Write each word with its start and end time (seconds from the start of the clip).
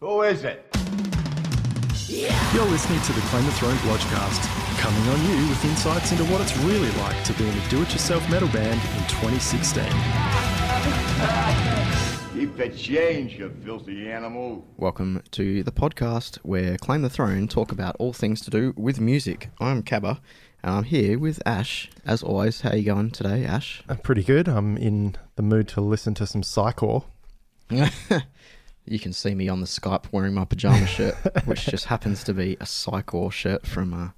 Who 0.00 0.20
is 0.20 0.44
it? 0.44 0.62
You're 2.54 2.66
listening 2.66 3.00
to 3.00 3.12
the 3.14 3.22
Claim 3.30 3.46
the 3.46 3.52
Throne 3.52 3.76
Blodgecast, 3.76 4.42
coming 4.78 5.08
on 5.08 5.24
you 5.24 5.48
with 5.48 5.64
insights 5.64 6.12
into 6.12 6.24
what 6.26 6.42
it's 6.42 6.54
really 6.58 6.90
like 6.98 7.24
to 7.24 7.32
be 7.32 7.48
in 7.48 7.56
a 7.56 7.68
do-it-yourself 7.70 8.28
metal 8.28 8.48
band 8.48 8.74
in 8.74 9.02
2016. 9.08 9.82
Keep 12.34 12.58
the 12.58 12.68
change, 12.76 13.38
you 13.38 13.48
filthy 13.64 14.12
animal. 14.12 14.66
Welcome 14.76 15.22
to 15.30 15.62
the 15.62 15.72
podcast 15.72 16.36
where 16.42 16.76
Claim 16.76 17.00
the 17.00 17.08
Throne 17.08 17.48
talk 17.48 17.72
about 17.72 17.96
all 17.98 18.12
things 18.12 18.42
to 18.42 18.50
do 18.50 18.74
with 18.76 19.00
music. 19.00 19.48
I'm 19.58 19.82
Cabba, 19.82 20.20
and 20.62 20.74
I'm 20.74 20.84
here 20.84 21.18
with 21.18 21.40
Ash. 21.46 21.88
As 22.04 22.22
always, 22.22 22.60
how 22.60 22.74
you 22.74 22.84
going 22.84 23.12
today, 23.12 23.46
Ash? 23.46 23.82
I'm 23.88 23.96
pretty 23.96 24.24
good. 24.24 24.46
I'm 24.46 24.76
in 24.76 25.16
the 25.36 25.42
mood 25.42 25.68
to 25.68 25.80
listen 25.80 26.12
to 26.16 26.26
some 26.26 26.42
Psychor. 26.42 27.04
you 28.86 28.98
can 28.98 29.12
see 29.12 29.34
me 29.34 29.48
on 29.48 29.60
the 29.60 29.66
Skype 29.66 30.04
wearing 30.12 30.34
my 30.34 30.44
pajama 30.44 30.86
shirt, 30.86 31.14
which 31.44 31.66
just 31.66 31.84
happens 31.94 32.24
to 32.24 32.34
be 32.34 32.54
a 32.54 32.64
Psychor 32.64 33.30
shirt 33.32 33.66
from 33.66 33.92
uh, 33.94 34.08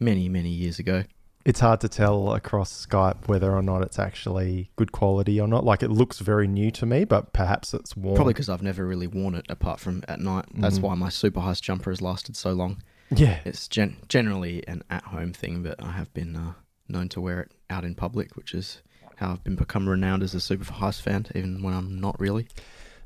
many, 0.00 0.28
many 0.28 0.50
years 0.50 0.78
ago. 0.78 1.04
It's 1.44 1.58
hard 1.60 1.80
to 1.80 1.88
tell 1.88 2.34
across 2.34 2.86
Skype 2.86 3.26
whether 3.26 3.52
or 3.52 3.62
not 3.62 3.82
it's 3.82 3.98
actually 3.98 4.70
good 4.76 4.92
quality 4.92 5.40
or 5.40 5.48
not. 5.48 5.64
Like 5.64 5.82
it 5.82 5.90
looks 5.90 6.20
very 6.20 6.46
new 6.46 6.70
to 6.72 6.86
me, 6.86 7.04
but 7.04 7.32
perhaps 7.32 7.74
it's 7.74 7.96
worn. 7.96 8.14
Probably 8.14 8.32
because 8.32 8.48
I've 8.48 8.62
never 8.62 8.86
really 8.86 9.08
worn 9.08 9.34
it 9.34 9.46
apart 9.48 9.80
from 9.80 10.04
at 10.06 10.20
night. 10.20 10.44
That's 10.54 10.78
Mhm. 10.78 10.82
why 10.82 10.94
my 10.94 11.08
super 11.08 11.40
heist 11.40 11.62
jumper 11.62 11.90
has 11.90 12.00
lasted 12.00 12.36
so 12.36 12.52
long. 12.52 12.80
Yeah. 13.10 13.40
It's 13.44 13.66
gen- 13.66 13.96
generally 14.08 14.66
an 14.68 14.84
at-home 14.88 15.32
thing, 15.32 15.62
but 15.64 15.82
I 15.82 15.90
have 15.92 16.14
been 16.14 16.36
uh, 16.36 16.52
known 16.88 17.08
to 17.10 17.20
wear 17.20 17.40
it 17.40 17.50
out 17.68 17.84
in 17.84 17.96
public, 17.96 18.36
which 18.36 18.54
is 18.54 18.80
how 19.16 19.32
I've 19.32 19.42
been 19.44 19.56
become 19.56 19.88
renowned 19.88 20.22
as 20.22 20.34
a 20.34 20.40
super 20.40 20.64
heist 20.64 21.02
fan, 21.02 21.26
even 21.34 21.60
when 21.62 21.74
I'm 21.74 22.00
not 22.00 22.18
really. 22.20 22.46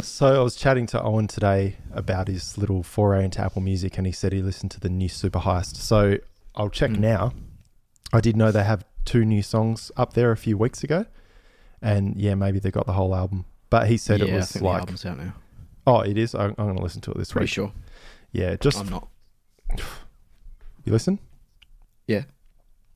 So 0.00 0.40
I 0.40 0.42
was 0.42 0.56
chatting 0.56 0.86
to 0.88 1.02
Owen 1.02 1.26
today 1.26 1.76
about 1.92 2.28
his 2.28 2.58
little 2.58 2.82
foray 2.82 3.24
into 3.24 3.40
Apple 3.40 3.62
Music, 3.62 3.96
and 3.96 4.06
he 4.06 4.12
said 4.12 4.32
he 4.32 4.42
listened 4.42 4.70
to 4.72 4.80
the 4.80 4.88
new 4.90 5.08
Super 5.08 5.40
Heist. 5.40 5.76
So 5.76 6.18
I'll 6.54 6.68
check 6.70 6.90
Mm. 6.90 6.98
now. 6.98 7.32
I 8.12 8.20
did 8.20 8.36
know 8.36 8.52
they 8.52 8.62
have 8.64 8.84
two 9.04 9.24
new 9.24 9.42
songs 9.42 9.90
up 9.96 10.12
there 10.12 10.30
a 10.32 10.36
few 10.36 10.56
weeks 10.58 10.84
ago, 10.84 11.06
and 11.80 12.16
yeah, 12.16 12.34
maybe 12.34 12.58
they 12.58 12.70
got 12.70 12.86
the 12.86 12.92
whole 12.92 13.14
album. 13.14 13.46
But 13.70 13.88
he 13.88 13.96
said 13.96 14.20
yeah, 14.20 14.26
it 14.26 14.34
was 14.34 14.60
like, 14.60 14.80
album's 14.80 15.04
out 15.06 15.18
now. 15.18 15.32
oh, 15.86 16.00
it 16.00 16.16
is. 16.18 16.34
I'm, 16.34 16.50
I'm 16.58 16.66
going 16.66 16.76
to 16.76 16.82
listen 16.82 17.00
to 17.02 17.10
it 17.12 17.16
this 17.18 17.32
Pretty 17.32 17.44
week. 17.44 17.50
sure. 17.50 17.72
Yeah, 18.32 18.56
just 18.56 18.78
I'm 18.78 18.88
not. 18.88 19.08
you 20.84 20.92
listen. 20.92 21.18
Yeah. 22.06 22.24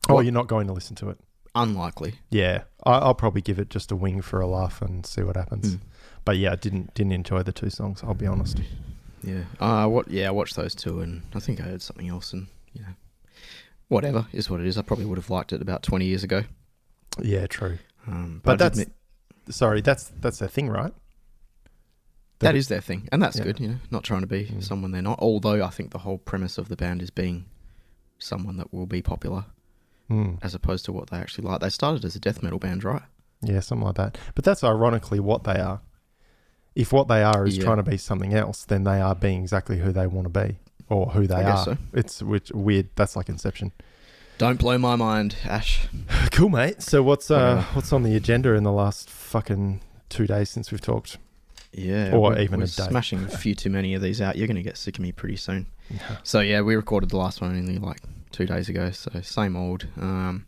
Oh, 0.09 0.15
What? 0.15 0.25
you're 0.27 0.33
not 0.33 0.47
going 0.49 0.67
to 0.69 0.73
listen 0.73 0.97
to 0.97 1.11
it. 1.11 1.19
Unlikely. 1.55 2.15
Yeah, 2.31 2.63
I, 2.85 2.93
I'll 2.99 3.15
probably 3.15 3.41
give 3.43 3.59
it 3.59 3.71
just 3.71 3.91
a 3.91 3.97
wing 3.97 4.21
for 4.23 4.41
a 4.41 4.47
laugh 4.47 4.81
and 4.83 5.05
see 5.05 5.23
what 5.23 5.37
happens. 5.37 5.77
Mm. 5.77 5.81
But 6.25 6.37
yeah, 6.37 6.53
I 6.53 6.57
didn't 6.57 6.95
didn't 6.95 7.13
enjoy 7.13 7.43
the 7.43 7.53
two 7.53 7.71
songs. 7.71 8.03
I'll 8.03 8.15
be 8.15 8.27
honest. 8.27 8.61
Yeah. 9.23 9.45
Uh, 9.59 9.87
what? 9.89 10.11
Yeah, 10.11 10.29
I 10.29 10.31
watched 10.31 10.57
those 10.57 10.75
two, 10.75 11.01
and 11.01 11.23
I 11.35 11.41
think 11.41 11.61
I 11.61 11.65
heard 11.65 11.83
something 11.83 12.09
else, 12.09 12.33
and 12.33 12.47
you 12.73 12.83
know, 12.83 12.95
whatever 13.89 14.27
is 14.33 14.49
what 14.51 14.61
it 14.61 14.67
is. 14.67 14.79
I 14.79 14.83
probably 14.83 15.07
would 15.07 15.19
have 15.19 15.31
liked 15.31 15.53
it 15.53 15.61
about 15.63 15.83
20 15.83 16.05
years 16.07 16.23
ago. 16.25 16.45
Yeah, 17.21 17.47
true. 17.47 17.79
Um, 18.07 18.41
But 18.45 18.53
did 18.53 18.59
that's 18.61 18.79
admit- 18.79 18.97
sorry. 19.51 19.81
That's 19.81 20.05
that's 20.21 20.39
their 20.39 20.49
thing, 20.49 20.69
right? 20.69 20.93
that 22.39 22.57
is 22.57 22.69
their 22.69 22.81
thing, 22.81 23.07
and 23.13 23.23
that's 23.23 23.37
Yeah. 23.37 23.45
good. 23.45 23.61
You 23.61 23.69
know, 23.69 23.77
not 23.91 24.03
trying 24.03 24.23
to 24.23 24.27
be 24.27 24.47
Mm. 24.47 24.63
someone 24.63 24.93
they're 24.93 25.03
not. 25.03 25.19
Although 25.19 25.63
I 25.63 25.69
think 25.69 25.91
the 25.91 25.99
whole 25.99 26.17
premise 26.17 26.57
of 26.57 26.69
the 26.69 26.77
band 26.77 27.03
is 27.03 27.11
being 27.11 27.45
someone 28.19 28.57
that 28.57 28.73
will 28.73 28.87
be 28.87 29.03
popular, 29.03 29.45
Mm. 30.09 30.39
as 30.41 30.55
opposed 30.55 30.87
to 30.87 30.93
what 30.93 31.11
they 31.11 31.19
actually 31.19 31.47
like. 31.47 31.61
They 31.61 31.69
started 31.69 32.03
as 32.05 32.17
a 32.17 32.21
death 32.21 32.43
metal 32.43 32.59
band, 32.59 32.83
right? 32.83 33.03
Yeah, 33.43 33.61
something 33.61 33.85
like 33.85 33.97
that. 33.97 34.17
But 34.35 34.45
that's 34.47 34.65
ironically 34.65 35.21
what 35.21 35.45
they 35.45 35.61
are. 35.61 35.81
If 36.75 36.93
what 36.93 37.09
they 37.09 37.23
are 37.23 37.47
is 37.47 37.57
Yeah. 37.59 37.65
trying 37.65 37.77
to 37.79 37.83
be 37.83 37.97
something 37.97 38.33
else, 38.35 38.65
then 38.65 38.85
they 38.85 39.01
are 39.01 39.15
being 39.15 39.43
exactly 39.43 39.79
who 39.79 39.93
they 39.93 40.07
want 40.07 40.33
to 40.33 40.45
be 40.47 40.57
or 40.89 41.07
who 41.11 41.27
they 41.27 41.35
I 41.37 41.43
guess 41.43 41.67
are. 41.69 41.75
so. 41.75 41.79
It's 41.93 42.23
which 42.23 42.51
weird. 42.53 42.89
That's 42.97 43.17
like 43.17 43.29
Inception. 43.29 43.73
Don't 44.39 44.59
blow 44.59 44.79
my 44.79 44.97
mind, 44.97 45.37
Ash. 45.45 45.87
cool, 46.33 46.49
mate. 46.49 46.81
So 46.83 47.03
what's 47.03 47.31
uh 47.31 47.65
what's 47.75 47.93
on 47.93 48.03
the 48.05 48.17
agenda 48.17 48.55
in 48.55 48.63
the 48.65 48.73
last 48.73 49.11
fucking 49.11 49.81
two 50.09 50.27
days 50.27 50.49
since 50.51 50.71
we've 50.73 50.81
talked? 50.81 51.19
Yeah, 51.73 52.13
Or 52.13 52.31
we're- 52.31 52.43
even 52.43 52.61
we're 52.61 52.65
a 52.65 52.69
day. 52.69 52.89
smashing 52.89 53.25
a 53.25 53.29
few 53.29 53.55
too 53.63 53.71
many 53.71 53.95
of 53.95 54.03
these 54.03 54.21
out. 54.21 54.37
You're 54.37 54.47
going 54.49 54.57
to 54.57 54.63
get 54.63 54.77
sick 54.77 54.97
of 54.99 55.03
me 55.03 55.13
pretty 55.13 55.37
soon. 55.37 55.67
So 56.23 56.41
yeah, 56.41 56.63
we 56.63 56.75
recorded 56.77 57.11
the 57.11 57.17
last 57.17 57.41
one 57.41 57.51
only 57.57 57.79
like 57.79 58.01
two 58.33 58.47
days 58.47 58.69
ago. 58.69 58.91
So 58.93 59.21
same 59.23 59.57
old. 59.57 59.87
Um, 60.01 60.47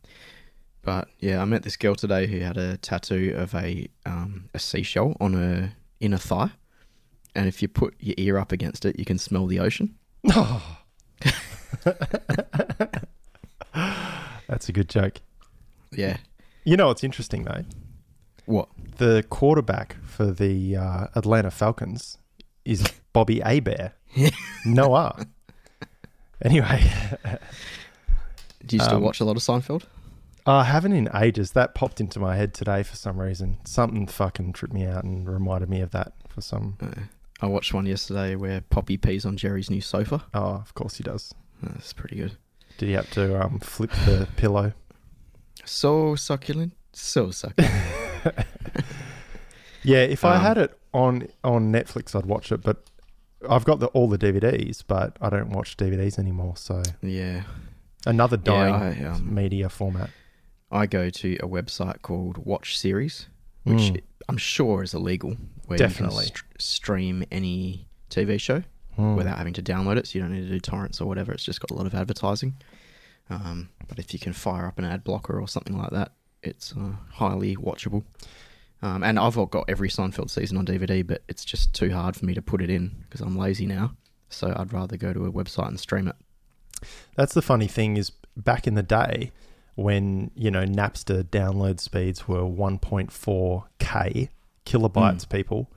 but 0.82 1.08
yeah, 1.20 1.40
I 1.42 1.44
met 1.44 1.62
this 1.62 1.76
girl 1.76 1.94
today 1.94 2.26
who 2.26 2.40
had 2.40 2.56
a 2.56 2.76
tattoo 2.78 3.34
of 3.36 3.54
a 3.54 3.88
um, 4.06 4.48
a 4.54 4.58
seashell 4.58 5.16
on 5.20 5.34
her 5.34 5.72
inner 6.02 6.18
thigh, 6.18 6.50
and 7.34 7.46
if 7.48 7.62
you 7.62 7.68
put 7.68 7.94
your 7.98 8.14
ear 8.18 8.36
up 8.38 8.52
against 8.52 8.84
it, 8.84 8.98
you 8.98 9.04
can 9.04 9.16
smell 9.18 9.46
the 9.46 9.58
ocean. 9.60 9.94
Oh. 10.30 10.78
That's 14.48 14.68
a 14.68 14.72
good 14.72 14.88
joke. 14.88 15.20
Yeah. 15.92 16.18
You 16.64 16.76
know 16.76 16.88
what's 16.88 17.04
interesting 17.04 17.44
though? 17.44 17.64
What? 18.44 18.68
The 18.98 19.24
quarterback 19.30 19.96
for 20.04 20.26
the 20.30 20.76
uh, 20.76 21.06
Atlanta 21.14 21.50
Falcons 21.50 22.18
is 22.64 22.84
Bobby 23.12 23.40
Abear. 23.40 23.92
no 24.66 24.94
R. 24.94 25.16
Anyway, 26.44 26.90
Do 28.66 28.76
you 28.76 28.82
still 28.82 28.96
Um, 28.96 29.02
watch 29.02 29.20
a 29.20 29.24
lot 29.24 29.36
of 29.36 29.42
Seinfeld? 29.42 29.84
I 30.46 30.64
haven't 30.64 30.92
in 30.92 31.08
ages. 31.14 31.52
That 31.52 31.74
popped 31.74 32.00
into 32.00 32.18
my 32.18 32.36
head 32.36 32.52
today 32.54 32.82
for 32.82 32.96
some 32.96 33.20
reason. 33.20 33.58
Something 33.64 34.06
fucking 34.06 34.52
tripped 34.54 34.74
me 34.74 34.84
out 34.86 35.04
and 35.04 35.28
reminded 35.28 35.68
me 35.70 35.80
of 35.80 35.90
that 35.92 36.12
for 36.28 36.40
some. 36.40 36.76
Uh, 36.80 37.02
I 37.40 37.46
watched 37.46 37.72
one 37.74 37.86
yesterday 37.86 38.34
where 38.34 38.60
Poppy 38.62 38.96
pees 38.96 39.24
on 39.24 39.36
Jerry's 39.36 39.70
new 39.70 39.80
sofa. 39.80 40.24
Oh, 40.34 40.54
of 40.54 40.74
course 40.74 40.96
he 40.96 41.04
does. 41.04 41.32
That's 41.62 41.92
pretty 41.92 42.16
good. 42.16 42.36
Did 42.78 42.86
he 42.86 42.92
have 42.94 43.10
to 43.12 43.40
um, 43.44 43.60
flip 43.60 43.90
the 44.06 44.26
pillow? 44.36 44.72
So 45.64 46.14
succulent, 46.16 46.72
so 46.92 47.30
succulent. 47.30 47.74
Yeah, 49.84 49.98
if 50.04 50.24
I 50.24 50.36
Um, 50.36 50.42
had 50.42 50.58
it 50.58 50.78
on 50.94 51.26
on 51.42 51.72
Netflix, 51.72 52.14
I'd 52.14 52.24
watch 52.26 52.52
it. 52.52 52.62
But 52.62 52.84
I've 53.48 53.64
got 53.64 53.80
the, 53.80 53.86
all 53.88 54.08
the 54.08 54.16
DVDs, 54.18 54.84
but 54.86 55.16
I 55.20 55.28
don't 55.28 55.50
watch 55.50 55.76
DVDs 55.76 56.20
anymore. 56.20 56.56
So 56.56 56.82
yeah. 57.02 57.42
another 58.06 58.36
dying 58.36 58.74
I, 58.74 59.04
um, 59.06 59.34
media 59.34 59.68
format. 59.68 60.10
I 60.72 60.86
go 60.86 61.10
to 61.10 61.34
a 61.36 61.46
website 61.46 62.02
called 62.02 62.38
Watch 62.38 62.76
Series, 62.78 63.26
which 63.64 63.76
Mm. 63.92 64.00
I'm 64.28 64.36
sure 64.38 64.82
is 64.82 64.94
illegal, 64.94 65.36
where 65.66 65.78
Definitely. 65.78 66.24
you 66.24 66.30
can 66.30 66.36
st- 66.50 66.62
stream 66.62 67.24
any 67.30 67.86
TV 68.10 68.38
show 68.38 68.62
Mm. 68.98 69.16
without 69.16 69.38
having 69.38 69.52
to 69.54 69.62
download 69.62 69.96
it. 69.98 70.06
So 70.06 70.18
you 70.18 70.22
don't 70.24 70.32
need 70.32 70.42
to 70.42 70.48
do 70.48 70.60
torrents 70.60 71.00
or 71.00 71.06
whatever. 71.06 71.32
It's 71.32 71.44
just 71.44 71.60
got 71.60 71.70
a 71.70 71.74
lot 71.74 71.86
of 71.86 71.94
advertising. 71.94 72.54
Um, 73.30 73.68
but 73.88 73.98
if 73.98 74.12
you 74.12 74.18
can 74.18 74.32
fire 74.32 74.66
up 74.66 74.78
an 74.78 74.84
ad 74.84 75.04
blocker 75.04 75.38
or 75.40 75.46
something 75.48 75.76
like 75.78 75.90
that, 75.90 76.12
it's 76.42 76.72
uh, 76.76 76.92
highly 77.12 77.56
watchable. 77.56 78.04
Um, 78.82 79.02
and 79.04 79.18
I've 79.18 79.36
got 79.50 79.64
every 79.68 79.88
Seinfeld 79.88 80.28
season 80.28 80.56
on 80.56 80.66
DVD, 80.66 81.06
but 81.06 81.22
it's 81.28 81.44
just 81.44 81.72
too 81.72 81.90
hard 81.90 82.16
for 82.16 82.24
me 82.26 82.34
to 82.34 82.42
put 82.42 82.60
it 82.60 82.68
in 82.68 83.04
because 83.04 83.20
I'm 83.20 83.36
lazy 83.38 83.64
now. 83.66 83.94
So 84.28 84.52
I'd 84.56 84.72
rather 84.72 84.96
go 84.96 85.12
to 85.12 85.24
a 85.26 85.32
website 85.32 85.68
and 85.68 85.78
stream 85.78 86.08
it. 86.08 86.16
That's 87.14 87.32
the 87.34 87.42
funny 87.42 87.68
thing 87.68 87.96
is 87.96 88.10
back 88.36 88.66
in 88.66 88.74
the 88.74 88.82
day 88.82 89.30
when 89.74 90.30
you 90.34 90.50
know 90.50 90.64
Napster 90.64 91.22
download 91.22 91.80
speeds 91.80 92.28
were 92.28 92.42
1.4k 92.42 94.28
kilobytes 94.66 95.28
people 95.28 95.70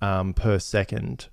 um, 0.00 0.34
per 0.34 0.58
second, 0.58 1.28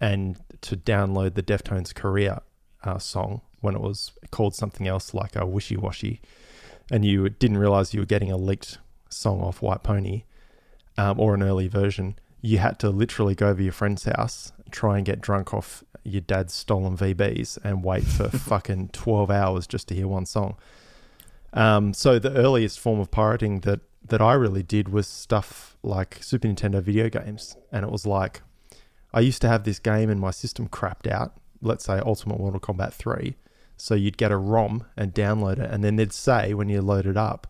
and 0.00 0.38
to 0.62 0.76
download 0.76 1.34
the 1.34 1.42
Deftones 1.42 1.94
Korea 1.94 2.42
uh, 2.84 2.98
song 2.98 3.40
when 3.60 3.74
it 3.74 3.80
was 3.80 4.12
called 4.30 4.54
something 4.54 4.86
else 4.86 5.14
like 5.14 5.34
a 5.34 5.46
Wishy 5.46 5.76
Washy, 5.76 6.20
and 6.90 7.04
you 7.04 7.28
didn't 7.28 7.58
realize 7.58 7.94
you 7.94 8.00
were 8.00 8.06
getting 8.06 8.30
a 8.30 8.36
leaked 8.36 8.78
song 9.08 9.40
off 9.40 9.62
White 9.62 9.82
Pony 9.82 10.24
um, 10.98 11.20
or 11.20 11.34
an 11.34 11.42
early 11.42 11.68
version, 11.68 12.16
you 12.40 12.58
had 12.58 12.78
to 12.80 12.90
literally 12.90 13.34
go 13.34 13.48
over 13.48 13.62
your 13.62 13.72
friend's 13.72 14.04
house, 14.04 14.52
try 14.70 14.96
and 14.96 15.06
get 15.06 15.20
drunk 15.20 15.52
off 15.52 15.82
your 16.04 16.20
dad's 16.20 16.54
stolen 16.54 16.96
VBs, 16.96 17.58
and 17.64 17.84
wait 17.84 18.04
for 18.04 18.28
fucking 18.30 18.90
12 18.90 19.30
hours 19.30 19.66
just 19.66 19.88
to 19.88 19.94
hear 19.94 20.08
one 20.08 20.26
song. 20.26 20.56
Um, 21.56 21.94
so 21.94 22.18
the 22.18 22.34
earliest 22.34 22.78
form 22.78 23.00
of 23.00 23.10
pirating 23.10 23.60
that 23.60 23.80
that 24.08 24.22
I 24.22 24.34
really 24.34 24.62
did 24.62 24.88
was 24.90 25.08
stuff 25.08 25.76
like 25.82 26.18
Super 26.20 26.46
Nintendo 26.46 26.80
video 26.80 27.08
games, 27.08 27.56
and 27.72 27.84
it 27.84 27.90
was 27.90 28.06
like 28.06 28.42
I 29.12 29.20
used 29.20 29.40
to 29.42 29.48
have 29.48 29.64
this 29.64 29.78
game 29.78 30.10
and 30.10 30.20
my 30.20 30.30
system 30.30 30.68
crapped 30.68 31.10
out. 31.10 31.32
Let's 31.62 31.86
say 31.86 31.98
Ultimate 32.04 32.38
Mortal 32.38 32.60
Kombat 32.60 32.92
3. 32.92 33.34
So 33.78 33.94
you'd 33.94 34.18
get 34.18 34.30
a 34.30 34.36
ROM 34.36 34.84
and 34.96 35.14
download 35.14 35.58
it, 35.58 35.70
and 35.70 35.82
then 35.82 35.96
they'd 35.96 36.12
say 36.12 36.54
when 36.54 36.68
you 36.68 36.82
load 36.82 37.06
it 37.06 37.16
up, 37.16 37.46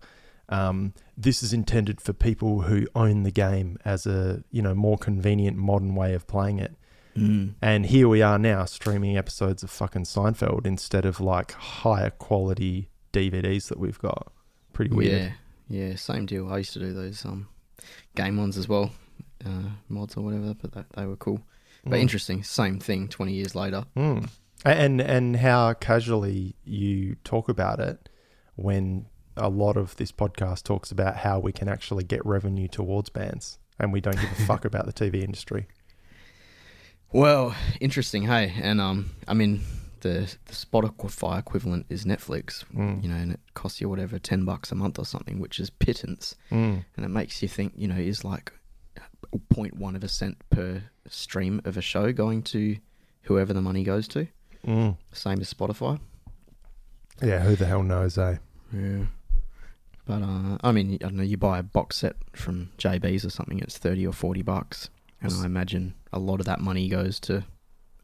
um, 0.49 0.95
this 1.17 1.43
is 1.43 1.53
intended 1.53 2.01
for 2.01 2.13
people 2.13 2.63
who 2.63 2.87
own 2.95 3.25
the 3.25 3.33
game 3.33 3.79
as 3.85 4.07
a 4.07 4.45
you 4.53 4.63
know 4.63 4.75
more 4.75 4.97
convenient 4.97 5.57
modern 5.57 5.97
way 5.97 6.15
of 6.15 6.27
playing 6.29 6.61
it. 6.61 6.77
Mm. 7.17 7.55
And 7.61 7.87
here 7.87 8.09
we 8.09 8.23
are 8.23 8.39
now 8.39 8.67
streaming 8.67 9.17
episodes 9.17 9.63
of 9.63 9.71
fucking 9.71 10.05
Seinfeld 10.05 10.67
instead 10.67 11.05
of 11.05 11.21
like 11.21 11.53
higher 11.53 12.11
quality 12.11 12.91
DVDs 13.17 13.69
that 13.69 13.79
we've 13.79 13.99
got. 13.99 14.33
Pretty 14.73 14.95
weird. 14.95 15.33
Yeah, 15.71 15.89
yeah, 15.89 15.97
same 15.97 16.27
deal. 16.27 16.53
I 16.53 16.59
used 16.59 16.73
to 16.75 16.79
do 16.81 16.93
those 16.93 17.25
um 17.25 17.49
game 18.15 18.37
ones 18.37 18.57
as 18.59 18.69
well, 18.69 18.91
uh, 19.45 19.71
mods 19.89 20.17
or 20.17 20.23
whatever, 20.25 20.55
but 20.55 20.73
that, 20.73 20.87
they 20.97 21.07
were 21.07 21.17
cool. 21.17 21.41
But 21.85 21.99
Mm. 21.99 22.01
interesting, 22.01 22.43
same 22.43 22.81
thing 22.81 23.09
20 23.09 23.33
years 23.33 23.55
later. 23.55 23.85
Mm. 23.97 24.29
And 24.65 25.01
and 25.01 25.37
how 25.37 25.75
casually 25.75 26.57
you 26.65 27.17
talk 27.25 27.49
about 27.49 27.79
it 27.81 28.09
when 28.57 29.07
a 29.37 29.49
lot 29.49 29.77
of 29.77 29.95
this 29.97 30.11
podcast 30.11 30.63
talks 30.65 30.91
about 30.91 31.17
how 31.19 31.39
we 31.39 31.53
can 31.53 31.69
actually 31.69 32.03
get 32.05 32.25
revenue 32.27 32.67
towards 32.69 33.11
bands 33.11 33.59
and 33.79 33.93
we 33.93 34.01
don't 34.01 34.19
give 34.19 34.33
a 34.33 34.43
fuck 34.47 34.65
about 34.71 34.87
the 34.87 34.93
TV 34.93 35.23
industry. 35.23 35.69
Well, 37.13 37.55
interesting, 37.81 38.25
hey. 38.25 38.53
And 38.61 38.81
um, 38.81 39.11
I 39.29 39.35
mean, 39.35 39.61
the 40.07 40.37
the 40.47 40.53
Spotify 40.53 41.39
equivalent 41.39 41.87
is 41.89 42.05
Netflix, 42.05 42.65
Mm. 42.75 43.03
you 43.03 43.09
know, 43.09 43.17
and 43.17 43.33
it 43.33 43.41
costs 43.55 43.81
you 43.81 43.89
whatever 43.89 44.19
ten 44.19 44.45
bucks 44.45 44.71
a 44.73 44.75
month 44.75 44.99
or 44.99 45.05
something, 45.05 45.39
which 45.41 45.59
is 45.61 45.71
pittance. 45.71 46.35
Mm. 46.51 46.85
And 46.97 47.05
it 47.05 47.09
makes 47.09 47.43
you 47.43 47.49
think, 47.49 47.73
you 47.77 47.89
know, 47.89 47.97
is 47.97 48.25
like 48.25 48.53
0.1 49.55 49.97
of 49.97 50.05
a 50.05 50.09
cent 50.09 50.37
per 50.51 50.83
stream 51.09 51.61
of 51.65 51.77
a 51.77 51.83
show 51.83 52.13
going 52.13 52.43
to 52.43 52.77
whoever 53.23 53.53
the 53.53 53.61
money 53.63 53.83
goes 53.85 54.07
to, 54.09 54.27
Mm. 54.67 54.97
same 55.13 55.41
as 55.41 55.53
Spotify. 55.53 55.99
Yeah, 57.23 57.41
who 57.41 57.57
the 57.57 57.67
hell 57.67 57.83
knows, 57.83 58.19
eh? 58.19 58.37
Yeah. 58.73 59.07
But 60.07 60.23
uh, 60.23 60.59
I 60.63 60.71
mean, 60.73 60.95
I 60.95 60.97
don't 60.99 61.17
know. 61.17 61.23
You 61.23 61.37
buy 61.37 61.59
a 61.59 61.63
box 61.63 61.97
set 61.97 62.17
from 62.33 62.71
JB's 62.79 63.25
or 63.25 63.31
something, 63.31 63.59
it's 63.59 63.79
thirty 63.79 64.07
or 64.07 64.13
forty 64.13 64.43
bucks, 64.43 64.89
and 65.21 65.33
I 65.33 65.45
imagine 65.47 65.95
a 66.13 66.19
lot 66.19 66.39
of 66.41 66.47
that 66.47 66.61
money 66.61 66.89
goes 66.89 67.19
to 67.21 67.45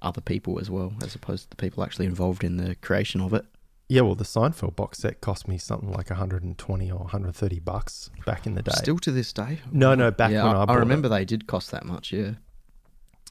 other 0.02 0.20
people 0.20 0.58
as 0.58 0.70
well, 0.70 0.92
as 1.02 1.14
opposed 1.14 1.44
to 1.44 1.50
the 1.50 1.56
people 1.56 1.82
actually 1.82 2.06
involved 2.06 2.44
in 2.44 2.56
the 2.56 2.74
creation 2.76 3.20
of 3.20 3.32
it. 3.32 3.44
Yeah, 3.88 4.02
well, 4.02 4.14
the 4.14 4.24
Seinfeld 4.24 4.74
box 4.76 4.98
set 4.98 5.20
cost 5.20 5.46
me 5.48 5.58
something 5.58 5.90
like 5.90 6.08
120 6.10 6.90
or 6.90 6.98
130 6.98 7.60
bucks 7.60 8.10
back 8.24 8.46
in 8.46 8.54
the 8.54 8.62
day. 8.62 8.72
Still 8.74 8.98
to 8.98 9.10
this 9.10 9.32
day. 9.32 9.58
No, 9.70 9.94
no, 9.94 10.10
back 10.10 10.30
yeah, 10.30 10.44
when 10.44 10.56
I 10.56 10.62
I, 10.62 10.64
bought 10.64 10.78
remember 10.78 11.06
it. 11.06 11.10
they 11.10 11.24
did 11.24 11.46
cost 11.46 11.70
that 11.72 11.84
much. 11.84 12.12
Yeah. 12.12 12.32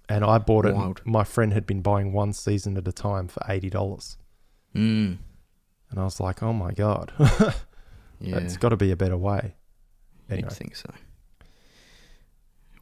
and 0.08 0.24
I 0.24 0.38
bought 0.38 0.66
it. 0.66 0.76
Wild. 0.76 1.02
My 1.06 1.24
friend 1.24 1.54
had 1.54 1.66
been 1.66 1.82
buying 1.82 2.14
one 2.14 2.34
season 2.34 2.78
at 2.78 2.88
a 2.88 2.92
time 2.92 3.28
for 3.28 3.40
$80. 3.42 4.18
Mm. 4.76 5.18
And 5.90 6.00
I 6.00 6.04
was 6.04 6.20
like, 6.20 6.44
oh 6.44 6.54
my 6.54 6.72
God, 6.74 7.12
Yeah. 8.20 8.38
it's 8.38 8.58
got 8.58 8.70
to 8.70 8.78
be 8.78 8.92
a 8.92 8.96
better 8.96 9.18
way. 9.18 9.56
You'd 10.30 10.52
think 10.52 10.76
so. 10.76 10.94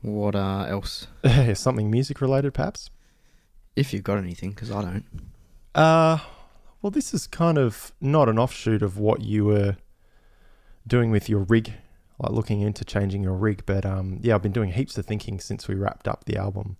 What 0.02 0.36
uh, 0.36 0.66
else? 0.68 1.08
something 1.56 1.90
music 1.92 2.22
related, 2.22 2.54
perhaps? 2.54 2.90
If 3.80 3.94
you've 3.94 4.04
got 4.04 4.18
anything, 4.18 4.50
because 4.50 4.72
I 4.72 4.82
don't. 4.82 5.06
Uh, 5.74 6.18
well, 6.82 6.92
this 6.92 7.14
is 7.14 7.28
kind 7.28 7.58
of 7.58 7.94
not 8.02 8.28
an 8.28 8.38
offshoot 8.38 8.82
of 8.82 8.98
what 8.98 9.22
you 9.22 9.46
were 9.46 9.78
doing 10.86 11.12
with 11.12 11.30
your 11.30 11.40
rig, 11.42 11.74
like 12.20 12.32
looking 12.32 12.62
into 12.62 12.84
changing 12.84 13.24
your 13.24 13.36
rig. 13.36 13.64
But 13.66 13.86
um, 13.86 14.20
yeah, 14.22 14.36
I've 14.36 14.42
been 14.42 14.52
doing 14.52 14.74
heaps 14.74 14.98
of 14.98 15.06
thinking 15.06 15.40
since 15.40 15.68
we 15.68 15.76
wrapped 15.76 16.08
up 16.08 16.26
the 16.26 16.38
album 16.38 16.78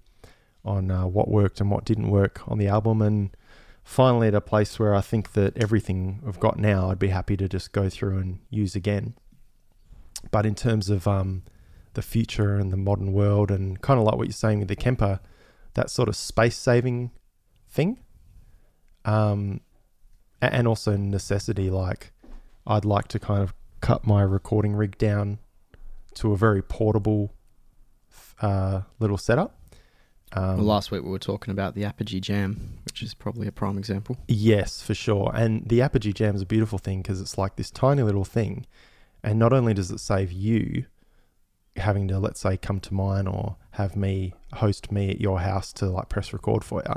on 0.66 0.92
uh, 0.92 1.06
what 1.06 1.30
worked 1.30 1.62
and 1.62 1.72
what 1.72 1.86
didn't 1.86 2.10
work 2.10 2.42
on 2.48 2.58
the 2.58 2.68
album, 2.68 3.02
and 3.02 3.30
finally 3.84 4.28
at 4.28 4.36
a 4.36 4.42
place 4.42 4.78
where 4.78 4.94
I 4.94 5.02
think 5.02 5.34
that 5.34 5.58
everything 5.58 6.22
I've 6.28 6.40
got 6.40 6.60
now, 6.60 6.92
I'd 6.92 7.00
be 7.00 7.08
happy 7.08 7.38
to 7.38 7.48
just 7.48 7.72
go 7.72 7.90
through 7.90 8.18
and 8.18 8.40
use 8.50 8.76
again. 8.76 9.14
But 10.32 10.46
in 10.46 10.54
terms 10.54 10.90
of 10.90 11.08
um, 11.08 11.44
the 11.94 12.02
future 12.02 12.58
and 12.58 12.74
the 12.74 12.78
modern 12.78 13.14
world, 13.14 13.52
and 13.52 13.82
kind 13.82 14.00
of 14.00 14.06
like 14.06 14.16
what 14.16 14.28
you're 14.28 14.34
saying 14.34 14.60
with 14.60 14.68
the 14.68 14.76
Kemper, 14.76 15.22
that 15.74 15.90
sort 15.90 16.10
of 16.10 16.16
space 16.16 16.58
saving 16.58 17.12
thing 17.70 18.00
um, 19.06 19.62
and 20.42 20.68
also 20.68 20.96
necessity. 20.98 21.70
Like, 21.70 22.12
I'd 22.66 22.86
like 22.86 23.08
to 23.10 23.20
kind 23.20 23.42
of 23.42 23.54
cut 23.82 24.06
my 24.06 24.22
recording 24.22 24.74
rig 24.76 24.98
down 24.98 25.40
to 26.16 26.34
a 26.34 26.38
very 26.38 26.62
portable 26.62 27.34
uh, 28.42 28.82
little 29.00 29.18
setup. 29.18 29.56
Um, 30.32 30.58
well, 30.58 30.66
last 30.66 30.92
week 30.92 31.04
we 31.04 31.10
were 31.10 31.18
talking 31.18 31.52
about 31.52 31.74
the 31.74 31.86
Apogee 31.86 32.20
Jam, 32.20 32.80
which 32.86 33.02
is 33.02 33.14
probably 33.14 33.48
a 33.48 33.52
prime 33.52 33.78
example. 33.78 34.18
Yes, 34.28 34.82
for 34.82 34.94
sure. 34.94 35.32
And 35.34 35.68
the 35.68 35.82
Apogee 35.82 36.14
Jam 36.14 36.36
is 36.36 36.42
a 36.44 36.46
beautiful 36.46 36.78
thing 36.78 37.02
because 37.02 37.20
it's 37.20 37.38
like 37.38 37.56
this 37.56 37.72
tiny 37.72 38.04
little 38.04 38.26
thing. 38.26 38.68
And 39.24 39.40
not 39.40 39.54
only 39.54 39.74
does 39.74 39.92
it 39.92 40.00
save 40.00 40.32
you 40.32 40.86
having 41.80 42.08
to, 42.10 42.20
let's 42.20 42.40
say, 42.40 42.58
come 42.58 42.80
to 42.82 42.94
mine 42.94 43.28
or 43.28 43.56
have 43.72 43.96
me 43.96 44.34
host 44.54 44.92
me 44.92 45.10
at 45.10 45.22
your 45.22 45.40
house 45.40 45.74
to 45.74 45.88
like 45.88 46.10
press 46.10 46.34
record 46.34 46.64
for 46.64 46.84
you, 46.88 46.96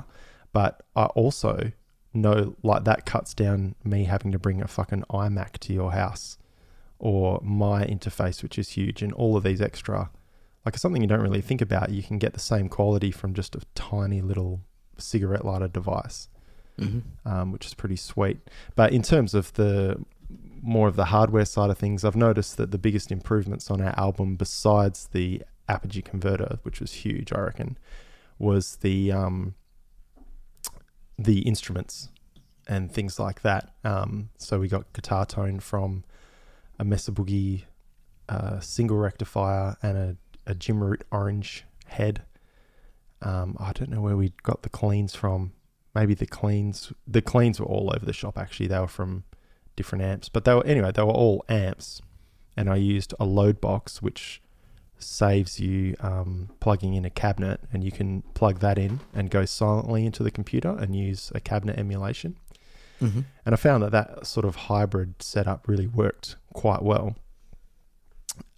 but 0.52 0.82
I 0.94 1.04
also 1.06 1.72
know 2.14 2.56
like 2.62 2.84
that 2.84 3.06
cuts 3.06 3.32
down 3.34 3.74
me 3.84 4.04
having 4.04 4.32
to 4.32 4.38
bring 4.38 4.60
a 4.60 4.68
fucking 4.68 5.04
iMac 5.10 5.52
to 5.58 5.72
your 5.72 5.92
house 5.92 6.36
or 6.98 7.40
my 7.42 7.84
interface, 7.84 8.42
which 8.42 8.58
is 8.58 8.70
huge, 8.70 9.02
and 9.02 9.12
all 9.14 9.36
of 9.36 9.42
these 9.42 9.60
extra. 9.60 10.10
Like 10.64 10.78
something 10.78 11.02
you 11.02 11.08
don't 11.08 11.22
really 11.22 11.40
think 11.40 11.60
about. 11.60 11.90
You 11.90 12.02
can 12.02 12.18
get 12.18 12.34
the 12.34 12.40
same 12.40 12.68
quality 12.68 13.10
from 13.10 13.34
just 13.34 13.56
a 13.56 13.62
tiny 13.74 14.20
little 14.20 14.60
cigarette 14.98 15.44
lighter 15.44 15.68
device 15.68 16.28
Mm-hmm. 16.80 17.28
um, 17.28 17.52
which 17.52 17.66
is 17.66 17.74
pretty 17.74 17.96
sweet. 17.96 18.38
But 18.76 18.92
in 18.92 19.02
terms 19.02 19.34
of 19.34 19.52
the 19.54 20.02
more 20.62 20.88
of 20.88 20.96
the 20.96 21.06
hardware 21.06 21.44
side 21.44 21.70
of 21.70 21.78
things, 21.78 22.04
I've 22.04 22.16
noticed 22.16 22.56
that 22.56 22.70
the 22.70 22.78
biggest 22.78 23.10
improvements 23.10 23.70
on 23.70 23.80
our 23.80 23.94
album, 23.98 24.36
besides 24.36 25.08
the 25.12 25.42
Apogee 25.68 26.02
converter, 26.02 26.58
which 26.62 26.80
was 26.80 26.92
huge, 26.92 27.32
I 27.32 27.40
reckon, 27.40 27.78
was 28.38 28.76
the 28.76 29.12
um, 29.12 29.54
the 31.18 31.40
instruments 31.40 32.08
and 32.66 32.90
things 32.92 33.18
like 33.18 33.42
that. 33.42 33.74
Um, 33.84 34.30
so 34.38 34.58
we 34.60 34.68
got 34.68 34.92
guitar 34.92 35.26
tone 35.26 35.60
from 35.60 36.04
a 36.78 36.84
Mesa 36.84 37.12
Boogie 37.12 37.64
uh, 38.28 38.60
single 38.60 38.96
rectifier 38.96 39.76
and 39.82 39.98
a, 39.98 40.16
a 40.46 40.54
Jim 40.54 40.82
Root 40.82 41.04
orange 41.10 41.64
head. 41.86 42.22
Um, 43.20 43.56
I 43.58 43.72
don't 43.72 43.90
know 43.90 44.00
where 44.00 44.16
we 44.16 44.32
got 44.42 44.62
the 44.62 44.68
cleans 44.68 45.14
from 45.14 45.52
maybe 45.94 46.14
the 46.14 46.26
cleans 46.26 46.92
the 47.06 47.22
cleans 47.22 47.60
were 47.60 47.66
all 47.66 47.92
over 47.94 48.04
the 48.04 48.12
shop 48.12 48.38
actually 48.38 48.66
they 48.66 48.78
were 48.78 48.88
from 48.88 49.24
different 49.76 50.02
amps 50.04 50.28
but 50.28 50.44
they 50.44 50.54
were 50.54 50.64
anyway 50.66 50.90
they 50.92 51.02
were 51.02 51.08
all 51.10 51.44
amps 51.48 52.02
and 52.56 52.68
i 52.70 52.76
used 52.76 53.14
a 53.18 53.24
load 53.24 53.60
box 53.60 54.00
which 54.02 54.40
saves 54.98 55.58
you 55.58 55.96
um, 56.00 56.48
plugging 56.60 56.94
in 56.94 57.04
a 57.04 57.10
cabinet 57.10 57.58
and 57.72 57.82
you 57.82 57.90
can 57.90 58.22
plug 58.34 58.60
that 58.60 58.78
in 58.78 59.00
and 59.12 59.30
go 59.30 59.44
silently 59.44 60.06
into 60.06 60.22
the 60.22 60.30
computer 60.30 60.70
and 60.78 60.94
use 60.94 61.32
a 61.34 61.40
cabinet 61.40 61.78
emulation 61.78 62.36
Mm-hmm. 63.00 63.20
and 63.44 63.52
i 63.52 63.56
found 63.56 63.82
that 63.82 63.90
that 63.90 64.24
sort 64.28 64.46
of 64.46 64.54
hybrid 64.54 65.20
setup 65.20 65.66
really 65.66 65.88
worked 65.88 66.36
quite 66.52 66.82
well 66.82 67.16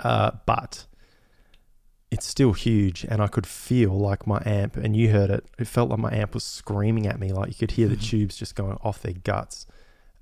uh, 0.01 0.33
but 0.45 0.87
it's 2.11 2.27
still 2.27 2.53
huge 2.53 3.05
and 3.09 3.21
I 3.23 3.27
could 3.27 3.47
feel 3.47 3.93
like 3.99 4.27
my 4.27 4.41
amp 4.47 4.77
and 4.77 4.95
you 4.95 5.11
heard 5.11 5.31
it 5.31 5.47
it 5.59 5.67
felt 5.67 5.89
like 5.91 5.99
my 5.99 6.13
amp 6.15 6.35
was 6.35 6.45
screaming 6.45 7.07
at 7.07 7.19
me 7.19 7.33
like 7.33 7.49
you 7.49 7.55
could 7.55 7.73
hear 7.73 7.89
the 7.89 7.97
Mhm. 7.97 8.03
tubes 8.03 8.37
just 8.37 8.55
going 8.55 8.77
off 8.83 9.01
their 9.03 9.15
guts 9.15 9.67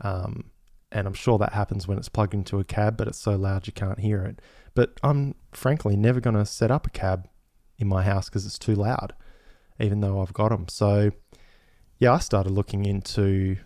um, 0.01 0.45
and 0.93 1.07
I'm 1.07 1.15
sure 1.15 1.39
that 1.39 1.53
happens 1.53 1.89
when 1.89 1.99
it's 1.99 2.09
plugged 2.09 2.35
into 2.35 2.61
a 2.61 2.65
cab 2.65 2.97
but 2.97 3.09
it's 3.09 3.19
so 3.19 3.37
loud 3.37 3.67
you 3.67 3.73
can't 3.73 4.01
hear 4.01 4.23
it 4.23 4.41
but 4.75 4.99
I'm 5.03 5.35
frankly 5.53 5.97
never 5.97 6.21
going 6.21 6.37
to 6.37 6.47
set 6.47 6.71
up 6.71 6.87
a 6.87 6.91
cab 6.91 7.29
in 7.79 7.89
my 7.89 8.03
house 8.03 8.29
because 8.29 8.47
it's 8.47 8.59
too 8.59 8.75
loud 8.75 9.15
even 9.81 10.01
though 10.01 10.21
I've 10.21 10.33
got 10.33 10.51
them 10.51 10.69
so 10.69 11.11
yeah 11.99 12.13
I 12.13 12.19
started 12.19 12.51
looking 12.51 12.85
into 12.85 13.57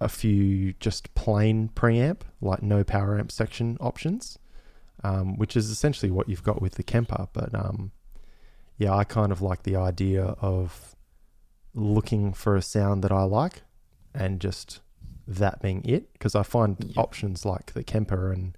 a 0.00 0.08
few 0.08 0.72
just 0.80 1.14
plain 1.14 1.70
preamp 1.74 2.22
like 2.40 2.62
no 2.62 2.82
power 2.82 3.18
amp 3.18 3.30
section 3.30 3.76
options 3.80 4.38
um, 5.04 5.36
which 5.36 5.56
is 5.56 5.70
essentially 5.70 6.10
what 6.10 6.28
you've 6.28 6.42
got 6.42 6.62
with 6.62 6.74
the 6.74 6.82
Kemper. 6.82 7.28
But 7.32 7.54
um, 7.54 7.92
yeah, 8.78 8.94
I 8.94 9.04
kind 9.04 9.32
of 9.32 9.42
like 9.42 9.62
the 9.62 9.76
idea 9.76 10.24
of 10.40 10.94
looking 11.74 12.32
for 12.32 12.56
a 12.56 12.62
sound 12.62 13.02
that 13.02 13.12
I 13.12 13.22
like 13.22 13.62
and 14.14 14.40
just 14.40 14.80
that 15.26 15.60
being 15.62 15.82
it. 15.84 16.12
Because 16.12 16.34
I 16.34 16.42
find 16.42 16.76
Yeah. 16.80 17.00
options 17.00 17.44
like 17.44 17.72
the 17.72 17.82
Kemper 17.82 18.32
and 18.32 18.56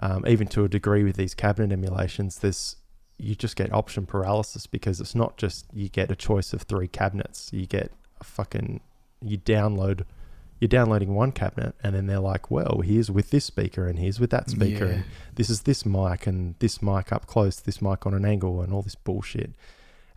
um, 0.00 0.24
even 0.28 0.46
to 0.48 0.64
a 0.64 0.68
degree 0.68 1.02
with 1.02 1.16
these 1.16 1.34
cabinet 1.34 1.72
emulations, 1.72 2.38
this 2.38 2.76
you 3.20 3.34
just 3.34 3.56
get 3.56 3.72
option 3.72 4.06
paralysis 4.06 4.68
because 4.68 5.00
it's 5.00 5.14
not 5.14 5.36
just 5.36 5.66
you 5.72 5.88
get 5.88 6.08
a 6.10 6.14
choice 6.14 6.52
of 6.52 6.62
three 6.62 6.86
cabinets. 6.86 7.50
You 7.52 7.66
get 7.66 7.90
a 8.20 8.24
fucking 8.24 8.80
you 9.20 9.38
download 9.38 10.04
you're 10.60 10.68
downloading 10.68 11.14
one 11.14 11.30
cabinet 11.30 11.74
and 11.84 11.94
then 11.94 12.06
they're 12.06 12.18
like, 12.18 12.50
well, 12.50 12.80
here's 12.84 13.10
with 13.10 13.30
this 13.30 13.44
speaker 13.44 13.86
and 13.86 13.98
here's 13.98 14.18
with 14.18 14.30
that 14.30 14.50
speaker 14.50 14.86
and 14.86 15.04
this 15.36 15.48
is 15.50 15.62
this 15.62 15.86
mic 15.86 16.26
and 16.26 16.56
this 16.58 16.82
mic 16.82 17.12
up 17.12 17.26
close, 17.26 17.60
this 17.60 17.80
mic 17.80 18.04
on 18.06 18.12
an 18.14 18.24
angle, 18.24 18.60
and 18.60 18.72
all 18.72 18.82
this 18.82 18.96
bullshit. 18.96 19.52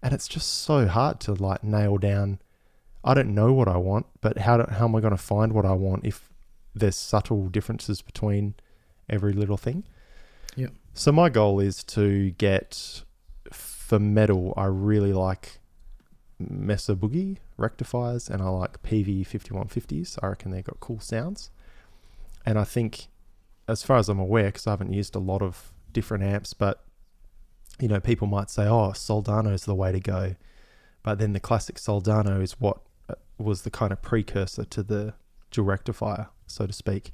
And 0.02 0.14
it's 0.14 0.28
just 0.28 0.48
so 0.64 0.88
hard 0.88 1.20
to 1.22 1.34
like 1.34 1.64
nail 1.64 1.98
down. 2.00 2.40
I 3.04 3.14
don't 3.14 3.34
know 3.34 3.52
what 3.54 3.68
I 3.68 3.78
want, 3.78 4.06
but 4.22 4.40
how 4.40 4.58
do, 4.58 4.72
how 4.72 4.86
am 4.86 4.96
I 4.96 5.02
going 5.02 5.12
to 5.12 5.18
find 5.18 5.54
what 5.54 5.66
I 5.66 5.74
want 5.74 6.06
if 6.06 6.30
there's 6.76 6.96
subtle 6.96 7.50
differences 7.50 8.02
between 8.02 8.56
every 9.10 9.34
little 9.34 9.58
thing? 9.58 9.84
Yep. 10.56 10.74
So 10.94 11.12
my 11.12 11.30
goal 11.30 11.60
is 11.60 11.84
to 11.86 12.32
get 12.32 13.04
for 13.52 14.00
metal. 14.00 14.54
I 14.56 14.66
really 14.66 15.14
like 15.14 15.60
Mesa 16.40 16.96
Boogie 16.96 17.38
rectifiers, 17.58 18.30
and 18.30 18.42
I 18.42 18.50
like 18.50 18.84
PV 18.84 19.26
fifty 19.26 19.54
one 19.54 19.68
fifties. 19.68 20.20
I 20.22 20.28
reckon 20.28 20.52
they've 20.52 20.64
got 20.64 20.80
cool 20.80 21.00
sounds. 21.00 21.50
And 22.46 22.60
I 22.60 22.64
think, 22.64 23.08
as 23.68 23.84
far 23.84 23.98
as 23.98 24.10
I'm 24.10 24.20
aware, 24.20 24.46
because 24.46 24.68
I 24.68 24.72
haven't 24.72 24.94
used 24.94 25.16
a 25.16 25.20
lot 25.20 25.42
of 25.42 25.72
different 25.92 26.24
amps, 26.24 26.54
but 26.54 26.84
you 27.80 27.88
know, 27.88 28.00
people 28.00 28.28
might 28.28 28.50
say, 28.50 28.64
"Oh, 28.64 28.92
Soldano's 28.94 29.66
the 29.66 29.76
way 29.76 29.92
to 29.92 30.00
go," 30.00 30.36
But 31.04 31.18
then 31.18 31.34
the 31.34 31.40
classic 31.40 31.78
Soldano 31.78 32.42
is 32.42 32.60
what 32.60 32.80
was 33.38 33.64
the 33.64 33.72
kind 33.72 33.92
of 33.92 34.02
precursor 34.02 34.66
to 34.66 34.84
the 34.84 35.14
dual 35.50 35.66
rectifier, 35.66 36.28
so 36.48 36.68
to 36.68 36.74
speak. 36.74 37.12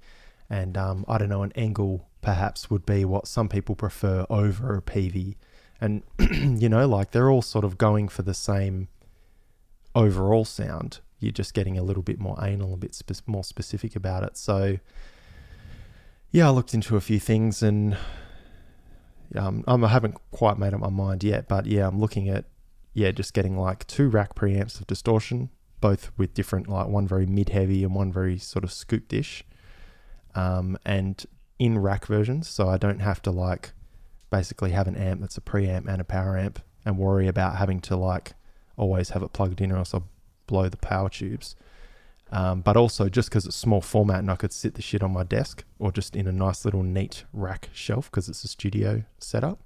And 0.50 0.77
um, 0.77 1.06
I 1.08 1.18
don't 1.18 1.30
know, 1.30 1.44
an 1.44 1.51
ENGL 1.51 2.01
perhaps 2.22 2.70
would 2.70 2.86
be 2.86 3.06
what 3.06 3.27
some 3.27 3.50
people 3.50 3.75
prefer 3.75 4.25
over 4.30 4.75
a 4.75 4.82
PV. 4.82 5.36
And, 5.80 6.04
you 6.20 6.70
know, 6.70 6.88
like 6.88 7.12
they're 7.12 7.30
all 7.30 7.42
sort 7.42 7.66
of 7.66 7.77
going 7.77 8.08
for 8.08 8.22
the 8.22 8.34
same 8.34 8.88
overall 9.96 10.46
sound. 10.46 11.00
You're 11.20 11.32
just 11.32 11.54
getting 11.54 11.77
a 11.77 11.84
little 11.84 12.04
bit 12.04 12.20
more 12.20 12.38
anal, 12.44 12.74
a 12.74 12.77
bit 12.77 12.94
spe- 12.96 13.27
more 13.27 13.44
specific 13.44 13.96
about 13.96 14.24
it. 14.24 14.38
So, 14.38 14.77
yeah, 16.32 16.48
I 16.48 16.51
looked 16.51 16.74
into 16.74 16.96
a 16.96 17.01
few 17.01 17.20
things 17.20 17.63
and 17.63 17.98
um, 19.36 19.63
I 19.68 19.88
haven't 19.88 20.16
quite 20.32 20.58
made 20.58 20.74
up 20.74 20.80
my 20.80 20.89
mind 20.89 21.24
yet, 21.24 21.48
but 21.48 21.66
yeah, 21.66 21.88
I'm 21.88 22.00
looking 22.00 22.30
at 22.30 22.46
yeah, 22.94 23.12
just 23.12 23.34
getting 23.34 23.56
like 23.56 23.86
two 23.86 24.10
rack 24.10 24.34
preamps 24.34 24.80
of 24.80 24.88
distortion, 24.88 25.50
both 25.81 26.12
with 26.17 26.34
different 26.34 26.67
like 26.67 26.88
one 26.88 27.07
very 27.07 27.25
mid 27.25 27.50
heavy 27.50 27.84
and 27.84 27.96
one 27.96 28.12
very 28.12 28.38
sort 28.38 28.63
of 28.63 28.72
scoop 28.72 29.07
dish, 29.07 29.43
um, 30.36 30.77
and 30.86 31.25
in 31.60 31.77
rack 31.79 32.05
versions, 32.05 32.48
so 32.48 32.69
I 32.69 32.77
don't 32.77 33.00
have 33.00 33.22
to 33.24 33.31
like 33.31 33.72
basically 34.29 34.72
have 34.72 34.88
an 34.88 34.96
amp 34.96 35.22
that's 35.22 35.38
a 35.38 35.41
preamp 35.41 35.88
and 35.88 36.01
a 36.01 36.03
power 36.03 36.38
amp 36.38 36.60
and 36.86 36.98
worry 36.98 37.27
about 37.27 37.57
having 37.57 37.79
to 37.81 37.96
like 37.96 38.34
always 38.75 39.10
have 39.10 39.24
it 39.24 39.34
plugged 39.34 39.62
in 39.62 39.72
or 39.72 39.77
else 39.77 39.93
I'll 39.93 40.07
blow 40.46 40.69
the 40.69 40.77
power 40.77 41.10
tubes. 41.10 41.55
Um, 42.29 42.60
but 42.62 42.75
also 42.75 43.07
just 43.07 43.29
because 43.29 43.46
it's 43.46 43.55
small 43.55 43.81
format 43.81 44.19
and 44.19 44.29
I 44.29 44.36
could 44.36 44.51
sit 44.51 44.75
the 44.75 44.81
shit 44.81 45.01
on 45.01 45.13
my 45.13 45.24
desk 45.24 45.63
or 45.79 45.91
just 45.91 46.15
in 46.15 46.27
a 46.27 46.31
nice 46.31 46.65
little 46.65 46.84
neat 46.84 47.24
rack 47.31 47.69
shelf 47.74 48.12
because 48.12 48.27
it's 48.27 48.43
a 48.43 48.50
studio 48.50 49.03
setup. 49.17 49.60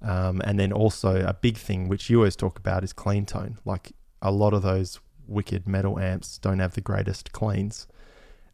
Um, 0.00 0.40
and 0.44 0.58
then 0.58 0.72
also 0.72 1.24
a 1.24 1.34
big 1.34 1.56
thing 1.56 1.88
which 1.88 2.08
you 2.08 2.18
always 2.18 2.36
talk 2.36 2.58
about 2.58 2.84
is 2.84 2.92
clean 2.92 3.26
tone. 3.26 3.58
Like 3.64 3.92
a 4.22 4.30
lot 4.30 4.54
of 4.54 4.62
those 4.62 5.00
wicked 5.26 5.68
metal 5.68 5.98
amps 5.98 6.38
don't 6.38 6.58
have 6.58 6.74
the 6.74 6.80
greatest 6.80 7.32
cleans. 7.32 7.86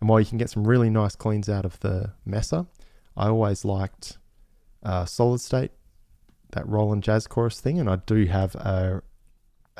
And 0.00 0.08
while 0.08 0.20
you 0.20 0.26
can 0.26 0.38
get 0.38 0.50
some 0.50 0.66
really 0.66 0.90
nice 0.90 1.16
cleans 1.16 1.48
out 1.48 1.64
of 1.64 1.80
the 1.80 2.12
Mesa, 2.26 2.66
I 3.16 3.28
always 3.28 3.64
liked 3.64 4.18
uh, 4.82 5.04
Solid 5.04 5.40
State, 5.40 5.70
that 6.52 6.68
Roland 6.68 7.02
Jazz 7.02 7.26
Chorus 7.26 7.60
thing, 7.60 7.78
and 7.78 7.88
I 7.88 7.96
do 7.96 8.26
have 8.26 8.54
a 8.56 9.02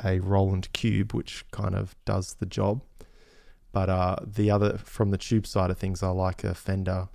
a 0.03 0.19
Roland 0.19 0.71
Cube 0.73 1.13
which 1.13 1.45
kind 1.51 1.73
of 1.73 1.95
does 2.03 2.33
the 2.35 2.45
job. 2.45 2.81
But 3.71 3.89
uh, 3.89 4.17
the 4.25 4.51
other 4.51 4.77
from 4.77 5.11
the 5.11 5.17
tube 5.17 5.47
side 5.47 5.69
of 5.69 5.77
things, 5.77 6.03
I 6.03 6.09
like 6.09 6.43
a 6.43 6.53
Fender, 6.53 7.09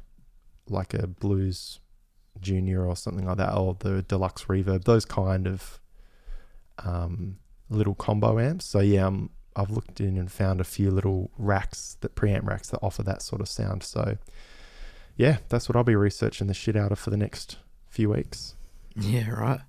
like 0.69 0.95
a 0.95 1.07
Blues 1.07 1.81
Junior 2.41 2.87
or 2.87 2.97
something 2.97 3.27
like 3.27 3.39
that, 3.39 3.55
or 3.55 3.77
the 3.79 4.03
Deluxe 4.03 4.45
Reverb, 4.45 4.85
those 4.85 5.05
kind 5.05 5.47
of 5.47 5.81
um, 6.79 7.39
little 7.71 7.95
combo 7.95 8.39
amps. 8.39 8.65
So 8.67 8.81
yeah, 8.81 9.07
um, 9.07 9.31
I've 9.57 9.71
looked 9.71 10.01
in 10.01 10.17
and 10.19 10.31
found 10.31 10.61
a 10.61 10.65
few 10.65 10.91
little 10.91 11.31
racks 11.39 11.97
that 12.01 12.15
preamp 12.15 12.45
racks 12.47 12.69
that 12.71 12.79
offer 12.83 13.03
that 13.05 13.23
sort 13.23 13.41
of 13.41 13.49
sound. 13.49 13.83
So 13.83 14.19
yeah, 15.17 15.39
that's 15.49 15.69
what 15.69 15.77
I'll 15.77 15.85
be 15.85 15.97
researching 15.97 16.47
the 16.47 16.55
shit 16.55 16.77
out 16.77 16.93
of 16.93 16.99
for 16.99 17.11
the 17.11 17.17
next 17.17 17.57
few 17.89 18.11
weeks. 18.11 18.55
Yeah, 18.97 19.31
right. 19.31 19.61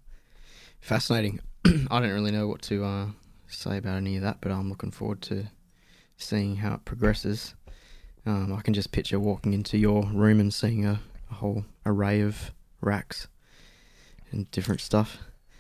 Fascinating. 0.79 1.39
I 1.65 2.00
don't 2.00 2.12
really 2.12 2.31
know 2.31 2.48
what 2.48 2.62
to 2.63 2.84
uh, 2.84 3.05
say 3.48 3.77
about 3.77 3.98
any 3.98 4.17
of 4.17 4.24
that, 4.24 4.38
but 4.41 4.51
I'm 4.51 4.70
looking 4.70 4.91
forward 4.91 5.22
to 5.24 5.46
seeing 6.17 6.58
how 6.58 6.75
it 6.75 6.86
progresses. 6.86 7.53
Um, 8.25 8.53
I 8.53 8.62
can 8.62 8.74
just 8.74 8.91
picture 8.91 9.20
walking 9.20 9.53
into 9.53 9.77
your 9.77 10.03
room 10.13 10.39
and 10.39 10.53
seeing 10.53 10.86
a, 10.86 11.00
a 11.29 11.34
whole 11.36 11.65
array 11.86 12.22
of 12.22 12.51
racks 12.79 13.27
and 14.31 14.50
different 14.51 14.81
stuff. 14.81 15.17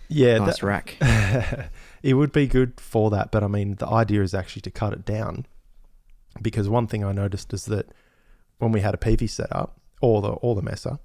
Yeah, 0.09 0.37
nice 0.39 0.59
that- 0.59 0.63
rack. 0.63 0.97
it 2.03 2.15
would 2.15 2.31
be 2.31 2.47
good 2.47 2.79
for 2.79 3.09
that, 3.11 3.31
but 3.31 3.43
I 3.43 3.47
mean, 3.47 3.75
the 3.75 3.87
idea 3.87 4.21
is 4.21 4.33
actually 4.33 4.61
to 4.63 4.71
cut 4.71 4.93
it 4.93 5.05
down 5.05 5.45
because 6.41 6.69
one 6.69 6.87
thing 6.87 7.03
I 7.03 7.11
noticed 7.11 7.53
is 7.53 7.65
that 7.65 7.91
when 8.57 8.71
we 8.71 8.81
had 8.81 8.93
a 8.93 8.97
PV 8.97 9.29
set 9.29 9.53
up 9.55 9.79
or 10.01 10.21
the 10.21 10.29
or 10.29 10.55
the 10.55 10.61
Mesa, 10.61 10.99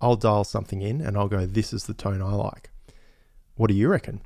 I'll 0.00 0.16
dial 0.16 0.44
something 0.44 0.82
in 0.82 1.00
and 1.00 1.16
I'll 1.16 1.28
go, 1.28 1.46
"This 1.46 1.72
is 1.72 1.86
the 1.86 1.94
tone 1.94 2.22
I 2.22 2.32
like." 2.32 2.70
What 3.56 3.68
do 3.68 3.74
you 3.74 3.88
reckon? 3.88 4.22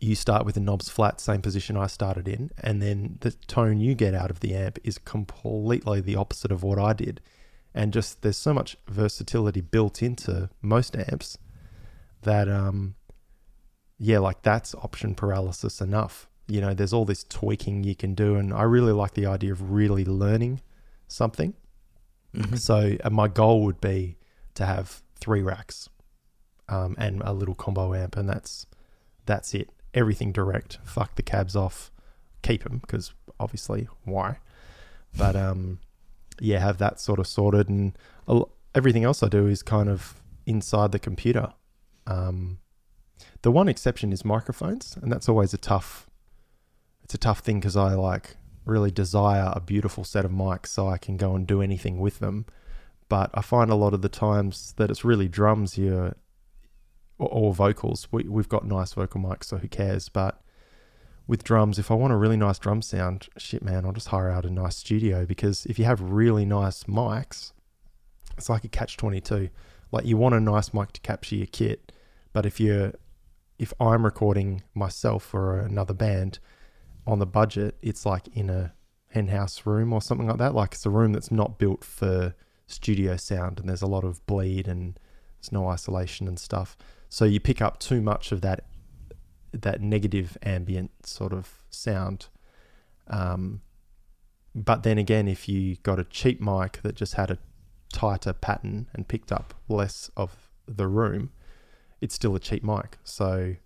You 0.00 0.14
start 0.14 0.44
with 0.44 0.54
the 0.54 0.60
knobs 0.60 0.90
flat, 0.90 1.20
same 1.20 1.40
position 1.40 1.76
I 1.76 1.86
started 1.86 2.28
in, 2.28 2.50
and 2.58 2.82
then 2.82 3.18
the 3.20 3.30
tone 3.30 3.80
you 3.80 3.94
get 3.94 4.14
out 4.14 4.30
of 4.30 4.40
the 4.40 4.54
amp 4.54 4.78
is 4.84 4.98
completely 4.98 6.00
the 6.00 6.16
opposite 6.16 6.52
of 6.52 6.62
what 6.62 6.78
I 6.78 6.92
did. 6.92 7.20
And 7.74 7.92
just 7.92 8.22
there's 8.22 8.36
so 8.36 8.52
much 8.52 8.76
versatility 8.88 9.60
built 9.60 10.02
into 10.02 10.50
most 10.60 10.96
amps 10.96 11.38
that 12.22 12.48
um 12.48 12.96
yeah, 13.98 14.18
like 14.18 14.42
that's 14.42 14.74
option 14.76 15.14
paralysis 15.14 15.80
enough. 15.80 16.28
You 16.46 16.60
know, 16.60 16.72
there's 16.74 16.92
all 16.92 17.04
this 17.04 17.24
tweaking 17.24 17.84
you 17.84 17.94
can 17.94 18.14
do, 18.14 18.36
and 18.36 18.52
I 18.52 18.62
really 18.62 18.92
like 18.92 19.14
the 19.14 19.26
idea 19.26 19.52
of 19.52 19.70
really 19.70 20.04
learning 20.04 20.62
something. 21.06 21.54
Mhm. 22.34 22.58
So, 22.58 22.96
my 23.10 23.28
goal 23.28 23.64
would 23.64 23.80
be 23.80 24.16
to 24.54 24.64
have 24.66 25.02
three 25.16 25.42
racks 25.42 25.88
um, 26.68 26.94
and 26.98 27.22
a 27.22 27.32
little 27.32 27.54
combo 27.54 27.94
amp, 27.94 28.16
and 28.16 28.28
that's 28.28 28.66
that's 29.26 29.54
it. 29.54 29.70
Everything 29.94 30.32
direct. 30.32 30.78
Fuck 30.84 31.16
the 31.16 31.22
cabs 31.22 31.56
off. 31.56 31.90
Keep 32.42 32.64
them 32.64 32.78
because 32.78 33.12
obviously 33.40 33.88
why? 34.04 34.38
But 35.16 35.36
um, 35.36 35.80
yeah, 36.40 36.60
have 36.60 36.78
that 36.78 37.00
sort 37.00 37.18
of 37.18 37.26
sorted, 37.26 37.68
and 37.68 37.96
everything 38.74 39.04
else 39.04 39.22
I 39.22 39.28
do 39.28 39.46
is 39.46 39.62
kind 39.62 39.88
of 39.88 40.22
inside 40.46 40.92
the 40.92 40.98
computer. 40.98 41.52
Um, 42.06 42.58
the 43.42 43.50
one 43.52 43.68
exception 43.68 44.12
is 44.12 44.24
microphones, 44.24 44.98
and 45.00 45.10
that's 45.12 45.28
always 45.28 45.54
a 45.54 45.58
tough. 45.58 46.08
It's 47.04 47.14
a 47.14 47.18
tough 47.18 47.40
thing 47.40 47.60
because 47.60 47.76
I 47.76 47.94
like 47.94 48.36
really 48.64 48.90
desire 48.90 49.52
a 49.54 49.60
beautiful 49.60 50.04
set 50.04 50.24
of 50.24 50.30
mics 50.30 50.66
so 50.66 50.88
I 50.88 50.98
can 50.98 51.16
go 51.16 51.34
and 51.34 51.46
do 51.46 51.62
anything 51.62 51.98
with 51.98 52.18
them. 52.18 52.46
But 53.08 53.30
I 53.32 53.40
find 53.40 53.70
a 53.70 53.74
lot 53.74 53.94
of 53.94 54.02
the 54.02 54.10
times 54.10 54.74
that 54.76 54.90
it's 54.90 55.04
really 55.04 55.28
drums 55.28 55.78
you're 55.78 56.14
or, 57.18 57.28
or 57.28 57.54
vocals. 57.54 58.08
We 58.10 58.24
we've 58.24 58.48
got 58.48 58.66
nice 58.66 58.92
vocal 58.92 59.20
mics, 59.20 59.44
so 59.44 59.58
who 59.58 59.68
cares? 59.68 60.08
But 60.08 60.40
with 61.26 61.44
drums, 61.44 61.78
if 61.78 61.90
I 61.90 61.94
want 61.94 62.12
a 62.12 62.16
really 62.16 62.36
nice 62.36 62.58
drum 62.58 62.82
sound, 62.82 63.28
shit, 63.36 63.62
man, 63.62 63.84
I'll 63.84 63.92
just 63.92 64.08
hire 64.08 64.30
out 64.30 64.44
a 64.44 64.50
nice 64.50 64.76
studio 64.76 65.26
because 65.26 65.66
if 65.66 65.78
you 65.78 65.84
have 65.84 66.00
really 66.00 66.44
nice 66.44 66.84
mics, 66.84 67.52
it's 68.36 68.48
like 68.48 68.64
a 68.64 68.68
catch 68.68 68.96
twenty 68.96 69.20
two. 69.20 69.48
Like 69.92 70.04
you 70.04 70.16
want 70.16 70.34
a 70.34 70.40
nice 70.40 70.74
mic 70.74 70.92
to 70.92 71.00
capture 71.00 71.36
your 71.36 71.46
kit, 71.46 71.92
but 72.32 72.44
if 72.44 72.60
you're 72.60 72.92
if 73.58 73.72
I'm 73.80 74.04
recording 74.04 74.62
myself 74.74 75.34
or 75.34 75.58
another 75.58 75.94
band 75.94 76.38
on 77.06 77.18
the 77.18 77.26
budget, 77.26 77.76
it's 77.82 78.06
like 78.06 78.28
in 78.28 78.50
a 78.50 78.72
henhouse 79.08 79.66
room 79.66 79.92
or 79.92 80.00
something 80.00 80.28
like 80.28 80.38
that. 80.38 80.54
Like 80.54 80.74
it's 80.74 80.86
a 80.86 80.90
room 80.90 81.12
that's 81.12 81.30
not 81.30 81.58
built 81.58 81.82
for 81.82 82.34
studio 82.66 83.16
sound 83.16 83.58
and 83.58 83.68
there's 83.68 83.82
a 83.82 83.86
lot 83.86 84.04
of 84.04 84.24
bleed 84.26 84.68
and 84.68 84.98
there's 85.40 85.52
no 85.52 85.68
isolation 85.68 86.28
and 86.28 86.38
stuff. 86.38 86.76
So 87.08 87.24
you 87.24 87.40
pick 87.40 87.60
up 87.60 87.80
too 87.80 88.00
much 88.00 88.32
of 88.32 88.40
that 88.42 88.64
that 89.52 89.80
negative 89.80 90.36
ambient 90.42 91.06
sort 91.06 91.32
of 91.32 91.62
sound. 91.70 92.26
Um, 93.06 93.62
but 94.54 94.82
then 94.82 94.98
again, 94.98 95.26
if 95.26 95.48
you 95.48 95.76
got 95.76 95.98
a 95.98 96.04
cheap 96.04 96.40
mic 96.40 96.80
that 96.82 96.94
just 96.94 97.14
had 97.14 97.30
a 97.30 97.38
tighter 97.92 98.34
pattern 98.34 98.88
and 98.92 99.08
picked 99.08 99.32
up 99.32 99.54
less 99.68 100.10
of 100.16 100.50
the 100.66 100.86
room, 100.86 101.30
it's 102.00 102.14
still 102.14 102.34
a 102.34 102.40
cheap 102.40 102.62
mic. 102.62 102.98
So 103.04 103.56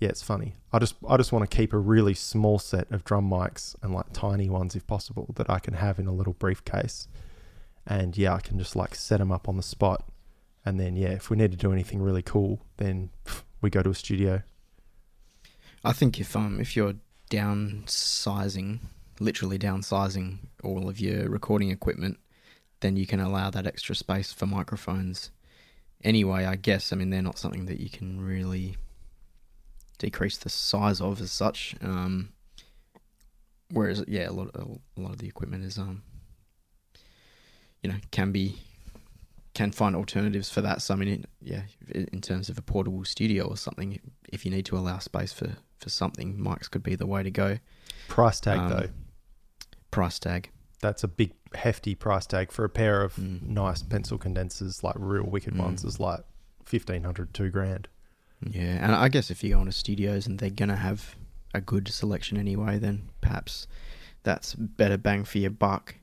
yeah, 0.00 0.10
it's 0.10 0.22
funny. 0.22 0.56
I 0.72 0.78
just 0.78 0.94
I 1.08 1.16
just 1.16 1.32
want 1.32 1.48
to 1.48 1.56
keep 1.56 1.72
a 1.72 1.78
really 1.78 2.14
small 2.14 2.58
set 2.58 2.90
of 2.90 3.04
drum 3.04 3.28
mics 3.30 3.74
and 3.82 3.94
like 3.94 4.12
tiny 4.12 4.50
ones 4.50 4.76
if 4.76 4.86
possible 4.86 5.32
that 5.36 5.48
I 5.48 5.58
can 5.58 5.74
have 5.74 5.98
in 5.98 6.06
a 6.06 6.12
little 6.12 6.34
briefcase. 6.34 7.08
And 7.86 8.16
yeah, 8.16 8.34
I 8.34 8.40
can 8.40 8.58
just 8.58 8.76
like 8.76 8.94
set 8.94 9.18
them 9.18 9.32
up 9.32 9.48
on 9.48 9.56
the 9.56 9.62
spot. 9.62 10.04
And 10.64 10.78
then 10.78 10.96
yeah, 10.96 11.10
if 11.10 11.30
we 11.30 11.36
need 11.36 11.52
to 11.52 11.56
do 11.56 11.72
anything 11.72 12.02
really 12.02 12.22
cool, 12.22 12.60
then 12.76 13.10
pff, 13.24 13.42
we 13.60 13.70
go 13.70 13.82
to 13.82 13.90
a 13.90 13.94
studio. 13.94 14.42
I 15.84 15.92
think 15.92 16.20
if 16.20 16.36
um 16.36 16.60
if 16.60 16.76
you're 16.76 16.94
downsizing, 17.30 18.80
literally 19.18 19.58
downsizing 19.58 20.38
all 20.62 20.88
of 20.88 21.00
your 21.00 21.28
recording 21.30 21.70
equipment, 21.70 22.18
then 22.80 22.96
you 22.96 23.06
can 23.06 23.20
allow 23.20 23.50
that 23.50 23.66
extra 23.66 23.94
space 23.94 24.32
for 24.32 24.46
microphones. 24.46 25.30
Anyway, 26.04 26.44
I 26.44 26.56
guess 26.56 26.92
I 26.92 26.96
mean 26.96 27.10
they're 27.10 27.22
not 27.22 27.38
something 27.38 27.66
that 27.66 27.80
you 27.80 27.90
can 27.90 28.20
really 28.20 28.76
decrease 29.98 30.36
the 30.36 30.50
size 30.50 31.00
of 31.00 31.20
as 31.20 31.32
such. 31.32 31.74
Um, 31.80 32.32
whereas 33.70 34.04
yeah, 34.06 34.28
a 34.28 34.32
lot 34.32 34.50
a 34.54 35.00
lot 35.00 35.12
of 35.12 35.18
the 35.18 35.28
equipment 35.28 35.64
is 35.64 35.78
um 35.78 36.02
you 37.82 37.90
know 37.90 37.96
can 38.10 38.32
be 38.32 38.58
can 39.54 39.72
find 39.72 39.96
alternatives 39.96 40.50
for 40.50 40.60
that. 40.60 40.82
So 40.82 40.92
I 40.92 40.98
mean, 40.98 41.08
it, 41.08 41.24
yeah, 41.40 41.62
in 41.88 42.20
terms 42.20 42.50
of 42.50 42.58
a 42.58 42.62
portable 42.62 43.04
studio 43.06 43.46
or 43.46 43.56
something, 43.56 43.98
if 44.28 44.44
you 44.44 44.50
need 44.50 44.66
to 44.66 44.76
allow 44.76 44.98
space 44.98 45.32
for 45.32 45.56
for 45.78 45.88
something, 45.88 46.36
mics 46.36 46.70
could 46.70 46.82
be 46.82 46.94
the 46.94 47.06
way 47.06 47.22
to 47.22 47.30
go. 47.30 47.58
Price 48.08 48.38
tag 48.40 48.58
Um, 48.58 48.68
though. 48.68 48.88
Price 49.90 50.18
tag. 50.18 50.50
That's 50.80 51.02
a 51.04 51.08
big 51.08 51.32
hefty 51.54 51.94
price 51.94 52.26
tag 52.26 52.52
for 52.52 52.64
a 52.64 52.68
pair 52.68 53.02
of 53.02 53.16
Mm. 53.16 53.42
nice 53.48 53.82
pencil 53.82 54.18
condensers, 54.18 54.82
like 54.84 54.94
real 54.98 55.24
wicked 55.24 55.54
Mm. 55.54 55.60
ones, 55.60 55.84
is 55.84 55.98
like 55.98 56.20
fifteen 56.64 57.04
hundred, 57.04 57.32
two 57.32 57.50
grand. 57.50 57.88
Yeah, 58.46 58.84
and 58.84 58.92
I 58.94 59.08
guess 59.08 59.30
if 59.30 59.42
you 59.42 59.50
go 59.54 59.60
into 59.60 59.72
studios 59.72 60.26
and 60.26 60.38
they're 60.38 60.50
gonna 60.50 60.76
have 60.76 61.16
a 61.54 61.60
good 61.60 61.88
selection 61.88 62.36
anyway, 62.36 62.78
then 62.78 63.08
perhaps 63.22 63.66
that's 64.22 64.54
better 64.54 64.98
bang 64.98 65.24
for 65.24 65.38
your 65.38 65.50
buck. 65.50 65.94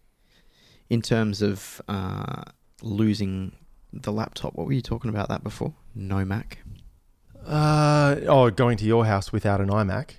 In 0.89 1.01
terms 1.01 1.41
of 1.41 1.81
uh, 1.87 2.43
losing 2.81 3.53
the 3.91 4.11
laptop, 4.11 4.55
what 4.55 4.65
were 4.65 4.73
you 4.73 4.81
talking 4.81 5.09
about 5.09 5.29
that 5.29 5.43
before? 5.43 5.73
No 5.93 6.25
Mac. 6.25 6.59
Uh, 7.45 8.15
oh, 8.27 8.49
going 8.49 8.77
to 8.77 8.85
your 8.85 9.05
house 9.05 9.31
without 9.31 9.59
an 9.61 9.69
iMac. 9.69 10.11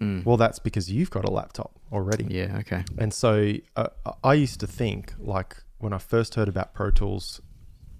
Mm. 0.00 0.24
Well, 0.24 0.36
that's 0.36 0.58
because 0.58 0.90
you've 0.90 1.10
got 1.10 1.24
a 1.24 1.30
laptop 1.30 1.77
already. 1.92 2.26
yeah, 2.28 2.58
okay. 2.60 2.84
And 2.96 3.12
so 3.12 3.52
uh, 3.76 3.88
I 4.22 4.34
used 4.34 4.60
to 4.60 4.66
think, 4.66 5.14
like, 5.18 5.56
when 5.78 5.92
I 5.92 5.98
first 5.98 6.34
heard 6.34 6.48
about 6.48 6.74
Pro 6.74 6.90
Tools, 6.90 7.40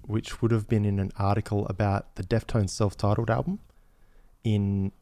which 0.02 0.40
would 0.40 0.50
have 0.50 0.68
been 0.68 0.84
in 0.84 0.98
an 0.98 1.12
article 1.18 1.66
about 1.66 2.16
the 2.16 2.22
Deftones 2.22 2.70
self 2.70 2.96
titled 2.96 3.30
album 3.30 3.60
in, 4.42 4.92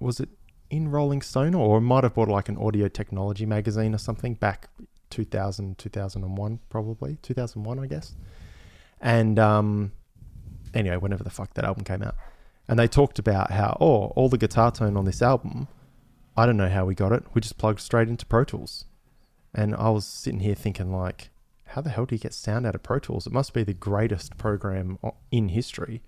was 0.00 0.20
it 0.20 0.28
in 0.70 0.88
Rolling 0.90 1.22
Stone 1.22 1.54
or 1.54 1.78
it 1.78 1.82
might 1.82 2.04
have 2.04 2.14
bought 2.14 2.28
like 2.28 2.48
an 2.48 2.56
audio 2.56 2.88
technology 2.88 3.46
magazine 3.46 3.94
or 3.94 3.98
something 3.98 4.34
back 4.34 4.68
2000, 5.10 5.76
2001, 5.78 6.60
probably 6.68 7.18
2001, 7.22 7.78
I 7.78 7.86
guess. 7.86 8.14
And 9.00 9.38
um, 9.38 9.92
anyway, 10.74 10.96
whenever 10.96 11.24
the 11.24 11.30
fuck 11.30 11.54
that 11.54 11.64
album 11.64 11.84
came 11.84 12.02
out. 12.02 12.16
And 12.68 12.78
they 12.78 12.86
talked 12.86 13.18
about 13.18 13.50
how, 13.50 13.76
oh, 13.80 14.06
all 14.14 14.28
the 14.28 14.38
guitar 14.38 14.70
tone 14.70 14.96
on 14.96 15.04
this 15.04 15.22
album, 15.22 15.66
I 16.36 16.46
don't 16.46 16.56
know 16.56 16.68
how 16.68 16.84
we 16.84 16.94
got 16.94 17.12
it. 17.12 17.24
We 17.34 17.40
just 17.40 17.58
plugged 17.58 17.80
straight 17.80 18.08
into 18.08 18.26
Pro 18.26 18.44
Tools. 18.44 18.84
And 19.54 19.74
I 19.74 19.90
was 19.90 20.06
sitting 20.06 20.40
here 20.40 20.54
thinking, 20.54 20.92
like, 20.92 21.30
how 21.66 21.80
the 21.80 21.90
hell 21.90 22.06
do 22.06 22.14
you 22.14 22.20
get 22.20 22.34
sound 22.34 22.66
out 22.66 22.74
of 22.74 22.82
Pro 22.82 22.98
Tools? 22.98 23.26
It 23.26 23.32
must 23.32 23.52
be 23.52 23.64
the 23.64 23.74
greatest 23.74 24.38
program 24.38 24.98
in 25.30 25.48
history, 25.48 26.02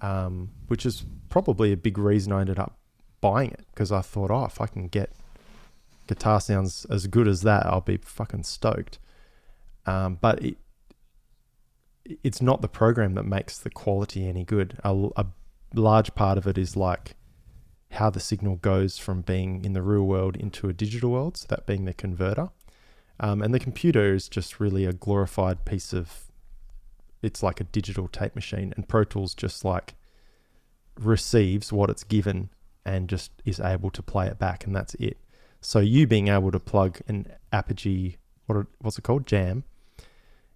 um, 0.00 0.50
which 0.66 0.84
is 0.84 1.04
probably 1.28 1.72
a 1.72 1.76
big 1.76 1.98
reason 1.98 2.32
I 2.32 2.40
ended 2.40 2.58
up 2.58 2.76
buying 3.20 3.50
it 3.50 3.64
because 3.72 3.90
I 3.90 4.02
thought, 4.02 4.30
oh, 4.30 4.44
if 4.44 4.60
I 4.60 4.66
can 4.66 4.88
get 4.88 5.10
guitar 6.06 6.40
sounds 6.40 6.84
as 6.90 7.06
good 7.06 7.26
as 7.26 7.42
that, 7.42 7.66
I'll 7.66 7.80
be 7.80 7.96
fucking 7.96 8.42
stoked. 8.44 8.98
Um, 9.86 10.18
but 10.20 10.44
it, 10.44 10.56
it's 12.22 12.42
not 12.42 12.60
the 12.60 12.68
program 12.68 13.14
that 13.14 13.24
makes 13.24 13.58
the 13.58 13.70
quality 13.70 14.28
any 14.28 14.44
good. 14.44 14.78
A, 14.84 15.08
a 15.16 15.26
large 15.74 16.14
part 16.14 16.38
of 16.38 16.46
it 16.46 16.58
is 16.58 16.76
like 16.76 17.14
how 17.94 18.10
the 18.10 18.20
signal 18.20 18.56
goes 18.56 18.98
from 18.98 19.22
being 19.22 19.64
in 19.64 19.72
the 19.72 19.82
real 19.82 20.04
world 20.04 20.36
into 20.36 20.68
a 20.68 20.72
digital 20.72 21.10
world, 21.10 21.36
so 21.36 21.46
that 21.48 21.66
being 21.66 21.84
the 21.84 21.94
converter. 21.94 22.50
Um, 23.20 23.42
and 23.42 23.54
the 23.54 23.60
computer 23.60 24.14
is 24.14 24.28
just 24.28 24.58
really 24.60 24.84
a 24.84 24.92
glorified 24.92 25.64
piece 25.64 25.92
of, 25.92 26.24
it's 27.22 27.42
like 27.42 27.60
a 27.60 27.64
digital 27.64 28.08
tape 28.08 28.34
machine. 28.34 28.72
And 28.76 28.88
Pro 28.88 29.04
Tools 29.04 29.34
just 29.34 29.64
like 29.64 29.94
receives 30.98 31.72
what 31.72 31.90
it's 31.90 32.04
given 32.04 32.50
and 32.84 33.08
just 33.08 33.30
is 33.44 33.60
able 33.60 33.90
to 33.90 34.02
play 34.02 34.26
it 34.26 34.38
back, 34.38 34.66
and 34.66 34.74
that's 34.74 34.94
it. 34.94 35.16
So 35.60 35.78
you 35.78 36.06
being 36.06 36.28
able 36.28 36.50
to 36.50 36.60
plug 36.60 37.00
an 37.08 37.28
Apogee, 37.52 38.16
what 38.46 38.66
what's 38.80 38.98
it 38.98 39.02
called, 39.02 39.26
Jam, 39.26 39.64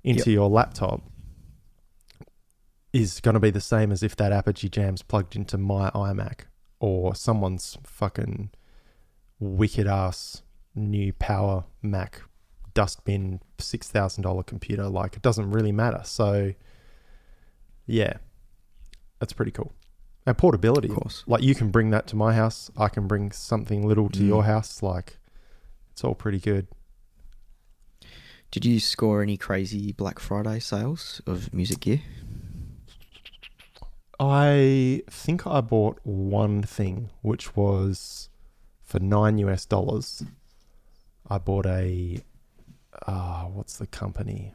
into 0.04 0.30
Yep. 0.30 0.35
your 0.35 0.49
laptop 0.50 1.02
is 2.92 3.21
going 3.21 3.35
to 3.35 3.40
be 3.40 3.50
the 3.50 3.61
same 3.61 3.92
as 3.92 4.02
if 4.02 4.16
that 4.16 4.33
Apogee 4.33 4.68
Jam's 4.68 5.02
plugged 5.02 5.37
into 5.37 5.57
my 5.57 5.90
iMac 5.90 6.40
or 6.80 7.14
someone's 7.14 7.76
fucking 7.85 8.50
wicked 9.40 9.87
ass 9.87 10.42
new 10.75 11.12
power 11.12 11.64
Mac 11.82 12.23
dustbin 12.75 13.40
six 13.58 13.88
thousand 13.88 14.23
dollar 14.23 14.42
computer. 14.42 14.88
Like 14.88 15.16
it 15.16 15.23
doesn't 15.23 15.50
really 15.50 15.73
matter. 15.73 16.00
So 16.04 16.52
yeah, 17.87 18.14
that's 19.18 19.32
pretty 19.32 19.50
cool. 19.52 19.73
And 20.26 20.37
portability, 20.37 20.88
Of 20.88 20.94
course. 20.97 21.25
like 21.26 21.42
you 21.42 21.54
can 21.54 21.70
bring 21.70 21.90
that 21.90 22.06
to 22.08 22.16
my 22.16 22.35
house. 22.35 22.70
I 22.76 22.88
can 22.88 23.06
bring 23.08 23.32
something 23.32 23.87
little 23.87 24.08
to 24.11 24.20
Mm. 24.20 24.26
your 24.28 24.44
house. 24.44 24.82
Like 24.82 25.18
it's 25.92 26.04
all 26.04 26.14
pretty 26.14 26.38
good. 26.38 26.68
Did 28.50 28.64
you 28.64 28.81
score 28.81 29.22
any 29.22 29.37
crazy 29.37 29.92
Black 29.92 30.18
Friday 30.18 30.59
sales 30.61 31.20
of 31.26 31.52
music 31.52 31.81
gear? 31.81 32.00
I 34.20 35.02
think 35.09 35.46
I 35.46 35.61
bought 35.61 36.00
one 36.02 36.62
thing, 36.62 37.11
which 37.22 37.54
was 37.54 38.28
for 38.83 38.98
nine 38.98 39.38
US 39.38 39.64
dollars. 39.64 40.24
I 41.28 41.38
bought 41.38 41.66
a, 41.66 42.20
uh, 43.07 43.44
what's 43.44 43.76
the 43.76 43.87
company? 43.87 44.54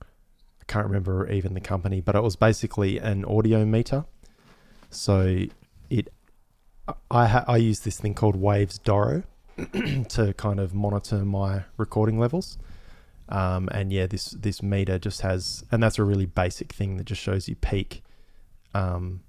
I 0.00 0.64
can't 0.66 0.86
remember 0.86 1.30
even 1.30 1.52
the 1.52 1.60
company, 1.60 2.00
but 2.00 2.14
it 2.14 2.22
was 2.22 2.36
basically 2.36 2.98
an 2.98 3.24
audio 3.26 3.66
meter. 3.66 4.06
So 4.88 5.44
it, 5.90 6.08
I 7.10 7.26
ha- 7.26 7.44
I 7.46 7.58
use 7.58 7.80
this 7.80 8.00
thing 8.00 8.14
called 8.14 8.36
Waves 8.36 8.78
Dorrough 8.78 9.24
to 10.08 10.32
kind 10.34 10.60
of 10.60 10.72
monitor 10.72 11.24
my 11.24 11.64
recording 11.76 12.18
levels. 12.18 12.58
Um, 13.28 13.68
and 13.70 13.92
yeah, 13.92 14.06
this 14.06 14.30
this 14.30 14.62
meter 14.62 14.98
just 14.98 15.20
has, 15.20 15.62
and 15.70 15.82
that's 15.82 15.98
a 15.98 16.04
really 16.04 16.26
basic 16.26 16.72
thing 16.72 16.96
that 16.96 17.04
just 17.04 17.20
shows 17.20 17.48
you 17.48 17.54
peak 17.56 18.02
um, 18.74 19.22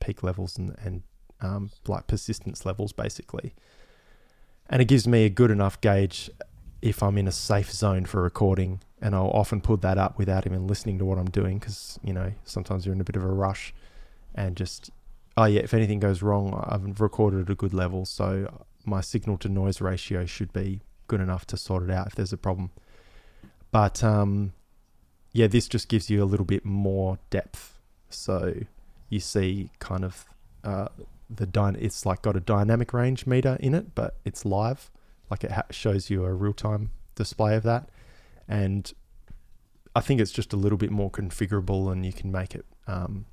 peak 0.00 0.22
levels 0.22 0.56
and, 0.58 0.74
and 0.82 1.02
um, 1.40 1.70
like 1.86 2.06
persistence 2.06 2.64
levels 2.66 2.92
basically. 2.92 3.54
And 4.68 4.82
it 4.82 4.86
gives 4.86 5.06
me 5.08 5.24
a 5.24 5.30
good 5.30 5.50
enough 5.50 5.80
gauge 5.80 6.30
if 6.82 7.02
I'm 7.02 7.18
in 7.18 7.26
a 7.26 7.32
safe 7.32 7.72
zone 7.72 8.04
for 8.04 8.22
recording. 8.22 8.80
And 9.00 9.14
I'll 9.14 9.30
often 9.30 9.60
put 9.60 9.80
that 9.82 9.96
up 9.96 10.18
without 10.18 10.46
even 10.46 10.66
listening 10.66 10.98
to 10.98 11.04
what 11.04 11.18
I'm 11.18 11.30
doing 11.30 11.58
because, 11.58 11.98
you 12.02 12.12
know, 12.12 12.32
sometimes 12.44 12.84
you're 12.84 12.94
in 12.94 13.00
a 13.00 13.04
bit 13.04 13.16
of 13.16 13.22
a 13.22 13.28
rush 13.28 13.72
and 14.34 14.56
just, 14.56 14.90
oh 15.36 15.44
yeah, 15.44 15.60
if 15.60 15.72
anything 15.72 16.00
goes 16.00 16.20
wrong, 16.20 16.64
I've 16.68 17.00
recorded 17.00 17.42
at 17.42 17.50
a 17.50 17.54
good 17.54 17.72
level. 17.72 18.04
So 18.04 18.64
my 18.84 19.00
signal 19.00 19.38
to 19.38 19.48
noise 19.48 19.80
ratio 19.80 20.26
should 20.26 20.52
be 20.52 20.80
good 21.06 21.20
enough 21.20 21.46
to 21.46 21.56
sort 21.56 21.84
it 21.84 21.90
out 21.90 22.08
if 22.08 22.14
there's 22.16 22.32
a 22.32 22.36
problem. 22.36 22.70
But 23.70 24.02
um, 24.02 24.52
yeah, 25.32 25.46
this 25.46 25.68
just 25.68 25.88
gives 25.88 26.10
you 26.10 26.22
a 26.22 26.26
little 26.26 26.46
bit 26.46 26.64
more 26.64 27.18
depth 27.30 27.77
so 28.08 28.54
you 29.08 29.20
see 29.20 29.70
kind 29.78 30.04
of 30.04 30.26
uh, 30.64 30.88
the 31.30 31.46
dy- 31.46 31.78
it's 31.78 32.04
like 32.06 32.22
got 32.22 32.36
a 32.36 32.40
dynamic 32.40 32.92
range 32.92 33.26
meter 33.26 33.56
in 33.60 33.74
it, 33.74 33.94
but 33.94 34.16
it's 34.24 34.44
live. 34.44 34.90
Like 35.30 35.44
it 35.44 35.52
ha- 35.52 35.64
shows 35.70 36.10
you 36.10 36.24
a 36.24 36.32
real 36.32 36.52
time 36.52 36.90
display 37.14 37.54
of 37.54 37.62
that, 37.64 37.90
and 38.46 38.92
I 39.94 40.00
think 40.00 40.20
it's 40.20 40.32
just 40.32 40.52
a 40.52 40.56
little 40.56 40.78
bit 40.78 40.90
more 40.90 41.10
configurable, 41.10 41.92
and 41.92 42.04
you 42.04 42.12
can 42.12 42.32
make 42.32 42.54
it 42.54 42.64
um, 42.86 43.26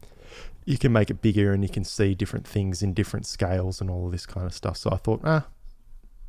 you 0.65 0.77
can 0.77 0.91
make 0.91 1.09
it 1.09 1.21
bigger, 1.21 1.53
and 1.53 1.63
you 1.63 1.69
can 1.69 1.83
see 1.83 2.15
different 2.15 2.47
things 2.47 2.81
in 2.81 2.93
different 2.93 3.25
scales 3.25 3.79
and 3.79 3.89
all 3.89 4.05
of 4.07 4.11
this 4.11 4.25
kind 4.25 4.45
of 4.45 4.53
stuff. 4.53 4.77
So 4.77 4.89
I 4.91 4.97
thought, 4.97 5.21
ah, 5.23 5.47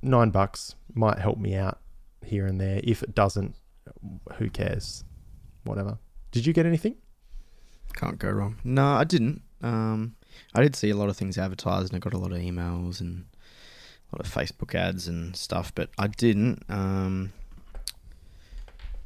nine 0.02 0.30
bucks 0.30 0.74
might 0.94 1.18
help 1.18 1.38
me 1.38 1.54
out 1.54 1.80
here 2.24 2.46
and 2.46 2.61
there. 2.61 2.80
If 2.85 3.02
it 3.02 3.14
doesn't, 3.14 3.56
who 4.35 4.50
cares? 4.50 5.04
Whatever. 5.64 5.98
Did 6.30 6.46
you 6.46 6.52
get 6.52 6.66
anything? 6.66 6.96
Can't 7.96 8.18
go 8.18 8.30
wrong. 8.30 8.56
No, 8.62 8.87
I 8.87 9.04
didn't. 9.04 9.42
Um, 9.62 10.14
I 10.54 10.62
did 10.62 10.76
see 10.76 10.90
a 10.90 10.96
lot 10.96 11.09
of 11.09 11.16
things 11.16 11.37
advertised, 11.38 11.92
and 11.92 11.96
I 11.96 11.98
got 11.98 12.14
a 12.14 12.18
lot 12.18 12.30
of 12.30 12.38
emails 12.38 13.00
and 13.00 13.24
a 14.12 14.16
lot 14.16 14.24
of 14.24 14.32
Facebook 14.32 14.74
ads 14.74 15.09
and 15.09 15.35
stuff, 15.35 15.74
but 15.74 15.90
I 15.98 16.06
didn't. 16.06 16.62
Um, 16.68 17.32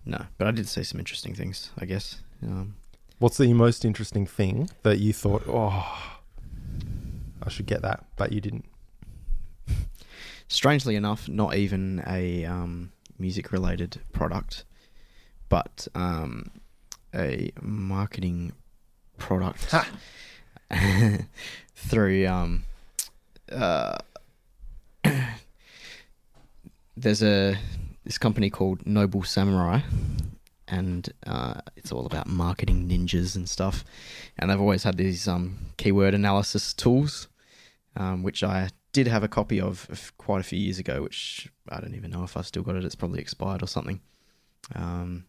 no, 0.05 0.27
but 0.37 0.47
I 0.47 0.51
did 0.51 0.69
see 0.69 0.83
some 0.83 1.01
interesting 1.01 1.35
things. 1.35 1.71
I 1.79 1.87
guess. 1.87 2.21
Um, 2.43 2.77
What's 3.19 3.39
the 3.39 3.53
most 3.55 3.85
interesting 3.85 4.27
thing 4.27 4.71
that 4.83 4.99
you 4.99 5.13
thought, 5.13 5.45
oh, 5.47 6.21
I 7.43 7.49
should 7.49 7.67
get 7.67 7.83
that, 7.83 8.05
but 8.17 8.33
you 8.33 8.41
didn't? 8.41 8.65
strangely 10.51 10.97
enough, 10.97 11.29
not 11.29 11.55
even 11.55 12.03
a 12.07 12.45
um, 12.45 12.93
music-related 13.19 14.01
product, 14.13 14.65
but 15.49 15.87
um, 15.95 16.51
a 17.15 17.53
marketing 17.63 18.53
product 19.21 19.73
through 21.77 22.27
um, 22.27 22.65
uh, 23.53 23.99
there's 26.97 27.23
a 27.23 27.57
this 28.05 28.19
company 28.19 28.51
called 28.51 28.87
Noble 28.87 29.23
Samurai, 29.23 29.81
and 30.67 31.09
uh, 31.27 31.61
it's 31.77 31.93
all 31.93 32.07
about 32.07 32.27
marketing 32.27 32.89
ninjas 32.89 33.37
and 33.37 33.49
stuff. 33.49 33.85
And 34.39 34.51
they've 34.51 34.61
always 34.61 34.83
had 34.83 34.97
these 34.97 35.29
um, 35.29 35.59
keyword 35.77 36.15
analysis 36.15 36.73
tools, 36.73 37.29
um, 37.97 38.23
which 38.23 38.43
I 38.43 38.71
did 38.93 39.07
have 39.07 39.23
a 39.23 39.29
copy 39.29 39.61
of 39.61 40.13
quite 40.19 40.41
a 40.41 40.45
few 40.45 40.59
years 40.59 40.79
ago, 40.79 41.03
which 41.03 41.49
I 41.69 41.81
don't 41.81 41.95
even 41.95 42.11
know 42.11 42.25
if 42.25 42.37
I 42.37 42.43
still 42.43 42.63
got 42.63 42.77
it. 42.77 42.85
It's 42.85 42.95
probably 42.95 43.21
expired 43.21 43.63
or 43.63 43.67
something. 43.67 44.01
Um, 44.75 45.27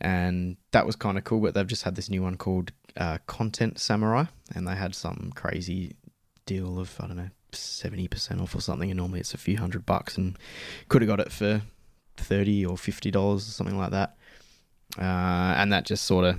and 0.00 0.56
that 0.72 0.86
was 0.86 0.96
kind 0.96 1.18
of 1.18 1.24
cool. 1.24 1.40
But 1.40 1.54
they've 1.54 1.66
just 1.66 1.82
had 1.84 1.94
this 1.94 2.10
new 2.10 2.22
one 2.22 2.36
called 2.36 2.72
uh, 2.96 3.18
Content 3.26 3.78
Samurai, 3.78 4.24
and 4.54 4.66
they 4.66 4.74
had 4.74 4.94
some 4.94 5.32
crazy 5.34 5.96
deal 6.46 6.78
of 6.78 6.96
I 7.00 7.06
don't 7.06 7.16
know 7.16 7.30
seventy 7.52 8.08
percent 8.08 8.40
off 8.40 8.54
or 8.54 8.60
something. 8.60 8.90
And 8.90 8.98
normally 8.98 9.20
it's 9.20 9.34
a 9.34 9.38
few 9.38 9.58
hundred 9.58 9.86
bucks, 9.86 10.16
and 10.16 10.38
could 10.88 11.02
have 11.02 11.08
got 11.08 11.20
it 11.20 11.32
for 11.32 11.62
thirty 12.16 12.64
or 12.64 12.76
fifty 12.76 13.10
dollars 13.10 13.48
or 13.48 13.52
something 13.52 13.78
like 13.78 13.90
that. 13.90 14.16
Uh, 14.98 15.54
and 15.56 15.72
that 15.72 15.84
just 15.86 16.04
sort 16.04 16.24
of 16.24 16.38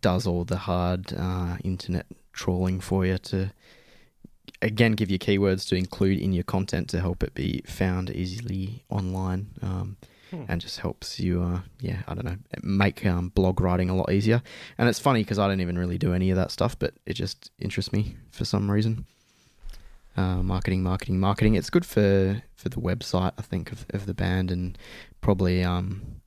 does 0.00 0.26
all 0.26 0.44
the 0.44 0.56
hard 0.56 1.12
uh, 1.16 1.56
internet 1.64 2.06
trawling 2.32 2.80
for 2.80 3.04
you 3.04 3.18
to 3.18 3.50
again 4.62 4.92
give 4.92 5.10
you 5.10 5.18
keywords 5.18 5.66
to 5.68 5.74
include 5.74 6.18
in 6.18 6.32
your 6.32 6.44
content 6.44 6.88
to 6.88 7.00
help 7.00 7.22
it 7.22 7.34
be 7.34 7.62
found 7.66 8.10
easily 8.10 8.84
online. 8.88 9.48
Um, 9.62 9.96
Hmm. 10.30 10.44
And 10.48 10.60
just 10.60 10.78
helps 10.78 11.18
you, 11.18 11.42
uh, 11.42 11.60
yeah, 11.80 12.02
I 12.06 12.14
don't 12.14 12.24
know, 12.24 12.36
make 12.62 13.04
um, 13.04 13.30
blog 13.30 13.60
writing 13.60 13.90
a 13.90 13.96
lot 13.96 14.12
easier. 14.12 14.42
And 14.78 14.88
it's 14.88 15.00
funny 15.00 15.22
because 15.22 15.38
I 15.40 15.48
don't 15.48 15.60
even 15.60 15.76
really 15.76 15.98
do 15.98 16.14
any 16.14 16.30
of 16.30 16.36
that 16.36 16.52
stuff, 16.52 16.78
but 16.78 16.94
it 17.04 17.14
just 17.14 17.50
interests 17.58 17.92
me 17.92 18.16
for 18.30 18.44
some 18.44 18.70
reason. 18.70 19.06
Uh, 20.16 20.42
marketing, 20.42 20.82
marketing, 20.82 21.18
marketing. 21.18 21.54
It's 21.54 21.70
good 21.70 21.86
for 21.86 22.42
for 22.56 22.68
the 22.68 22.80
website, 22.80 23.32
I 23.38 23.42
think, 23.42 23.72
of, 23.72 23.86
of 23.90 24.06
the 24.06 24.14
band, 24.14 24.50
and 24.50 24.76
probably 25.20 25.62
um, 25.64 26.20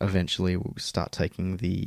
eventually 0.00 0.56
we'll 0.56 0.74
start 0.78 1.12
taking 1.12 1.58
the, 1.58 1.86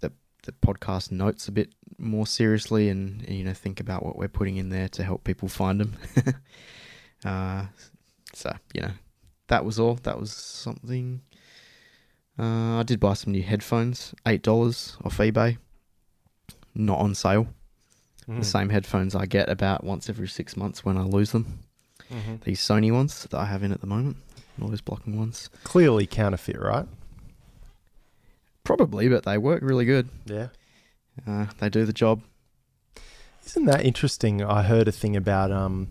the 0.00 0.12
the 0.42 0.52
podcast 0.52 1.10
notes 1.10 1.48
a 1.48 1.52
bit 1.52 1.72
more 1.98 2.26
seriously, 2.26 2.88
and, 2.88 3.26
you 3.28 3.44
know 3.44 3.54
think 3.54 3.80
about 3.80 4.04
what 4.04 4.16
we're 4.16 4.28
putting 4.28 4.56
in 4.56 4.68
there 4.68 4.88
to 4.90 5.02
help 5.02 5.24
people 5.24 5.48
find 5.48 5.80
them. 5.80 5.96
uh, 7.24 7.66
so 8.34 8.54
you 8.74 8.82
know, 8.82 8.92
that 9.48 9.64
was 9.64 9.78
all. 9.78 9.94
That 10.02 10.18
was 10.20 10.32
something. 10.32 11.20
Uh, 12.38 12.78
I 12.80 12.82
did 12.82 13.00
buy 13.00 13.14
some 13.14 13.32
new 13.32 13.42
headphones, 13.42 14.14
eight 14.26 14.42
dollars 14.42 14.96
off 15.04 15.18
eBay. 15.18 15.58
Not 16.74 16.98
on 16.98 17.14
sale. 17.14 17.48
Mm. 18.28 18.38
The 18.40 18.44
same 18.44 18.68
headphones 18.68 19.14
I 19.14 19.24
get 19.26 19.48
about 19.48 19.84
once 19.84 20.08
every 20.10 20.28
six 20.28 20.56
months 20.56 20.84
when 20.84 20.98
I 20.98 21.02
lose 21.02 21.30
them. 21.32 21.60
Mhm. 22.10 22.42
These 22.42 22.60
Sony 22.60 22.92
ones 22.92 23.22
that 23.22 23.34
I 23.34 23.46
have 23.46 23.62
in 23.62 23.72
at 23.72 23.80
the 23.80 23.86
moment, 23.86 24.18
all 24.60 24.68
noise 24.68 24.80
blocking 24.80 25.18
ones. 25.18 25.48
Clearly 25.64 26.06
counterfeit, 26.06 26.58
right? 26.60 26.86
Probably, 28.64 29.08
but 29.08 29.24
they 29.24 29.38
work 29.38 29.62
really 29.62 29.84
good. 29.84 30.08
Yeah. 30.24 30.48
Uh, 31.26 31.46
they 31.58 31.68
do 31.70 31.84
the 31.84 31.92
job. 31.92 32.20
Isn't 33.46 33.64
that 33.66 33.84
interesting? 33.84 34.42
I 34.42 34.62
heard 34.62 34.88
a 34.88 34.92
thing 34.92 35.14
about 35.16 35.52
um, 35.52 35.88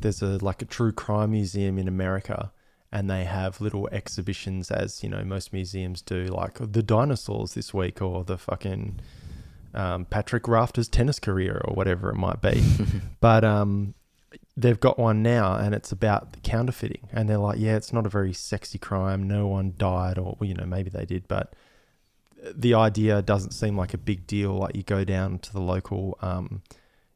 there's 0.00 0.22
a 0.22 0.44
like 0.44 0.60
a 0.60 0.64
true 0.64 0.92
crime 0.92 1.30
museum 1.30 1.78
in 1.78 1.86
America, 1.86 2.50
and 2.92 3.08
they 3.08 3.24
have 3.24 3.60
little 3.60 3.88
exhibitions, 3.92 4.70
as 4.70 5.02
you 5.02 5.08
know, 5.08 5.22
most 5.24 5.52
museums 5.52 6.02
do, 6.02 6.26
like 6.26 6.58
the 6.60 6.82
dinosaurs 6.82 7.54
this 7.54 7.72
week, 7.72 8.02
or 8.02 8.24
the 8.24 8.38
fucking 8.38 9.00
um, 9.74 10.04
Patrick 10.06 10.48
Rafter's 10.48 10.88
tennis 10.88 11.18
career, 11.18 11.60
or 11.64 11.74
whatever 11.74 12.10
it 12.10 12.16
might 12.16 12.40
be. 12.40 12.64
but 13.20 13.44
um, 13.44 13.94
they've 14.56 14.80
got 14.80 14.98
one 14.98 15.22
now, 15.22 15.54
and 15.54 15.74
it's 15.74 15.92
about 15.92 16.32
the 16.32 16.40
counterfeiting, 16.40 17.08
and 17.12 17.28
they're 17.28 17.38
like, 17.38 17.58
yeah, 17.58 17.76
it's 17.76 17.92
not 17.92 18.06
a 18.06 18.10
very 18.10 18.32
sexy 18.32 18.78
crime. 18.78 19.28
No 19.28 19.46
one 19.46 19.74
died, 19.76 20.18
or 20.18 20.36
well, 20.40 20.48
you 20.48 20.54
know, 20.54 20.66
maybe 20.66 20.90
they 20.90 21.04
did, 21.04 21.28
but 21.28 21.54
the 22.54 22.74
idea 22.74 23.22
doesn't 23.22 23.52
seem 23.52 23.76
like 23.76 23.94
a 23.94 23.98
big 23.98 24.26
deal. 24.26 24.52
Like 24.52 24.74
you 24.74 24.82
go 24.82 25.04
down 25.04 25.38
to 25.40 25.52
the 25.52 25.60
local, 25.60 26.18
um, 26.22 26.62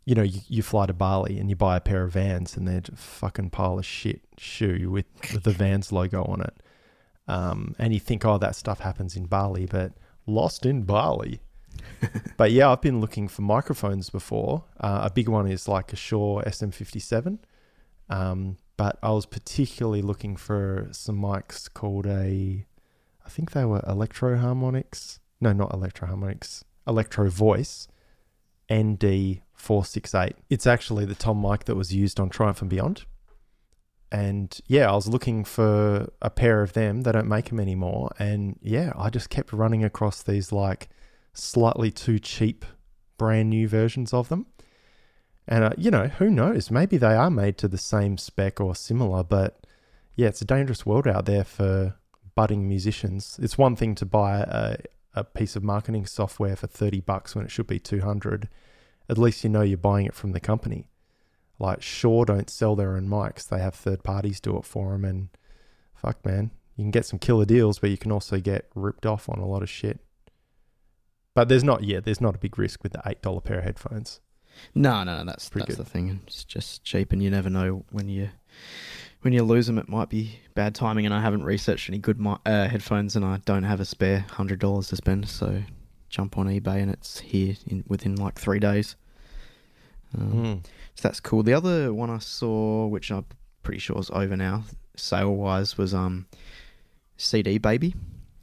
you 0.04 0.14
know, 0.14 0.22
you, 0.22 0.40
you 0.48 0.62
fly 0.62 0.86
to 0.86 0.92
Bali 0.92 1.38
and 1.38 1.48
you 1.48 1.56
buy 1.56 1.76
a 1.76 1.80
pair 1.80 2.04
of 2.04 2.12
Vans, 2.12 2.56
and 2.56 2.68
they're 2.68 2.80
just 2.80 2.98
a 2.98 3.02
fucking 3.02 3.50
pile 3.50 3.78
of 3.78 3.86
shit 3.86 4.22
shoe 4.38 4.90
with, 4.90 5.06
with 5.32 5.44
the 5.44 5.50
Vans 5.52 5.92
logo 5.92 6.24
on 6.24 6.42
it. 6.42 6.54
Um, 7.26 7.74
and 7.78 7.94
you 7.94 8.00
think, 8.00 8.24
oh, 8.24 8.38
that 8.38 8.54
stuff 8.54 8.80
happens 8.80 9.16
in 9.16 9.26
Bali, 9.26 9.66
but 9.66 9.92
lost 10.26 10.66
in 10.66 10.82
Bali. 10.82 11.40
but 12.36 12.52
yeah, 12.52 12.70
I've 12.70 12.82
been 12.82 13.00
looking 13.00 13.28
for 13.28 13.42
microphones 13.42 14.10
before. 14.10 14.64
Uh, 14.78 15.00
a 15.04 15.10
big 15.10 15.28
one 15.28 15.46
is 15.46 15.66
like 15.68 15.92
a 15.92 15.96
Shure 15.96 16.42
SM57. 16.42 17.38
Um, 18.10 18.58
but 18.76 18.98
I 19.02 19.10
was 19.10 19.24
particularly 19.24 20.02
looking 20.02 20.36
for 20.36 20.88
some 20.92 21.20
mics 21.20 21.72
called 21.72 22.06
a, 22.06 22.66
I 23.24 23.28
think 23.28 23.52
they 23.52 23.64
were 23.64 23.82
Electro-Harmonix. 23.86 25.18
No, 25.40 25.52
not 25.52 25.72
Electro-Harmonix. 25.72 26.64
Electro 26.86 27.30
Voice 27.30 27.88
ND468. 29.64 30.34
It's 30.50 30.66
actually 30.66 31.04
the 31.04 31.14
Tom 31.14 31.40
mic 31.40 31.64
that 31.64 31.76
was 31.76 31.94
used 31.94 32.20
on 32.20 32.28
Triumph 32.28 32.60
and 32.60 32.70
Beyond. 32.70 33.04
And 34.12 34.56
yeah, 34.66 34.90
I 34.90 34.94
was 34.94 35.08
looking 35.08 35.44
for 35.44 36.08
a 36.22 36.30
pair 36.30 36.62
of 36.62 36.72
them. 36.72 37.02
They 37.02 37.12
don't 37.12 37.28
make 37.28 37.46
them 37.46 37.58
anymore. 37.58 38.12
And 38.18 38.58
yeah, 38.62 38.92
I 38.96 39.10
just 39.10 39.30
kept 39.30 39.52
running 39.52 39.84
across 39.84 40.22
these 40.22 40.52
like 40.52 40.88
slightly 41.32 41.90
too 41.90 42.18
cheap 42.18 42.64
brand 43.18 43.50
new 43.50 43.66
versions 43.66 44.12
of 44.14 44.28
them. 44.28 44.46
And, 45.46 45.64
uh, 45.64 45.70
you 45.76 45.90
know, 45.90 46.06
who 46.06 46.30
knows? 46.30 46.70
Maybe 46.70 46.96
they 46.96 47.14
are 47.14 47.30
made 47.30 47.58
to 47.58 47.68
the 47.68 47.78
same 47.78 48.16
spec 48.16 48.60
or 48.60 48.74
similar, 48.74 49.22
but 49.22 49.66
yeah, 50.16 50.28
it's 50.28 50.40
a 50.40 50.46
dangerous 50.46 50.86
world 50.86 51.06
out 51.06 51.26
there 51.26 51.44
for 51.44 51.96
budding 52.34 52.68
musicians. 52.68 53.38
It's 53.42 53.58
one 53.58 53.76
thing 53.76 53.94
to 53.96 54.06
buy 54.06 54.38
a, 54.40 54.76
a 55.14 55.24
piece 55.24 55.54
of 55.56 55.62
marketing 55.62 56.06
software 56.06 56.56
for 56.56 56.66
30 56.66 57.00
bucks 57.00 57.34
when 57.34 57.44
it 57.44 57.50
should 57.50 57.66
be 57.66 57.78
200. 57.78 58.48
At 59.08 59.18
least 59.18 59.44
you 59.44 59.50
know 59.50 59.62
you're 59.62 59.76
buying 59.78 60.06
it 60.06 60.14
from 60.14 60.32
the 60.32 60.40
company. 60.40 60.88
Like, 61.58 61.82
Shure 61.82 62.24
don't 62.24 62.50
sell 62.50 62.74
their 62.74 62.96
own 62.96 63.08
mics, 63.08 63.48
they 63.48 63.58
have 63.58 63.74
third 63.74 64.02
parties 64.02 64.40
do 64.40 64.56
it 64.56 64.64
for 64.64 64.92
them. 64.92 65.04
And 65.04 65.28
fuck, 65.94 66.24
man, 66.24 66.50
you 66.76 66.84
can 66.84 66.90
get 66.90 67.06
some 67.06 67.18
killer 67.18 67.44
deals, 67.44 67.78
but 67.78 67.90
you 67.90 67.98
can 67.98 68.10
also 68.12 68.40
get 68.40 68.68
ripped 68.74 69.06
off 69.06 69.28
on 69.28 69.38
a 69.38 69.46
lot 69.46 69.62
of 69.62 69.70
shit. 69.70 70.00
But 71.34 71.48
there's 71.48 71.64
not, 71.64 71.82
yeah, 71.84 72.00
there's 72.00 72.20
not 72.20 72.34
a 72.34 72.38
big 72.38 72.58
risk 72.58 72.82
with 72.82 72.92
the 72.92 72.98
$8 72.98 73.44
pair 73.44 73.58
of 73.58 73.64
headphones. 73.64 74.20
No, 74.74 75.02
no, 75.04 75.18
no. 75.18 75.24
That's 75.24 75.48
Pretty 75.48 75.66
that's 75.66 75.76
good. 75.76 75.86
the 75.86 75.90
thing. 75.90 76.20
It's 76.26 76.44
just 76.44 76.84
cheap, 76.84 77.12
and 77.12 77.22
you 77.22 77.30
never 77.30 77.50
know 77.50 77.84
when 77.90 78.08
you 78.08 78.30
when 79.22 79.32
you 79.32 79.42
lose 79.42 79.66
them. 79.66 79.78
It 79.78 79.88
might 79.88 80.08
be 80.08 80.38
bad 80.54 80.74
timing. 80.74 81.06
And 81.06 81.14
I 81.14 81.20
haven't 81.20 81.44
researched 81.44 81.88
any 81.88 81.98
good 81.98 82.24
uh, 82.24 82.68
headphones, 82.68 83.16
and 83.16 83.24
I 83.24 83.38
don't 83.44 83.64
have 83.64 83.80
a 83.80 83.84
spare 83.84 84.26
hundred 84.30 84.60
dollars 84.60 84.88
to 84.88 84.96
spend. 84.96 85.28
So 85.28 85.62
jump 86.16 86.38
on 86.38 86.46
eBay, 86.46 86.78
and 86.82 86.90
it's 86.90 87.20
here 87.20 87.54
in, 87.66 87.84
within 87.88 88.14
like 88.16 88.36
three 88.38 88.60
days. 88.60 88.96
Um, 90.16 90.32
Mm. 90.32 90.66
So 90.96 91.08
that's 91.08 91.18
cool. 91.20 91.42
The 91.42 91.54
other 91.54 91.92
one 91.92 92.08
I 92.10 92.18
saw, 92.18 92.86
which 92.86 93.10
I'm 93.10 93.26
pretty 93.64 93.80
sure 93.80 93.98
is 93.98 94.10
over 94.10 94.36
now, 94.36 94.62
sale 94.96 95.34
wise, 95.34 95.76
was 95.76 95.92
um 95.92 96.26
CD 97.16 97.58
Baby. 97.58 97.94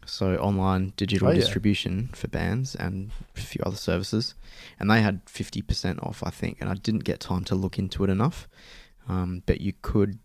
So 0.05 0.36
online 0.36 0.91
digital 0.97 1.29
Oh, 1.29 1.31
yeah. 1.31 1.39
distribution 1.39 2.10
for 2.13 2.27
bands 2.27 2.75
and 2.75 3.12
a 3.38 3.39
few 3.39 3.62
other 3.65 3.77
services, 3.77 4.36
and 4.79 4.89
they 4.89 5.01
had 5.01 5.21
fifty 5.25 5.62
percent 5.62 5.99
off, 6.03 6.21
I 6.25 6.29
think. 6.31 6.57
And 6.60 6.69
I 6.69 6.73
didn't 6.73 7.05
get 7.05 7.19
time 7.21 7.45
to 7.45 7.55
look 7.55 7.79
into 7.79 8.03
it 8.03 8.10
enough, 8.10 8.49
um, 9.07 9.43
but 9.45 9.62
you 9.62 9.73
could 9.81 10.19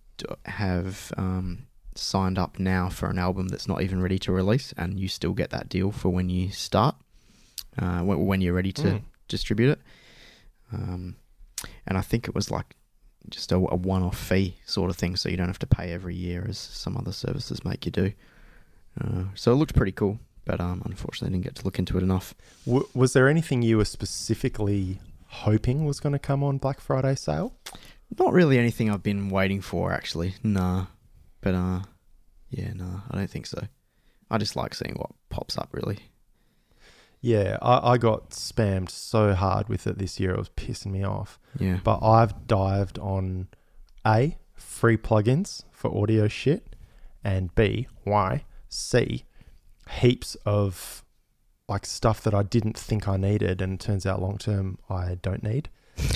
have 0.47 1.13
um, 1.17 1.67
signed 1.95 2.39
up 2.39 2.59
now 2.59 2.89
for 2.89 3.09
an 3.11 3.19
album 3.19 3.49
that's 3.49 3.69
not 3.69 3.83
even 3.83 4.01
ready 4.03 4.19
to 4.21 4.33
release, 4.33 4.75
and 4.77 4.99
you 4.99 5.07
still 5.09 5.35
get 5.35 5.51
that 5.51 5.69
deal 5.69 5.93
for 5.93 6.09
when 6.09 6.29
you 6.31 6.51
start, 6.51 6.97
uh, 7.79 8.01
when, 8.01 8.41
you're 8.41 8.55
ready 8.55 8.73
to 8.73 8.83
Mm. 8.83 9.03
distribute 9.29 9.71
it. 9.71 9.81
Um, 10.73 11.17
and 11.87 11.97
I 11.99 12.01
think 12.01 12.29
it 12.29 12.35
was 12.35 12.51
like 12.51 12.75
just 13.31 13.51
a, 13.53 13.57
a 13.57 13.77
one-off 13.77 14.17
fee 14.19 14.57
sort 14.67 14.91
of 14.91 14.97
thing, 14.97 15.17
so 15.17 15.29
you 15.29 15.37
don't 15.37 15.47
have 15.49 15.59
to 15.61 15.67
pay 15.67 15.93
every 15.93 16.15
year 16.15 16.47
as 16.49 16.59
some 16.59 16.97
other 16.97 17.13
services 17.13 17.65
make 17.65 17.85
you 17.87 17.93
do. 17.93 18.13
Uh, 19.01 19.25
so 19.35 19.53
it 19.53 19.57
looked 19.57 19.75
pretty 19.75 19.93
cool, 19.93 20.19
but 20.45 20.61
um, 20.61 20.83
unfortunately, 20.85 21.29
I 21.29 21.33
didn't 21.33 21.45
get 21.45 21.55
to 21.57 21.65
look 21.65 21.79
into 21.79 21.97
it 21.99 22.03
enough. 22.03 22.35
W- 22.67 22.89
was 22.95 23.13
there 23.13 23.29
anything 23.29 23.63
you 23.63 23.77
were 23.79 23.85
specifically 23.85 25.01
hoping 25.27 25.85
was 25.85 26.01
going 26.01 26.13
to 26.15 26.19
come 26.19 26.43
on 26.45 26.59
Black 26.59 26.81
Friday 26.81 27.15
sale? 27.15 27.55
Not 28.19 28.33
really 28.33 28.59
anything 28.59 28.91
I've 28.91 29.03
been 29.03 29.29
waiting 29.29 29.61
for, 29.61 29.93
actually. 29.93 30.35
Nah, 30.43 30.87
but 31.41 31.55
uh, 31.55 31.81
yeah, 32.51 32.73
nah, 32.75 33.01
I 33.11 33.17
don't 33.19 33.31
think 33.31 33.47
so. 33.47 33.67
I 34.31 34.39
just 34.39 34.57
like 34.57 34.75
seeing 34.75 34.95
what 34.95 35.11
pops 35.29 35.59
up, 35.59 35.69
really. 35.73 35.99
Yeah, 37.27 37.59
I, 37.61 37.95
I 37.95 37.99
got 37.99 38.31
spammed 38.31 38.89
so 38.89 39.35
hard 39.35 39.69
with 39.69 39.89
it 39.89 39.99
this 39.99 40.21
year, 40.21 40.31
it 40.31 40.39
was 40.39 40.49
pissing 40.51 40.93
me 40.93 41.03
off. 41.03 41.41
Yeah, 41.59 41.81
But 41.83 41.99
I've 42.01 42.47
dived 42.47 43.01
on 43.01 43.49
A, 44.07 44.39
free 44.55 44.97
plugins 44.97 45.65
for 45.73 45.93
audio 45.93 46.29
shit, 46.29 46.77
and 47.25 47.53
B, 47.57 47.89
Y, 48.05 48.45
C, 48.69 49.25
heaps 49.91 50.37
of 50.47 51.05
like 51.69 51.85
stuff 51.85 52.21
that 52.21 52.33
I 52.33 52.45
didn't 52.45 52.79
think 52.79 53.09
I 53.09 53.17
needed, 53.17 53.61
and 53.61 53.73
it 53.73 53.81
turns 53.81 54.07
out 54.07 54.23
long 54.23 54.39
term 54.39 54.79
I 54.89 55.17
don't 55.21 55.43
need. 55.43 55.69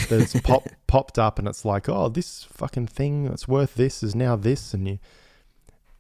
That's 0.09 0.39
pop, 0.45 0.69
popped 0.87 1.19
up, 1.19 1.41
and 1.41 1.49
it's 1.49 1.65
like, 1.65 1.89
oh, 1.89 2.09
this 2.09 2.45
fucking 2.45 2.87
thing 2.87 3.25
that's 3.25 3.49
worth 3.49 3.75
this 3.75 4.05
is 4.05 4.15
now 4.15 4.37
this, 4.37 4.73
and 4.73 4.87
you, 4.87 5.01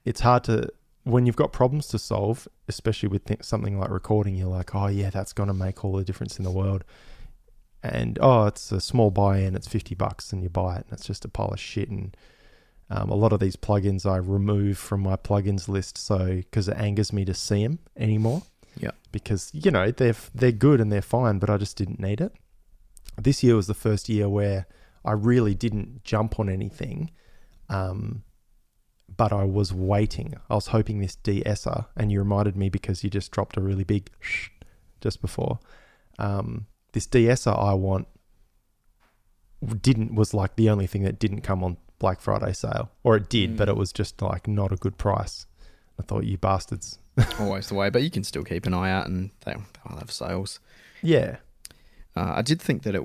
it's 0.05 0.21
hard 0.21 0.45
to 0.45 0.69
when 1.05 1.27
you've 1.27 1.37
got 1.37 1.53
problems 1.53 1.89
to 1.89 1.99
solve, 1.99 2.47
especially 2.69 3.09
with 3.09 3.25
th- 3.25 3.43
something 3.43 3.79
like 3.79 3.91
recording. 3.91 4.35
You're 4.35 4.49
like, 4.49 4.75
oh 4.75 4.89
yeah, 4.89 5.11
that's 5.11 5.33
gonna 5.33 5.55
make 5.55 5.85
all 5.85 5.97
the 5.97 6.05
difference 6.05 6.39
in 6.39 6.45
the 6.45 6.51
world 6.51 6.85
and 7.83 8.19
oh, 8.21 8.47
it's 8.47 8.73
a 8.73 8.81
small 8.81 9.11
buy-in, 9.11 9.55
it's 9.55 9.69
fifty 9.69 9.95
bucks, 9.95 10.33
and 10.33 10.43
you 10.43 10.49
buy 10.49 10.77
it, 10.77 10.85
and 10.85 10.93
it's 10.93 11.07
just 11.07 11.25
a 11.25 11.29
pile 11.29 11.49
of 11.49 11.61
shit. 11.61 11.89
And 11.89 12.17
um, 12.91 13.11
a 13.11 13.15
lot 13.15 13.33
of 13.33 13.41
these 13.41 13.57
plugins 13.57 14.05
I 14.05 14.17
remove 14.17 14.77
from 14.77 15.01
my 15.01 15.17
plugins 15.17 15.69
list, 15.69 15.97
so 15.97 16.37
because 16.37 16.69
it 16.69 16.77
angers 16.77 17.13
me 17.13 17.25
to 17.25 17.35
see 17.35 17.63
them 17.63 17.79
anymore. 17.97 18.43
Yeah. 18.77 18.91
Because 19.13 19.51
you 19.53 19.71
know 19.71 19.91
they're 19.91 20.17
they're 20.35 20.53
good 20.53 20.81
and 20.81 20.93
they're 20.93 21.03
fine, 21.03 21.39
but 21.39 21.49
I 21.49 21.57
just 21.57 21.77
didn't 21.77 22.01
need 22.01 22.21
it. 22.21 22.33
This 23.17 23.43
year 23.43 23.57
was 23.57 23.67
the 23.67 23.75
first 23.75 24.09
year 24.09 24.29
where 24.29 24.67
I 25.05 25.13
really 25.13 25.55
didn't 25.55 26.05
jump 26.05 26.39
on 26.39 26.49
anything, 26.49 27.11
um, 27.71 28.23
but 29.21 29.33
I 29.35 29.45
was 29.45 29.71
waiting. 29.73 30.29
I 30.49 30.55
was 30.55 30.69
hoping 30.69 30.99
this 31.01 31.17
de-esser, 31.17 31.85
and 31.95 32.11
you 32.11 32.19
reminded 32.21 32.57
me 32.57 32.71
because 32.71 33.05
you 33.05 33.11
just 33.11 33.31
dropped 33.31 33.57
a 33.59 33.61
really 33.61 33.85
big 33.85 34.09
shh 34.19 34.49
just 35.03 35.21
before. 35.21 35.59
Um, 36.19 36.67
this 36.93 37.07
de-esser 37.07 37.51
I 37.51 37.75
want 37.75 38.07
didn't 39.83 40.15
was 40.15 40.33
like 40.33 40.57
the 40.57 40.71
only 40.71 40.87
thing 40.87 41.03
that 41.03 41.19
didn't 41.19 41.43
come 41.43 41.63
on 41.63 41.77
Black 41.99 42.21
Friday 42.21 42.53
sale, 42.55 42.91
or 43.05 43.17
it 43.17 43.29
did, 43.29 43.57
but 43.59 43.69
Mm. 43.69 43.73
it 43.73 43.77
was 43.77 43.93
just 43.93 44.23
like 44.23 44.49
not 44.49 44.73
a 44.73 44.77
good 44.77 44.97
price. 44.97 45.47
I 45.99 46.03
thought 46.03 46.25
you 46.25 46.39
bastards. 46.39 46.99
Always 47.39 47.69
the 47.69 47.75
way, 47.75 47.91
but 47.91 48.03
you 48.03 48.11
can 48.11 48.25
still 48.25 48.43
keep 48.45 48.65
an 48.65 48.73
eye 48.73 48.91
out, 48.91 49.07
and 49.07 49.31
they, 49.45 49.53
they'll 49.53 49.99
have 49.99 50.11
sales. 50.11 50.61
Yeah, 51.03 51.37
Uh, 52.17 52.33
I 52.37 52.43
did 52.43 52.61
think 52.61 52.83
that 52.85 52.95
it. 52.95 53.03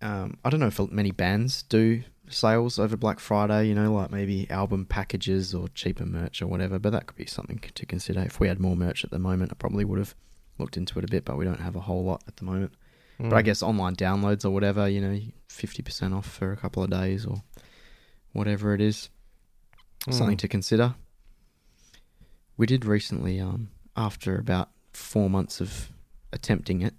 Um, 0.00 0.38
I 0.44 0.50
don't 0.50 0.60
know 0.60 0.66
if 0.66 0.80
many 0.90 1.10
bands 1.12 1.62
do 1.62 2.02
sales 2.34 2.78
over 2.78 2.96
Black 2.96 3.20
Friday. 3.20 3.68
You 3.68 3.74
know, 3.74 3.92
like 3.92 4.10
maybe 4.10 4.48
album 4.50 4.84
packages 4.86 5.54
or 5.54 5.68
cheaper 5.68 6.06
merch 6.06 6.40
or 6.42 6.46
whatever. 6.46 6.78
But 6.78 6.90
that 6.90 7.06
could 7.06 7.16
be 7.16 7.26
something 7.26 7.58
to 7.74 7.86
consider. 7.86 8.20
If 8.20 8.40
we 8.40 8.48
had 8.48 8.60
more 8.60 8.76
merch 8.76 9.04
at 9.04 9.10
the 9.10 9.18
moment, 9.18 9.52
I 9.52 9.54
probably 9.54 9.84
would 9.84 9.98
have 9.98 10.14
looked 10.58 10.76
into 10.76 10.98
it 10.98 11.04
a 11.04 11.08
bit. 11.08 11.24
But 11.24 11.36
we 11.38 11.44
don't 11.44 11.60
have 11.60 11.76
a 11.76 11.80
whole 11.80 12.04
lot 12.04 12.22
at 12.28 12.36
the 12.36 12.44
moment. 12.44 12.72
But 13.18 13.34
I 13.34 13.42
Mm. 13.42 13.44
guess 13.44 13.62
online 13.62 13.94
downloads 13.94 14.44
or 14.44 14.50
whatever, 14.50 14.88
you 14.88 15.00
know, 15.00 15.20
fifty 15.48 15.82
percent 15.82 16.12
off 16.14 16.26
for 16.26 16.52
a 16.52 16.56
couple 16.56 16.82
of 16.82 16.90
days 16.90 17.24
or 17.26 17.42
whatever 18.32 18.74
it 18.74 18.80
is, 18.80 19.10
Mm. 20.06 20.14
something 20.14 20.36
to 20.38 20.48
consider. 20.48 20.94
We 22.56 22.66
did 22.66 22.84
recently, 22.84 23.38
um, 23.40 23.70
after 23.96 24.36
about 24.38 24.70
four 24.92 25.30
months 25.30 25.60
of 25.60 25.90
attempting 26.32 26.80
it, 26.82 26.94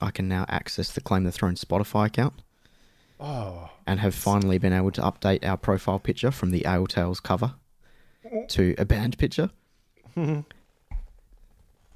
I 0.00 0.10
can 0.10 0.28
now 0.28 0.44
access 0.48 0.92
the 0.92 1.00
Claim 1.00 1.24
the 1.24 1.32
Throne 1.32 1.54
Spotify 1.54 2.06
account 2.06 2.34
Oh, 3.20 3.70
and 3.86 4.00
have 4.00 4.14
finally 4.14 4.58
been 4.58 4.72
able 4.72 4.92
to 4.92 5.00
update 5.02 5.44
our 5.44 5.56
profile 5.56 5.98
picture 5.98 6.30
from 6.30 6.50
the 6.50 6.64
Ale 6.66 6.86
Tales 6.86 7.20
cover 7.20 7.54
to 8.48 8.74
a 8.78 8.84
band 8.84 9.18
picture. 9.18 9.50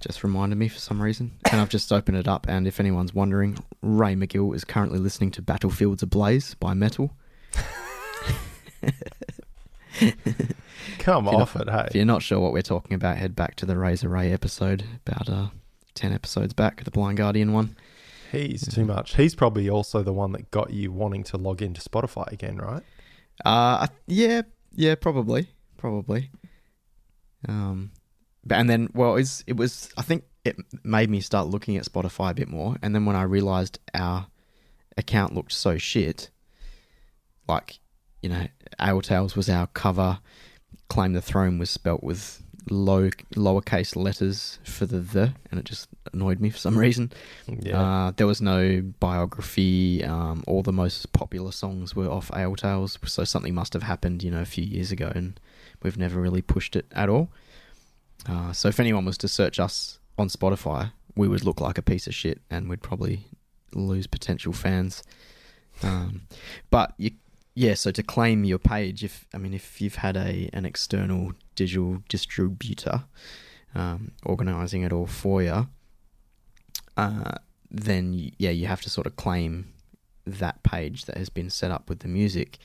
Just 0.00 0.24
reminded 0.24 0.56
me 0.56 0.66
for 0.66 0.80
some 0.80 1.00
reason. 1.00 1.30
And 1.52 1.60
I've 1.60 1.68
just 1.68 1.92
opened 1.92 2.16
it 2.16 2.26
up, 2.26 2.48
and 2.48 2.66
if 2.66 2.80
anyone's 2.80 3.14
wondering, 3.14 3.56
Ray 3.82 4.16
McGill 4.16 4.52
is 4.52 4.64
currently 4.64 4.98
listening 4.98 5.30
to 5.32 5.42
Battlefields 5.42 6.02
Ablaze 6.02 6.54
by 6.54 6.74
Metal. 6.74 7.14
come 10.98 11.28
off 11.28 11.54
it, 11.54 11.70
hey. 11.70 11.84
If 11.86 11.94
you're 11.94 12.04
not 12.04 12.22
sure 12.22 12.40
what 12.40 12.52
we're 12.52 12.62
talking 12.62 12.96
about, 12.96 13.16
head 13.16 13.36
back 13.36 13.54
to 13.56 13.66
the 13.66 13.78
Razor 13.78 14.08
Ray 14.08 14.32
episode 14.32 14.82
about 15.06 15.28
uh, 15.28 15.46
10 15.94 16.12
episodes 16.12 16.52
back, 16.52 16.82
the 16.82 16.90
Blind 16.90 17.18
Guardian 17.18 17.52
one. 17.52 17.76
He's 18.32 18.66
too 18.66 18.86
much. 18.86 19.16
He's 19.16 19.34
probably 19.34 19.68
also 19.68 20.02
the 20.02 20.12
one 20.12 20.32
that 20.32 20.50
got 20.50 20.72
you 20.72 20.90
wanting 20.90 21.22
to 21.24 21.36
log 21.36 21.60
into 21.60 21.82
Spotify 21.82 22.32
again, 22.32 22.56
right? 22.56 22.82
Uh, 23.44 23.86
yeah, 24.06 24.42
yeah, 24.74 24.94
probably, 24.94 25.48
probably. 25.76 26.30
Um, 27.46 27.92
but 28.44 28.56
and 28.56 28.70
then, 28.70 28.88
well, 28.94 29.16
it's, 29.16 29.44
it 29.46 29.56
was. 29.56 29.92
I 29.98 30.02
think 30.02 30.24
it 30.44 30.56
made 30.82 31.10
me 31.10 31.20
start 31.20 31.48
looking 31.48 31.76
at 31.76 31.84
Spotify 31.84 32.30
a 32.30 32.34
bit 32.34 32.48
more, 32.48 32.76
and 32.82 32.94
then 32.94 33.04
when 33.04 33.16
I 33.16 33.22
realized 33.22 33.78
our 33.92 34.26
account 34.96 35.34
looked 35.34 35.52
so 35.52 35.76
shit, 35.76 36.30
like 37.46 37.80
you 38.22 38.30
know, 38.30 38.46
Ale 38.80 39.02
Tales 39.02 39.36
was 39.36 39.50
our 39.50 39.66
cover. 39.68 40.20
Claim 40.88 41.12
the 41.12 41.22
Throne 41.22 41.58
was 41.58 41.70
spelt 41.70 42.02
with 42.02 42.42
low 42.70 43.10
lowercase 43.34 43.96
letters 43.96 44.58
for 44.64 44.86
the 44.86 44.98
the, 45.00 45.34
and 45.50 45.58
it 45.58 45.64
just 45.64 45.88
annoyed 46.12 46.40
me 46.40 46.50
for 46.50 46.58
some 46.58 46.78
reason. 46.78 47.12
Yeah. 47.46 47.80
Uh, 47.80 48.12
there 48.16 48.26
was 48.26 48.40
no 48.40 48.82
biography. 49.00 50.04
Um, 50.04 50.44
all 50.46 50.62
the 50.62 50.72
most 50.72 51.12
popular 51.12 51.52
songs 51.52 51.96
were 51.96 52.08
off 52.08 52.30
Ale 52.36 52.56
Tales, 52.56 52.98
so 53.04 53.24
something 53.24 53.54
must 53.54 53.72
have 53.72 53.82
happened, 53.82 54.22
you 54.22 54.30
know, 54.30 54.40
a 54.40 54.46
few 54.46 54.64
years 54.64 54.92
ago, 54.92 55.10
and 55.14 55.38
we've 55.82 55.98
never 55.98 56.20
really 56.20 56.42
pushed 56.42 56.76
it 56.76 56.86
at 56.92 57.08
all. 57.08 57.30
Uh, 58.28 58.52
so 58.52 58.68
if 58.68 58.78
anyone 58.78 59.04
was 59.04 59.18
to 59.18 59.28
search 59.28 59.58
us 59.58 59.98
on 60.18 60.28
Spotify, 60.28 60.92
we 61.16 61.28
would 61.28 61.44
look 61.44 61.60
like 61.60 61.78
a 61.78 61.82
piece 61.82 62.06
of 62.06 62.14
shit, 62.14 62.40
and 62.50 62.68
we'd 62.68 62.82
probably 62.82 63.26
lose 63.74 64.06
potential 64.06 64.52
fans. 64.52 65.02
Um, 65.82 66.22
but 66.70 66.94
you, 66.98 67.12
yeah. 67.54 67.74
So 67.74 67.90
to 67.90 68.02
claim 68.02 68.44
your 68.44 68.58
page, 68.58 69.02
if 69.02 69.26
I 69.34 69.38
mean, 69.38 69.54
if 69.54 69.80
you've 69.80 69.96
had 69.96 70.16
a 70.16 70.48
an 70.52 70.64
external 70.64 71.32
digital 71.54 72.02
distributor 72.08 73.04
um, 73.74 74.12
organizing 74.24 74.82
it 74.82 74.92
all 74.92 75.06
for 75.06 75.42
you, 75.42 75.68
uh, 76.96 77.32
then 77.70 78.32
yeah, 78.38 78.50
you 78.50 78.66
have 78.66 78.82
to 78.82 78.90
sort 78.90 79.06
of 79.06 79.16
claim 79.16 79.72
that 80.26 80.62
page 80.62 81.06
that 81.06 81.16
has 81.16 81.28
been 81.28 81.50
set 81.50 81.70
up 81.70 81.88
with 81.88 82.00
the 82.00 82.08
music, 82.08 82.58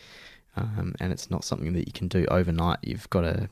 um, 0.55 0.93
and 0.99 1.13
it's 1.13 1.31
not 1.31 1.43
something 1.43 1.73
that 1.73 1.87
you 1.87 1.93
can 1.93 2.07
do 2.07 2.25
overnight. 2.29 2.79
You've 2.81 3.09
got 3.09 3.21
to 3.21 3.49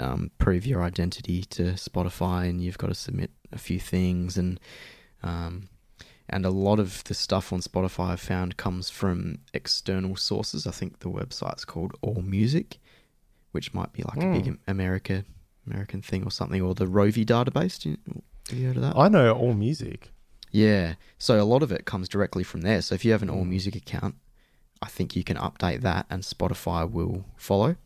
um, 0.00 0.30
prove 0.38 0.66
your 0.66 0.82
identity 0.82 1.42
to 1.44 1.74
Spotify, 1.74 2.48
and 2.48 2.60
you've 2.60 2.78
got 2.78 2.88
to 2.88 2.94
submit 2.94 3.30
a 3.52 3.58
few 3.58 3.78
things, 3.78 4.36
and 4.36 4.58
um, 5.22 5.68
and 6.28 6.44
a 6.44 6.50
lot 6.50 6.80
of 6.80 7.04
the 7.04 7.14
stuff 7.14 7.52
on 7.52 7.60
Spotify 7.60 8.10
I've 8.10 8.20
found 8.20 8.56
comes 8.56 8.90
from 8.90 9.38
external 9.54 10.16
sources. 10.16 10.66
I 10.66 10.72
think 10.72 10.98
the 10.98 11.10
website's 11.10 11.64
called 11.64 11.92
All 12.02 12.22
Music, 12.22 12.78
which 13.52 13.72
might 13.74 13.92
be 13.92 14.02
like 14.02 14.16
a 14.18 14.32
big 14.32 14.44
Mm. 14.46 14.58
America 14.68 15.24
American 15.66 16.00
thing 16.02 16.22
or 16.24 16.30
something, 16.30 16.62
or 16.62 16.74
the 16.74 16.86
Rovi 16.86 17.24
database. 17.26 17.80
Do 17.80 17.90
you, 17.90 17.96
have 18.48 18.58
you 18.58 18.66
heard 18.68 18.76
of 18.76 18.82
that? 18.82 18.96
I 18.96 19.08
know 19.08 19.32
all 19.34 19.52
music. 19.54 20.12
Yeah. 20.52 20.94
So 21.18 21.40
a 21.40 21.44
lot 21.44 21.62
of 21.64 21.72
it 21.72 21.84
comes 21.86 22.08
directly 22.08 22.44
from 22.44 22.60
there. 22.60 22.80
So 22.82 22.94
if 22.94 23.04
you 23.04 23.10
have 23.12 23.22
an 23.22 23.30
All 23.30 23.44
Mm. 23.44 23.48
Music 23.48 23.74
account, 23.74 24.14
I 24.80 24.86
think 24.86 25.16
you 25.16 25.24
can 25.24 25.36
update 25.36 25.80
that 25.82 26.06
and 26.08 26.22
Spotify 26.22 26.88
will 26.90 27.24
follow. 27.36 27.76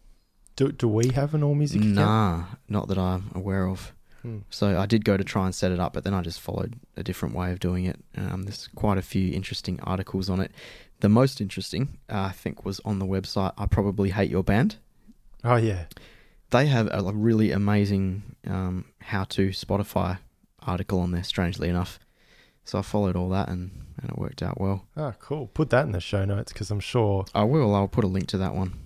Do, 0.56 0.70
do 0.72 0.86
we 0.88 1.08
have 1.14 1.32
an 1.34 1.42
all 1.42 1.54
music 1.54 1.80
account? 1.80 1.94
Nah, 1.94 2.44
not 2.68 2.88
that 2.88 2.98
I'm 2.98 3.30
aware 3.34 3.66
of. 3.66 3.92
Hmm. 4.20 4.38
So 4.50 4.78
I 4.78 4.84
did 4.84 5.06
go 5.06 5.16
to 5.16 5.24
try 5.24 5.46
and 5.46 5.54
set 5.54 5.72
it 5.72 5.80
up, 5.80 5.94
but 5.94 6.04
then 6.04 6.12
I 6.12 6.20
just 6.20 6.38
followed 6.40 6.74
a 6.98 7.02
different 7.02 7.34
way 7.34 7.50
of 7.52 7.60
doing 7.60 7.86
it. 7.86 7.98
Um, 8.16 8.42
there's 8.42 8.68
quite 8.74 8.98
a 8.98 9.02
few 9.02 9.32
interesting 9.32 9.80
articles 9.80 10.28
on 10.28 10.40
it. 10.40 10.52
The 10.98 11.08
most 11.08 11.40
interesting, 11.40 11.96
uh, 12.10 12.20
I 12.28 12.32
think, 12.32 12.66
was 12.66 12.78
on 12.84 12.98
the 12.98 13.06
website 13.06 13.54
I 13.56 13.64
Probably 13.64 14.10
Hate 14.10 14.30
Your 14.30 14.44
Band. 14.44 14.76
Oh 15.44 15.56
yeah. 15.56 15.84
They 16.50 16.66
have 16.66 16.88
a 16.92 17.02
really 17.12 17.52
amazing 17.52 18.34
um, 18.46 18.86
how 19.00 19.24
to 19.24 19.50
Spotify 19.50 20.18
article 20.60 21.00
on 21.00 21.12
there, 21.12 21.22
strangely 21.22 21.68
enough. 21.68 21.98
So 22.64 22.78
I 22.78 22.82
followed 22.82 23.16
all 23.16 23.28
that 23.30 23.48
and, 23.48 23.70
and 24.00 24.10
it 24.10 24.18
worked 24.18 24.42
out 24.42 24.60
well. 24.60 24.86
Oh, 24.96 25.14
cool. 25.18 25.48
Put 25.48 25.70
that 25.70 25.86
in 25.86 25.92
the 25.92 26.00
show 26.00 26.24
notes 26.24 26.52
because 26.52 26.70
I'm 26.70 26.80
sure. 26.80 27.24
I 27.34 27.44
will. 27.44 27.74
I'll 27.74 27.88
put 27.88 28.04
a 28.04 28.08
link 28.08 28.26
to 28.28 28.38
that 28.38 28.54
one. 28.54 28.78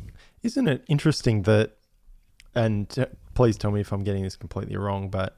Isn't 0.42 0.68
it 0.68 0.84
interesting 0.88 1.42
that? 1.42 1.76
And 2.54 2.96
uh, 2.98 3.06
please 3.34 3.56
tell 3.56 3.70
me 3.70 3.80
if 3.80 3.92
I'm 3.92 4.04
getting 4.04 4.22
this 4.22 4.36
completely 4.36 4.76
wrong, 4.76 5.08
but 5.08 5.36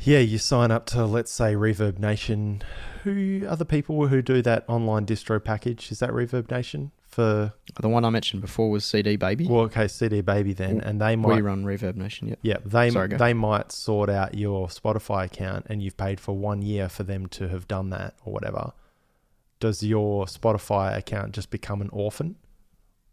yeah, 0.00 0.18
you 0.18 0.38
sign 0.38 0.70
up 0.70 0.86
to 0.86 1.04
let's 1.04 1.30
say 1.30 1.54
Reverb 1.54 1.98
Nation. 1.98 2.62
Who 3.02 3.46
are 3.48 3.56
the 3.56 3.66
people 3.66 4.08
who 4.08 4.22
do 4.22 4.40
that 4.42 4.64
online 4.66 5.06
distro 5.06 5.42
package? 5.42 5.92
Is 5.92 5.98
that 5.98 6.10
Reverb 6.10 6.50
Nation 6.50 6.90
for? 7.14 7.52
The 7.80 7.88
one 7.88 8.04
I 8.04 8.10
mentioned 8.10 8.42
before 8.42 8.70
was 8.70 8.84
CD 8.84 9.16
Baby. 9.16 9.46
Well, 9.46 9.62
okay, 9.62 9.88
CD 9.88 10.20
Baby 10.20 10.52
then, 10.52 10.80
and 10.80 11.00
they 11.00 11.16
might 11.16 11.36
we 11.36 11.40
run 11.42 11.64
Reverb 11.64 11.96
Nation. 11.96 12.28
Yep. 12.28 12.38
Yeah, 12.42 12.56
they 12.64 12.90
Sorry, 12.90 13.08
they 13.08 13.32
might 13.34 13.72
sort 13.72 14.10
out 14.10 14.34
your 14.34 14.68
Spotify 14.68 15.24
account, 15.26 15.66
and 15.68 15.82
you've 15.82 15.96
paid 15.96 16.20
for 16.20 16.36
one 16.36 16.62
year 16.62 16.88
for 16.88 17.02
them 17.04 17.26
to 17.28 17.48
have 17.48 17.66
done 17.68 17.90
that 17.90 18.14
or 18.24 18.32
whatever. 18.32 18.72
Does 19.60 19.82
your 19.82 20.26
Spotify 20.26 20.96
account 20.96 21.32
just 21.32 21.50
become 21.50 21.80
an 21.80 21.88
orphan, 21.90 22.36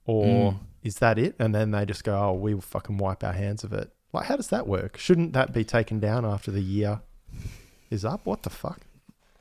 or 0.05 0.25
Mm. 0.53 0.59
is 0.83 0.95
that 0.99 1.17
it? 1.17 1.35
And 1.39 1.53
then 1.55 1.71
they 1.71 1.85
just 1.85 2.03
go, 2.03 2.17
"Oh, 2.19 2.33
we 2.33 2.53
will 2.53 2.61
fucking 2.61 2.97
wipe 2.97 3.23
our 3.23 3.33
hands 3.33 3.63
of 3.63 3.71
it." 3.73 3.91
Like, 4.13 4.25
how 4.25 4.35
does 4.35 4.49
that 4.49 4.67
work? 4.67 4.97
Shouldn't 4.97 5.33
that 5.33 5.53
be 5.53 5.63
taken 5.63 5.99
down 5.99 6.25
after 6.25 6.51
the 6.51 6.61
year 6.61 7.01
is 7.89 8.03
up? 8.03 8.25
What 8.25 8.43
the 8.43 8.49
fuck? 8.49 8.81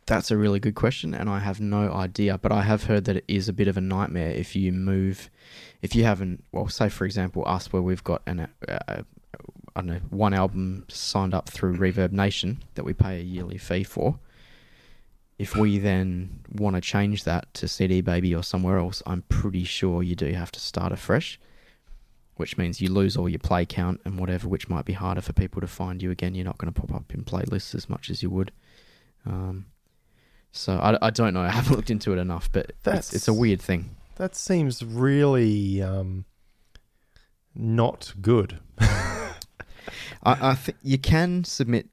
That's 0.06 0.30
a 0.30 0.36
really 0.36 0.58
good 0.58 0.74
question, 0.74 1.14
and 1.14 1.28
I 1.28 1.38
have 1.38 1.60
no 1.60 1.92
idea. 1.92 2.36
But 2.38 2.52
I 2.52 2.62
have 2.62 2.84
heard 2.84 3.04
that 3.04 3.16
it 3.16 3.24
is 3.28 3.48
a 3.48 3.52
bit 3.52 3.68
of 3.68 3.76
a 3.76 3.80
nightmare 3.80 4.30
if 4.30 4.56
you 4.56 4.72
move, 4.72 5.30
if 5.82 5.94
you 5.94 6.04
haven't. 6.04 6.44
Well, 6.50 6.68
say 6.68 6.88
for 6.88 7.04
example, 7.04 7.44
us 7.46 7.72
where 7.72 7.82
we've 7.82 8.02
got 8.02 8.22
an, 8.26 8.40
uh, 8.40 8.78
uh, 8.88 9.02
I 9.76 9.80
don't 9.80 9.86
know, 9.86 10.00
one 10.10 10.34
album 10.34 10.84
signed 10.88 11.32
up 11.32 11.48
through 11.48 11.76
Reverb 11.76 12.12
Nation 12.12 12.62
that 12.74 12.84
we 12.84 12.92
pay 12.92 13.20
a 13.20 13.22
yearly 13.22 13.58
fee 13.58 13.84
for. 13.84 14.18
If 15.38 15.56
we 15.56 15.78
then 15.78 16.40
want 16.52 16.76
to 16.76 16.82
change 16.82 17.24
that 17.24 17.54
to 17.54 17.68
CD 17.68 18.02
Baby 18.02 18.34
or 18.34 18.42
somewhere 18.42 18.76
else, 18.76 19.02
I'm 19.06 19.22
pretty 19.22 19.64
sure 19.64 20.02
you 20.02 20.14
do 20.14 20.30
have 20.32 20.52
to 20.52 20.60
start 20.60 20.92
afresh, 20.92 21.40
which 22.36 22.58
means 22.58 22.82
you 22.82 22.92
lose 22.92 23.16
all 23.16 23.28
your 23.28 23.38
play 23.38 23.64
count 23.64 24.02
and 24.04 24.18
whatever, 24.18 24.48
which 24.48 24.68
might 24.68 24.84
be 24.84 24.92
harder 24.92 25.22
for 25.22 25.32
people 25.32 25.62
to 25.62 25.66
find 25.66 26.02
you 26.02 26.10
again. 26.10 26.34
You're 26.34 26.44
not 26.44 26.58
going 26.58 26.70
to 26.70 26.78
pop 26.78 26.92
up 26.92 27.14
in 27.14 27.24
playlists 27.24 27.74
as 27.74 27.88
much 27.88 28.10
as 28.10 28.22
you 28.22 28.28
would. 28.28 28.52
Um, 29.24 29.66
so 30.52 30.74
I, 30.74 31.06
I 31.06 31.10
don't 31.10 31.34
know. 31.34 31.40
I 31.40 31.50
haven't 31.50 31.76
looked 31.76 31.90
into 31.90 32.12
it 32.12 32.18
enough, 32.18 32.50
but 32.52 32.72
it's, 32.84 33.12
it's 33.12 33.28
a 33.28 33.34
weird 33.34 33.60
thing. 33.60 33.96
That 34.16 34.34
seems 34.34 34.84
really 34.84 35.82
um, 35.82 36.24
not 37.54 38.12
good. 38.20 38.58
I, 40.22 40.50
I 40.50 40.54
think 40.54 40.78
you 40.82 40.98
can 40.98 41.44
submit 41.44 41.88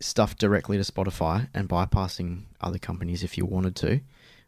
stuff 0.00 0.36
directly 0.36 0.76
to 0.76 0.84
Spotify 0.84 1.48
and 1.54 1.68
bypassing 1.68 2.42
other 2.60 2.78
companies 2.78 3.22
if 3.22 3.36
you 3.38 3.44
wanted 3.44 3.74
to. 3.76 4.00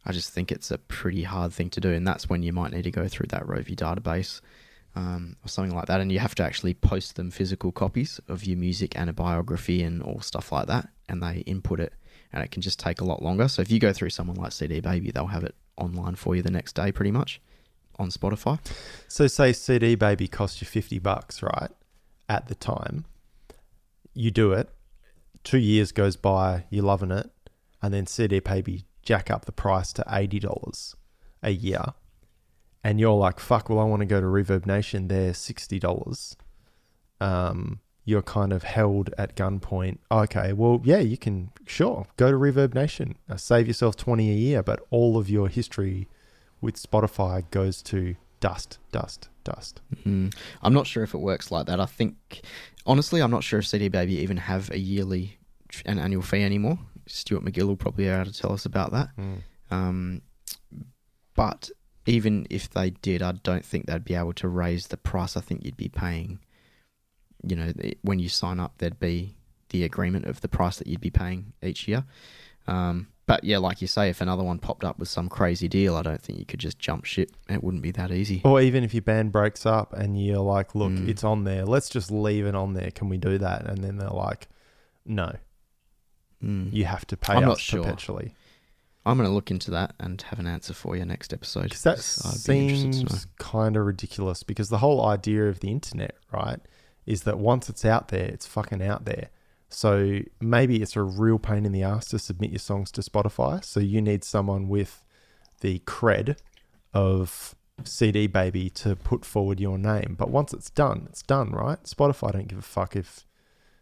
I 0.05 0.13
just 0.13 0.31
think 0.31 0.53
it's 0.53 0.71
a 0.71 0.79
pretty 0.79 1.25
hard 1.25 1.53
thing 1.53 1.71
to 1.71 1.81
do, 1.81 1.93
and 1.93 2.07
that's 2.07 2.29
when 2.29 2.43
you 2.43 2.53
might 2.53 2.73
need 2.73 2.85
to 2.85 2.91
go 2.93 3.09
through 3.09 3.27
that 3.31 3.43
Rovi 3.43 3.75
database 3.75 4.41
um, 4.95 5.37
or 5.45 5.49
something 5.49 5.75
like 5.75 5.87
that, 5.87 6.01
and 6.01 6.13
you 6.13 6.21
have 6.21 6.37
to 6.37 6.45
actually 6.45 6.75
post 6.75 7.17
them 7.17 7.31
physical 7.31 7.73
copies 7.73 8.21
of 8.29 8.45
your 8.45 8.57
music 8.57 8.97
and 8.97 9.11
a 9.11 9.13
biography 9.13 9.83
and 9.83 10.03
all 10.03 10.21
stuff 10.21 10.53
like 10.53 10.69
that, 10.69 10.89
and 11.09 11.23
they 11.23 11.39
input 11.47 11.81
it 11.81 11.93
and 12.33 12.43
it 12.43 12.51
can 12.51 12.63
just 12.63 12.79
take 12.79 13.01
a 13.01 13.05
lot 13.05 13.23
longer. 13.23 13.49
So 13.49 13.63
if 13.63 13.71
you 13.71 13.79
go 13.79 13.93
through 13.93 14.11
someone 14.11 14.37
like 14.37 14.53
CD 14.53 14.81
Baby, 14.81 15.11
they'll 15.11 15.27
have 15.27 15.45
it 15.45 15.55
online 15.77 16.15
for 16.15 16.35
you 16.37 16.43
the 16.43 16.51
next 16.51 16.75
day, 16.75 16.93
pretty 16.93 17.11
much, 17.11 17.41
on 17.99 18.11
Spotify. 18.11 18.59
So 19.09 19.27
say 19.27 19.53
CD 19.53 19.95
Baby 19.95 20.29
cost 20.29 20.61
you 20.61 20.67
50 20.67 20.99
bucks, 20.99 21.43
right? 21.43 21.71
At 22.29 22.49
the 22.49 22.55
time. 22.55 23.05
You 24.15 24.31
do 24.31 24.53
it. 24.53 24.71
2 25.45 25.59
years 25.59 25.93
goes 25.93 26.17
by, 26.17 26.65
you're 26.71 26.85
loving 26.85 27.11
it, 27.11 27.31
and 27.81 27.95
then 27.95 28.07
CD 28.07 28.41
Baby 28.41 28.85
jack 29.03 29.31
up 29.31 29.45
the 29.45 29.53
price 29.53 29.93
to 29.93 30.05
$80 30.09 30.97
a 31.43 31.51
year. 31.51 31.95
And 32.83 32.99
you're 32.99 33.13
like, 33.13 33.39
"Fuck, 33.39 33.69
well 33.69 33.79
I 33.79 33.85
want 33.85 34.01
to 34.01 34.07
go 34.07 34.21
to 34.21 34.27
Reverb 34.27 34.67
Nation, 34.67 35.09
they're 35.09 35.33
$60." 35.33 36.37
Um 37.21 37.81
you're 38.07 38.23
kind 38.23 38.53
of 38.53 38.63
held 38.63 39.11
at 39.19 39.37
gunpoint. 39.37 39.99
Okay, 40.11 40.55
well, 40.55 40.81
yeah, 40.85 41.01
you 41.01 41.19
can 41.19 41.51
sure 41.67 42.07
go 42.17 42.31
to 42.31 42.37
Reverb 42.39 42.73
Nation, 42.73 43.17
uh, 43.29 43.37
save 43.37 43.67
yourself 43.67 43.97
20 43.97 44.31
a 44.31 44.35
year, 44.35 44.63
but 44.63 44.81
all 44.91 45.19
of 45.19 45.29
your 45.29 45.49
history 45.49 46.09
with 46.61 46.81
Spotify 46.81 47.45
goes 47.51 47.83
to 47.83 48.15
dust, 48.41 48.79
dust, 48.93 49.29
dust. 49.43 49.81
Mm. 50.05 50.33
I'm 50.63 50.73
not 50.73 50.87
sure 50.87 51.03
if 51.03 51.15
it 51.15 51.19
works 51.19 51.51
like 51.51 51.67
that. 51.67 51.81
I 51.81 51.87
think, 51.87 52.43
honestly, 52.87 53.21
I'm 53.21 53.31
not 53.31 53.43
sure 53.43 53.59
if 53.59 53.67
CD 53.67 53.89
Baby 53.89 54.19
even 54.21 54.37
have 54.37 54.71
a 54.71 54.79
yearly 54.79 55.39
an 55.85 55.99
annual 55.99 56.23
fee 56.23 56.45
anymore. 56.45 56.79
Stuart 57.07 57.45
McGill 57.45 57.67
will 57.67 57.77
probably 57.77 58.05
be 58.05 58.09
able 58.09 58.31
to 58.31 58.33
tell 58.33 58.53
us 58.53 58.65
about 58.65 58.93
that. 58.93 59.09
Mm. 59.19 59.43
Um, 59.71 60.23
but 61.35 61.71
even 62.07 62.47
if 62.51 62.71
they 62.71 62.91
did, 62.91 63.21
I 63.21 63.33
don't 63.33 63.65
think 63.65 63.87
they'd 63.87 64.05
be 64.05 64.15
able 64.15 64.33
to 64.35 64.49
raise 64.49 64.87
the 64.87 64.97
price. 64.97 65.37
I 65.37 65.41
think 65.41 65.65
you'd 65.65 65.77
be 65.77 65.89
paying. 65.89 66.39
You 67.43 67.57
know, 67.57 67.73
when 68.03 68.19
you 68.19 68.29
sign 68.29 68.61
up, 68.61 68.79
there'd 68.79 68.99
be 69.01 69.35
the 69.71 69.85
agreement 69.85 70.27
of 70.27 70.41
the 70.41 70.49
price 70.49 70.77
that 70.79 70.87
you'd 70.87 71.01
be 71.01 71.11
paying 71.11 71.53
each 71.63 71.87
year. 71.89 72.05
Um, 72.67 73.09
but 73.27 73.43
yeah, 73.43 73.59
like 73.59 73.81
you 73.83 73.89
say, 73.89 74.09
if 74.09 74.21
another 74.21 74.45
one 74.45 74.59
popped 74.61 74.85
up 74.85 74.99
with 75.01 75.09
some 75.09 75.29
crazy 75.29 75.67
deal, 75.69 75.97
I 75.97 76.03
don't 76.03 76.21
think 76.21 76.39
you 76.39 76.45
could 76.45 76.61
just 76.61 76.79
jump 76.79 77.05
ship. 77.05 77.33
It 77.49 77.63
wouldn't 77.65 77.83
be 77.83 77.91
that 77.93 78.13
easy. 78.13 78.41
Or 78.45 78.61
even 78.61 78.85
if 78.85 78.95
your 78.95 79.03
band 79.03 79.33
breaks 79.33 79.67
up 79.67 79.93
and 79.93 80.21
you're 80.25 80.39
like, 80.39 80.75
look, 80.77 80.93
Mm. 80.93 81.09
it's 81.09 81.25
on 81.25 81.43
there, 81.45 81.65
let's 81.65 81.89
just 81.89 82.11
leave 82.13 82.47
it 82.47 82.55
on 82.55 82.75
there. 82.75 82.91
Can 82.93 83.09
we 83.09 83.17
do 83.17 83.39
that? 83.39 83.67
And 83.67 83.83
then 83.83 83.99
they're 83.99 84.09
like, 84.11 84.49
no, 85.05 85.35
Mm. 86.45 86.73
you 86.73 86.85
have 86.85 87.07
to 87.07 87.17
pay 87.17 87.33
I'm 87.35 87.45
us 87.45 87.49
not 87.49 87.59
sure. 87.59 87.83
perpetually. 87.83 88.35
I'm 89.05 89.17
going 89.17 89.29
to 89.29 89.35
look 89.35 89.51
into 89.51 89.71
that 89.73 89.95
and 90.01 90.21
have 90.23 90.39
an 90.39 90.47
answer 90.47 90.75
for 90.75 90.97
you 90.97 91.05
next 91.05 91.33
episode. 91.33 91.65
Because 91.65 91.83
that 91.83 91.97
'cause 91.97 92.47
I'd 92.47 92.53
be 92.53 92.59
interested 92.61 92.93
to 92.93 92.99
know. 93.05 93.09
seems 93.09 93.27
kind 93.39 93.77
of 93.77 93.87
ridiculous 93.87 94.43
because 94.43 94.69
the 94.69 94.79
whole 94.79 95.05
idea 95.07 95.49
of 95.49 95.61
the 95.61 95.71
internet, 95.71 96.15
right, 96.33 96.59
is 97.07 97.23
that 97.23 97.39
once 97.39 97.69
it's 97.69 97.85
out 97.85 98.09
there, 98.09 98.25
it's 98.25 98.47
fucking 98.47 98.83
out 98.83 99.05
there. 99.05 99.31
So 99.69 100.21
maybe 100.41 100.83
it's 100.83 100.97
a 100.97 101.03
real 101.03 101.39
pain 101.39 101.65
in 101.65 101.73
the 101.73 101.83
ass 101.83 102.07
to 102.09 102.19
submit 102.19 102.51
your 102.51 102.59
songs 102.59 102.91
to 102.93 103.01
Spotify. 103.01 103.65
So 103.65 103.81
you 103.81 104.01
need 104.01 104.25
someone 104.25 104.69
with 104.69 105.05
the 105.61 105.81
cred 105.81 106.39
of 106.93 107.55
CD 107.85 108.27
Baby 108.27 108.71
to 108.71 108.97
put 108.97 109.25
forward 109.25 109.61
your 109.61 109.79
name. 109.79 110.17
But 110.19 110.31
once 110.31 110.53
it's 110.53 110.71
done, 110.71 111.07
it's 111.09 111.23
done, 111.23 111.51
right? 111.51 111.83
Spotify 111.85 112.33
don't 112.33 112.49
give 112.49 112.59
a 112.59 112.63
fuck 112.63 112.97
if 112.97 113.27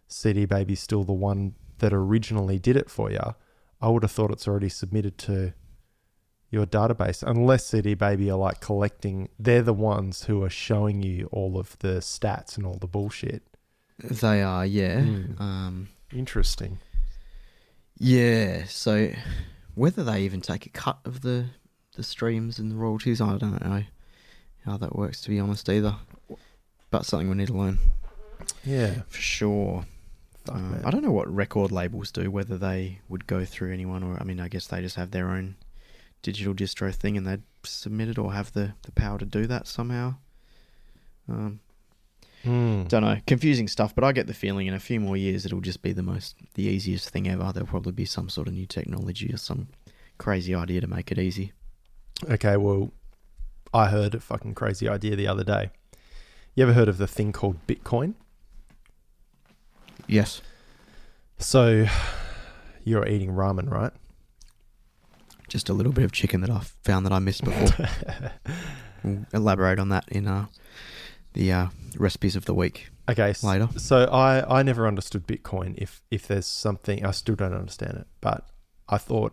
CD 0.09 0.45
Baby's 0.45 0.81
still 0.81 1.05
the 1.05 1.13
one 1.13 1.55
that 1.79 1.93
originally 1.93 2.59
did 2.59 2.77
it 2.77 2.91
for 2.91 3.11
you. 3.11 3.35
I 3.81 3.89
would 3.89 4.03
have 4.03 4.13
thought 4.13 4.31
it's 4.31 4.49
already 4.49 4.69
submitted 4.69 5.19
to 5.19 5.53
your 6.55 6.64
database, 6.67 7.23
unless 7.27 7.67
CD 7.67 7.93
Baby 7.95 8.31
are 8.31 8.38
like 8.38 8.61
collecting. 8.61 9.29
They're 9.38 9.62
the 9.62 9.75
ones 9.75 10.25
who 10.25 10.43
are 10.43 10.49
showing 10.51 11.03
you 11.03 11.29
all 11.33 11.59
of 11.59 11.77
the 11.81 11.97
stats 11.99 12.57
and 12.57 12.64
all 12.64 12.79
the 12.81 12.87
bullshit. 12.87 13.43
They 13.99 14.43
are, 14.43 14.64
yeah. 14.64 15.01
Mm. 15.01 15.40
Um, 15.40 15.88
Interesting. 16.12 16.79
yeah. 17.99 18.64
So 18.67 19.11
whether 19.75 20.03
they 20.05 20.23
even 20.23 20.40
take 20.40 20.67
a 20.67 20.71
cut 20.71 20.99
of 21.05 21.21
the 21.23 21.47
the 21.97 22.03
streams 22.03 22.59
and 22.59 22.71
the 22.71 22.77
royalties, 22.77 23.21
I 23.21 23.37
don't 23.38 23.64
know 23.64 23.85
how 24.64 24.77
that 24.79 24.97
works. 24.97 25.21
To 25.23 25.31
be 25.31 25.38
honest, 25.38 25.69
either. 25.69 25.95
But 26.90 27.07
something 27.07 27.29
we 27.29 27.35
need 27.37 27.49
to 27.49 27.55
learn 27.55 27.79
Yeah. 28.64 29.03
for 29.09 29.21
sure. 29.21 29.85
Uh. 30.49 30.79
I 30.85 30.90
don't 30.90 31.03
know 31.03 31.11
what 31.12 31.33
record 31.33 31.73
labels 31.73 32.11
do, 32.12 32.31
whether 32.31 32.59
they 32.59 33.01
would 33.09 33.27
go 33.27 33.45
through 33.45 33.73
anyone, 33.73 34.03
or 34.03 34.17
I 34.21 34.25
mean, 34.25 34.40
I 34.40 34.49
guess 34.49 34.67
they 34.67 34.81
just 34.81 34.97
have 34.97 35.11
their 35.11 35.29
own 35.31 35.57
digital 36.25 36.55
distro 36.55 36.93
thing 36.93 37.17
and 37.17 37.25
they'd 37.27 37.43
submit 37.63 38.09
it 38.09 38.19
or 38.19 38.33
have 38.33 38.53
the, 38.53 38.73
the 38.83 38.91
power 38.93 39.19
to 39.19 39.25
do 39.25 39.47
that 39.47 39.67
somehow. 39.69 40.17
Um, 41.29 41.61
Mm. 42.45 42.89
don't 42.89 43.03
know, 43.03 43.17
confusing 43.27 43.69
stuff, 43.69 43.95
but 43.95 44.05
I 44.05 44.13
get 44.13 44.27
the 44.27 44.35
feeling 44.35 44.67
in 44.67 44.75
a 44.75 44.79
few 44.79 45.01
more 45.01 45.17
years 45.17 45.47
it'll 45.47 45.63
just 45.63 45.81
be 45.81 45.93
the 45.93 46.03
most, 46.03 46.37
the 46.57 46.65
easiest 46.65 47.09
thing 47.09 47.27
ever. 47.27 47.51
There'll 47.55 47.67
probably 47.67 47.93
be 47.93 48.05
some 48.05 48.29
sort 48.29 48.49
of 48.49 48.53
new 48.53 48.67
technology 48.67 49.33
or 49.33 49.39
some 49.39 49.69
crazy 50.19 50.55
idea 50.55 50.83
to 50.83 50.87
make 50.87 51.11
it 51.11 51.19
easy. 51.19 51.53
Okay, 52.29 52.59
well, 52.59 52.93
I 53.73 53.87
heard 53.87 54.15
a 54.15 54.21
fucking 54.21 54.55
crazy 54.57 54.87
idea 54.87 55.17
the 55.17 55.27
other 55.27 55.43
day. 55.43 55.71
You 56.55 56.65
ever 56.65 56.75
heard 56.75 56.89
of 56.89 56.99
the 56.99 57.07
thing 57.07 57.33
called 57.33 57.67
Bitcoin? 57.67 58.13
Yes. 60.07 60.43
So 61.39 61.87
you're 62.85 63.09
eating 63.09 63.31
ramen, 63.31 63.71
right? 63.71 63.93
Just 65.55 65.69
a 65.69 65.73
little 65.73 65.93
bit 65.93 66.03
of 66.05 66.11
chicken 66.11 66.40
that 66.40 66.51
I 66.51 66.62
found 66.83 67.07
that 67.07 67.12
I 67.12 67.21
missed 67.21 67.45
before. 67.45 67.87
we'll 69.05 69.25
elaborate 69.33 69.79
on 69.79 69.90
that 69.90 70.05
in 70.09 70.27
uh, 70.27 70.47
the 71.35 71.53
uh, 71.53 71.67
recipes 71.97 72.35
of 72.35 72.45
the 72.45 72.55
week 72.55 72.90
Okay, 73.09 73.33
later. 73.40 73.69
So 73.77 74.07
I, 74.07 74.59
I 74.59 74.62
never 74.64 74.88
understood 74.88 75.29
Bitcoin. 75.29 75.75
If 75.79 76.03
if 76.11 76.27
there's 76.27 76.47
something 76.47 77.07
I 77.07 77.12
still 77.12 77.37
don't 77.37 77.55
understand 77.55 77.99
it, 77.99 78.09
but 78.21 78.49
I 78.88 78.99
thought, 78.99 79.33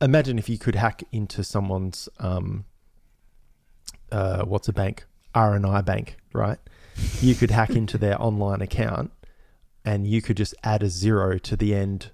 imagine 0.00 0.40
if 0.40 0.48
you 0.48 0.58
could 0.58 0.74
hack 0.74 1.04
into 1.12 1.44
someone's 1.44 2.08
um, 2.18 2.64
uh, 4.10 4.44
what's 4.44 4.66
a 4.66 4.72
bank 4.72 5.04
RNI 5.36 5.84
bank, 5.84 6.16
right? 6.32 6.58
You 7.20 7.36
could 7.36 7.52
hack 7.52 7.70
into 7.70 7.96
their 7.96 8.20
online 8.20 8.60
account, 8.60 9.12
and 9.84 10.04
you 10.04 10.20
could 10.20 10.36
just 10.36 10.56
add 10.64 10.82
a 10.82 10.88
zero 10.88 11.38
to 11.38 11.56
the 11.56 11.76
end, 11.76 12.10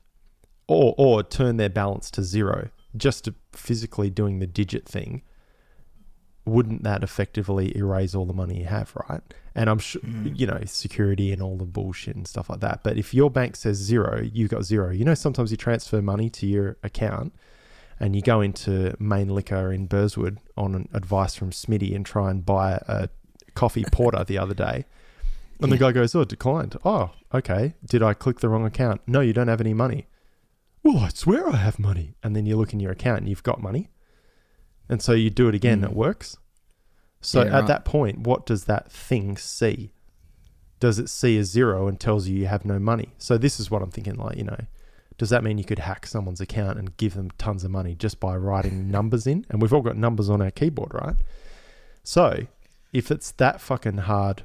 or 0.68 0.94
or 0.98 1.22
turn 1.22 1.56
their 1.56 1.68
balance 1.68 2.10
to 2.12 2.22
zero, 2.22 2.70
just 2.96 3.24
to 3.24 3.34
physically 3.52 4.10
doing 4.10 4.38
the 4.38 4.46
digit 4.46 4.86
thing. 4.86 5.22
Wouldn't 6.44 6.84
that 6.84 7.02
effectively 7.02 7.76
erase 7.76 8.14
all 8.14 8.24
the 8.24 8.32
money 8.32 8.60
you 8.60 8.66
have, 8.66 8.94
right? 9.08 9.20
And 9.56 9.68
I'm 9.68 9.80
sure, 9.80 10.00
Mm. 10.02 10.38
you 10.38 10.46
know, 10.46 10.60
security 10.64 11.32
and 11.32 11.42
all 11.42 11.56
the 11.56 11.64
bullshit 11.64 12.14
and 12.14 12.26
stuff 12.28 12.48
like 12.48 12.60
that. 12.60 12.84
But 12.84 12.96
if 12.96 13.12
your 13.12 13.30
bank 13.32 13.56
says 13.56 13.78
zero, 13.78 14.22
you've 14.22 14.50
got 14.50 14.62
zero. 14.62 14.90
You 14.92 15.04
know, 15.04 15.14
sometimes 15.14 15.50
you 15.50 15.56
transfer 15.56 16.00
money 16.00 16.30
to 16.30 16.46
your 16.46 16.76
account 16.84 17.32
and 17.98 18.14
you 18.14 18.22
go 18.22 18.40
into 18.40 18.94
main 19.00 19.28
liquor 19.28 19.72
in 19.72 19.88
Burswood 19.88 20.38
on 20.56 20.76
an 20.76 20.88
advice 20.92 21.34
from 21.34 21.50
Smitty 21.50 21.96
and 21.96 22.06
try 22.06 22.30
and 22.30 22.46
buy 22.46 22.74
a 22.86 23.08
coffee 23.54 23.84
porter 23.90 24.22
the 24.22 24.38
other 24.38 24.54
day. 24.54 24.84
And 25.60 25.72
the 25.72 25.78
guy 25.78 25.90
goes, 25.90 26.14
Oh, 26.14 26.22
declined. 26.22 26.76
Oh, 26.84 27.10
okay. 27.34 27.74
Did 27.84 28.04
I 28.04 28.14
click 28.14 28.38
the 28.38 28.48
wrong 28.48 28.64
account? 28.66 29.00
No, 29.08 29.20
you 29.20 29.32
don't 29.32 29.48
have 29.48 29.60
any 29.60 29.74
money. 29.74 30.06
Well, 30.86 30.98
I 31.04 31.08
swear 31.08 31.48
I 31.48 31.56
have 31.56 31.80
money. 31.80 32.14
And 32.22 32.36
then 32.36 32.46
you 32.46 32.56
look 32.56 32.72
in 32.72 32.78
your 32.78 32.92
account 32.92 33.18
and 33.20 33.28
you've 33.28 33.42
got 33.42 33.60
money. 33.60 33.88
And 34.88 35.02
so 35.02 35.12
you 35.12 35.30
do 35.30 35.48
it 35.48 35.54
again, 35.54 35.80
Mm. 35.80 35.86
it 35.86 35.92
works. 35.96 36.36
So 37.20 37.40
Yeah, 37.42 37.48
at 37.48 37.52
right. 37.52 37.66
that 37.66 37.84
point, 37.84 38.20
what 38.20 38.46
does 38.46 38.64
that 38.66 38.92
thing 38.92 39.36
see? 39.36 39.92
Does 40.78 41.00
it 41.00 41.08
see 41.08 41.38
a 41.38 41.44
zero 41.44 41.88
and 41.88 41.98
tells 41.98 42.28
you 42.28 42.38
you 42.38 42.46
have 42.46 42.64
no 42.64 42.78
money? 42.78 43.14
So 43.18 43.36
this 43.36 43.58
is 43.58 43.68
what 43.68 43.82
I'm 43.82 43.90
thinking 43.90 44.14
like, 44.14 44.36
you 44.36 44.44
know, 44.44 44.60
does 45.18 45.30
that 45.30 45.42
mean 45.42 45.58
you 45.58 45.64
could 45.64 45.80
hack 45.80 46.06
someone's 46.06 46.40
account 46.40 46.78
and 46.78 46.96
give 46.98 47.14
them 47.14 47.30
tons 47.38 47.64
of 47.64 47.70
money 47.72 47.96
just 47.96 48.20
by 48.20 48.36
writing 48.36 48.88
numbers 48.98 49.26
in? 49.26 49.44
And 49.50 49.60
we've 49.60 49.72
all 49.72 49.80
got 49.82 49.96
numbers 49.96 50.30
on 50.30 50.40
our 50.40 50.52
keyboard, 50.52 50.92
right? 50.94 51.16
So 52.04 52.46
if 52.92 53.10
it's 53.10 53.32
that 53.32 53.60
fucking 53.60 53.98
hard 53.98 54.44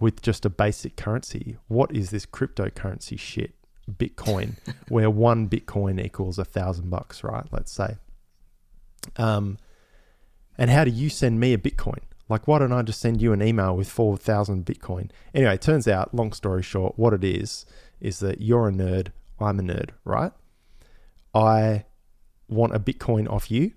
with 0.00 0.22
just 0.22 0.46
a 0.46 0.48
basic 0.50 0.96
currency, 0.96 1.58
what 1.68 1.94
is 1.94 2.08
this 2.10 2.24
cryptocurrency 2.24 3.18
shit? 3.18 3.52
Bitcoin, 3.90 4.56
where 4.88 5.10
one 5.10 5.48
Bitcoin 5.48 6.04
equals 6.04 6.38
a 6.38 6.44
thousand 6.44 6.90
bucks, 6.90 7.22
right? 7.22 7.46
Let's 7.50 7.72
say. 7.72 7.96
Um, 9.16 9.58
and 10.58 10.70
how 10.70 10.84
do 10.84 10.90
you 10.90 11.08
send 11.08 11.38
me 11.38 11.52
a 11.52 11.58
Bitcoin? 11.58 12.00
Like, 12.28 12.48
why 12.48 12.58
don't 12.58 12.72
I 12.72 12.82
just 12.82 13.00
send 13.00 13.22
you 13.22 13.32
an 13.32 13.42
email 13.42 13.76
with 13.76 13.88
4,000 13.88 14.64
Bitcoin? 14.64 15.10
Anyway, 15.32 15.54
it 15.54 15.62
turns 15.62 15.86
out, 15.86 16.14
long 16.14 16.32
story 16.32 16.62
short, 16.62 16.98
what 16.98 17.12
it 17.12 17.22
is, 17.22 17.66
is 18.00 18.18
that 18.18 18.40
you're 18.40 18.68
a 18.68 18.72
nerd, 18.72 19.08
I'm 19.38 19.60
a 19.60 19.62
nerd, 19.62 19.90
right? 20.04 20.32
I 21.32 21.84
want 22.48 22.74
a 22.74 22.80
Bitcoin 22.80 23.30
off 23.30 23.50
you, 23.50 23.72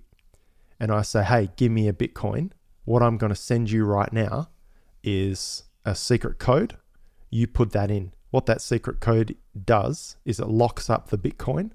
and 0.80 0.92
I 0.92 1.04
say, 1.04 1.24
hey, 1.24 1.50
give 1.58 1.72
me 1.72 1.88
a 1.88 1.94
Bitcoin. 1.94 2.52
What 2.86 3.04
I'm 3.04 3.18
going 3.18 3.32
to 3.32 3.36
send 3.36 3.70
you 3.70 3.86
right 3.86 4.12
now 4.12 4.50
is 5.04 5.64
a 5.86 5.94
secret 5.94 6.40
code. 6.40 6.76
You 7.30 7.46
put 7.46 7.72
that 7.74 7.92
in. 7.92 8.14
What 8.32 8.46
that 8.46 8.62
secret 8.62 9.00
code 9.00 9.36
does 9.66 10.18
is 10.26 10.40
it 10.40 10.48
locks 10.48 10.90
up 10.90 11.10
the 11.10 11.18
Bitcoin 11.18 11.72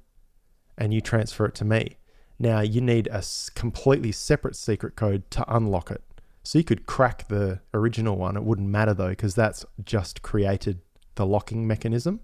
and 0.78 0.92
you 0.94 1.00
transfer 1.00 1.46
it 1.46 1.54
to 1.56 1.64
me. 1.64 1.96
Now 2.38 2.60
you 2.60 2.80
need 2.80 3.08
a 3.08 3.22
completely 3.54 4.12
separate 4.12 4.56
secret 4.56 4.96
code 4.96 5.30
to 5.32 5.44
unlock 5.54 5.90
it. 5.90 6.02
So 6.42 6.58
you 6.58 6.64
could 6.64 6.86
crack 6.86 7.28
the 7.28 7.60
original 7.72 8.16
one. 8.16 8.36
It 8.36 8.44
wouldn't 8.44 8.68
matter 8.68 8.92
though, 8.94 9.08
because 9.10 9.34
that's 9.34 9.64
just 9.84 10.22
created 10.22 10.80
the 11.14 11.24
locking 11.26 11.66
mechanism. 11.66 12.20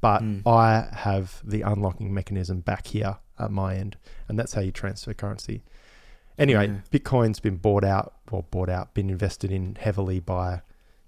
But 0.00 0.20
Hmm. 0.20 0.40
I 0.46 0.88
have 0.92 1.40
the 1.44 1.62
unlocking 1.62 2.12
mechanism 2.12 2.60
back 2.60 2.88
here 2.88 3.18
at 3.38 3.52
my 3.52 3.76
end, 3.76 3.96
and 4.28 4.36
that's 4.38 4.54
how 4.54 4.60
you 4.60 4.72
transfer 4.72 5.14
currency. 5.14 5.62
Anyway, 6.38 6.66
Yeah. 6.68 6.80
Bitcoin's 6.90 7.38
been 7.38 7.56
bought 7.56 7.84
out, 7.84 8.14
or 8.30 8.42
bought 8.42 8.68
out, 8.68 8.94
been 8.94 9.10
invested 9.10 9.52
in 9.52 9.76
heavily 9.76 10.18
by, 10.18 10.62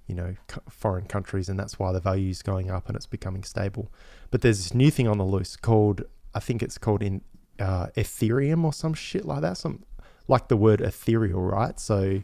you 0.07 0.15
know, 0.15 0.35
foreign 0.69 1.07
countries, 1.07 1.49
and 1.49 1.59
that's 1.59 1.79
why 1.79 1.93
the 1.93 2.01
value 2.01 2.31
is 2.31 2.43
going 2.43 2.71
up 2.71 2.89
and 2.89 2.97
it's 2.97 3.07
becoming 3.07 3.43
stable. 3.43 3.91
But 4.31 4.43
there's 4.43 4.59
this 4.59 4.75
new 4.75 4.91
thing 4.91 5.09
on 5.09 5.19
the 5.19 5.25
loose 5.25 5.57
called, 5.57 6.03
I 6.35 6.41
think 6.41 6.63
it's 6.63 6.79
called 6.79 7.03
in 7.03 7.23
uh, 7.59 7.87
Ethereum 7.97 8.65
or 8.65 8.73
some 8.73 8.95
shit 8.95 9.25
like 9.25 9.41
that, 9.43 9.57
some 9.57 9.85
like 10.29 10.49
the 10.49 10.57
word 10.57 10.81
ethereal, 10.81 11.41
right? 11.41 11.79
So, 11.79 12.23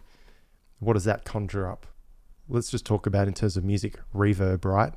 what 0.78 0.94
does 0.94 1.04
that 1.04 1.24
conjure 1.24 1.68
up? 1.68 1.86
Let's 2.48 2.70
just 2.70 2.86
talk 2.86 3.06
about 3.06 3.28
in 3.28 3.34
terms 3.34 3.56
of 3.56 3.64
music, 3.64 3.98
reverb, 4.14 4.64
right? 4.64 4.92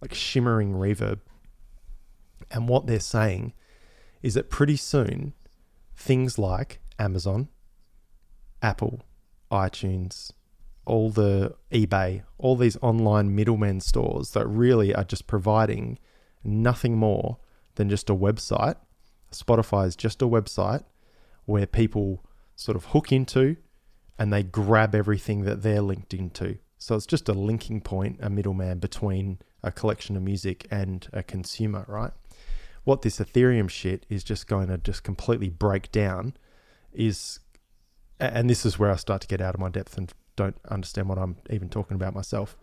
Like 0.00 0.14
shimmering 0.14 0.74
reverb. 0.74 1.20
And 2.50 2.68
what 2.68 2.86
they're 2.86 3.00
saying 3.00 3.54
is 4.22 4.34
that 4.34 4.50
pretty 4.50 4.76
soon, 4.76 5.34
things 5.96 6.38
like 6.38 6.80
Amazon, 6.98 7.48
Apple, 8.62 9.02
iTunes, 9.50 10.32
all 10.88 11.10
the 11.10 11.54
eBay, 11.70 12.22
all 12.38 12.56
these 12.56 12.76
online 12.80 13.34
middlemen 13.34 13.80
stores 13.80 14.32
that 14.32 14.46
really 14.46 14.94
are 14.94 15.04
just 15.04 15.26
providing 15.26 15.98
nothing 16.42 16.96
more 16.96 17.38
than 17.74 17.88
just 17.88 18.10
a 18.10 18.14
website. 18.14 18.76
Spotify 19.30 19.86
is 19.86 19.96
just 19.96 20.22
a 20.22 20.26
website 20.26 20.84
where 21.44 21.66
people 21.66 22.24
sort 22.56 22.76
of 22.76 22.86
hook 22.86 23.12
into 23.12 23.56
and 24.18 24.32
they 24.32 24.42
grab 24.42 24.94
everything 24.94 25.44
that 25.44 25.62
they're 25.62 25.82
linked 25.82 26.12
into. 26.12 26.58
So 26.78 26.96
it's 26.96 27.06
just 27.06 27.28
a 27.28 27.32
linking 27.32 27.80
point, 27.80 28.18
a 28.20 28.30
middleman 28.30 28.78
between 28.78 29.38
a 29.62 29.70
collection 29.70 30.16
of 30.16 30.22
music 30.22 30.66
and 30.70 31.06
a 31.12 31.22
consumer, 31.22 31.84
right? 31.88 32.12
What 32.84 33.02
this 33.02 33.18
Ethereum 33.18 33.68
shit 33.68 34.06
is 34.08 34.24
just 34.24 34.46
going 34.46 34.68
to 34.68 34.78
just 34.78 35.02
completely 35.02 35.50
break 35.50 35.92
down 35.92 36.34
is, 36.92 37.40
and 38.18 38.48
this 38.48 38.64
is 38.64 38.78
where 38.78 38.90
I 38.90 38.96
start 38.96 39.20
to 39.22 39.28
get 39.28 39.40
out 39.40 39.54
of 39.54 39.60
my 39.60 39.68
depth 39.68 39.98
and 39.98 40.12
don't 40.38 40.56
understand 40.70 41.08
what 41.08 41.18
I'm 41.18 41.36
even 41.50 41.68
talking 41.68 41.96
about 41.96 42.14
myself, 42.14 42.56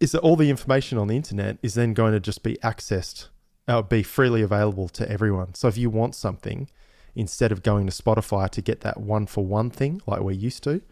is 0.00 0.12
that 0.12 0.20
all 0.20 0.36
the 0.36 0.50
information 0.50 0.98
on 0.98 1.08
the 1.08 1.16
internet 1.16 1.58
is 1.62 1.74
then 1.74 1.94
going 1.94 2.12
to 2.12 2.20
just 2.20 2.42
be 2.42 2.56
accessed, 2.62 3.28
uh, 3.68 3.80
be 3.80 4.02
freely 4.02 4.42
available 4.42 4.88
to 4.90 5.10
everyone. 5.10 5.54
So 5.54 5.68
if 5.68 5.78
you 5.78 5.88
want 5.88 6.14
something, 6.14 6.68
instead 7.14 7.52
of 7.52 7.62
going 7.62 7.86
to 7.86 7.92
Spotify 7.92 8.50
to 8.50 8.60
get 8.60 8.80
that 8.80 9.00
one 9.00 9.26
for 9.26 9.46
one 9.46 9.70
thing 9.70 10.02
like 10.06 10.20
we're 10.20 10.32
used 10.32 10.64
to, 10.64 10.82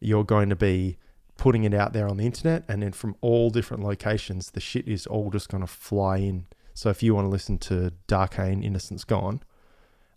you're 0.00 0.24
going 0.24 0.48
to 0.48 0.56
be 0.56 0.98
putting 1.36 1.64
it 1.64 1.72
out 1.72 1.94
there 1.94 2.06
on 2.06 2.18
the 2.18 2.26
internet 2.26 2.64
and 2.68 2.82
then 2.82 2.92
from 2.92 3.16
all 3.22 3.48
different 3.48 3.82
locations 3.82 4.50
the 4.50 4.60
shit 4.60 4.86
is 4.86 5.06
all 5.06 5.30
just 5.30 5.48
going 5.48 5.62
to 5.62 5.66
fly 5.66 6.18
in 6.18 6.44
so 6.74 6.90
if 6.90 7.02
you 7.02 7.14
want 7.14 7.24
to 7.24 7.30
listen 7.30 7.56
to 7.56 7.90
darkane 8.06 8.62
innocence 8.62 9.04
gone 9.04 9.40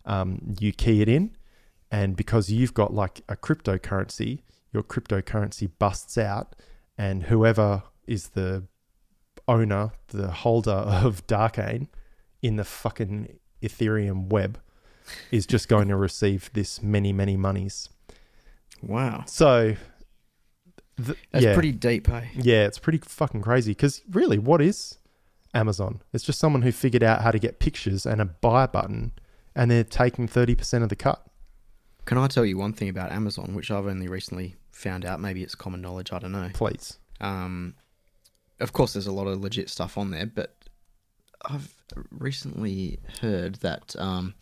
um, 0.04 0.54
you 0.60 0.70
key 0.70 1.00
it 1.00 1.08
in 1.08 1.34
and 1.90 2.14
because 2.14 2.50
you've 2.50 2.74
got 2.74 2.92
like 2.92 3.22
a 3.26 3.36
cryptocurrency 3.36 4.40
your 4.74 4.82
cryptocurrency 4.82 5.70
busts 5.78 6.18
out 6.18 6.54
and 6.98 7.24
whoever 7.24 7.84
is 8.06 8.30
the 8.30 8.64
owner 9.48 9.92
the 10.08 10.30
holder 10.30 10.70
of 11.06 11.26
darkane 11.26 11.88
in 12.42 12.56
the 12.56 12.64
fucking 12.64 13.38
ethereum 13.62 14.28
web 14.28 14.58
is 15.30 15.46
just 15.46 15.68
going 15.68 15.88
to 15.88 15.96
receive 15.96 16.50
this 16.52 16.82
many 16.82 17.12
many 17.12 17.36
monies 17.36 17.88
Wow. 18.82 19.24
so 19.26 19.76
th- 21.02 21.18
That's 21.32 21.44
yeah. 21.44 21.54
pretty 21.54 21.72
deep, 21.72 22.06
hey? 22.06 22.28
Yeah, 22.34 22.66
it's 22.66 22.78
pretty 22.78 22.98
fucking 22.98 23.40
crazy. 23.40 23.70
Because 23.72 24.02
really, 24.10 24.38
what 24.38 24.60
is 24.60 24.98
Amazon? 25.54 26.02
It's 26.12 26.22
just 26.24 26.38
someone 26.38 26.60
who 26.62 26.70
figured 26.72 27.02
out 27.02 27.22
how 27.22 27.30
to 27.30 27.38
get 27.38 27.60
pictures 27.60 28.04
and 28.04 28.20
a 28.20 28.26
buy 28.26 28.66
button, 28.66 29.12
and 29.56 29.70
they're 29.70 29.84
taking 29.84 30.28
thirty 30.28 30.54
percent 30.54 30.82
of 30.82 30.90
the 30.90 30.96
cut. 30.96 31.24
Can 32.04 32.18
I 32.18 32.26
tell 32.26 32.44
you 32.44 32.58
one 32.58 32.72
thing 32.72 32.88
about 32.88 33.12
Amazon, 33.12 33.54
which 33.54 33.70
I've 33.70 33.86
only 33.86 34.08
recently 34.08 34.56
found 34.70 35.04
out? 35.04 35.20
Maybe 35.20 35.42
it's 35.42 35.54
common 35.54 35.80
knowledge, 35.80 36.12
I 36.12 36.18
don't 36.18 36.32
know. 36.32 36.50
Please. 36.52 36.98
Um, 37.20 37.74
of 38.60 38.72
course, 38.72 38.92
there's 38.92 39.06
a 39.06 39.12
lot 39.12 39.26
of 39.26 39.40
legit 39.40 39.70
stuff 39.70 39.96
on 39.96 40.10
there, 40.10 40.26
but 40.26 40.54
I've 41.44 41.74
recently 42.10 42.98
heard 43.20 43.56
that 43.56 43.94
um, 43.98 44.34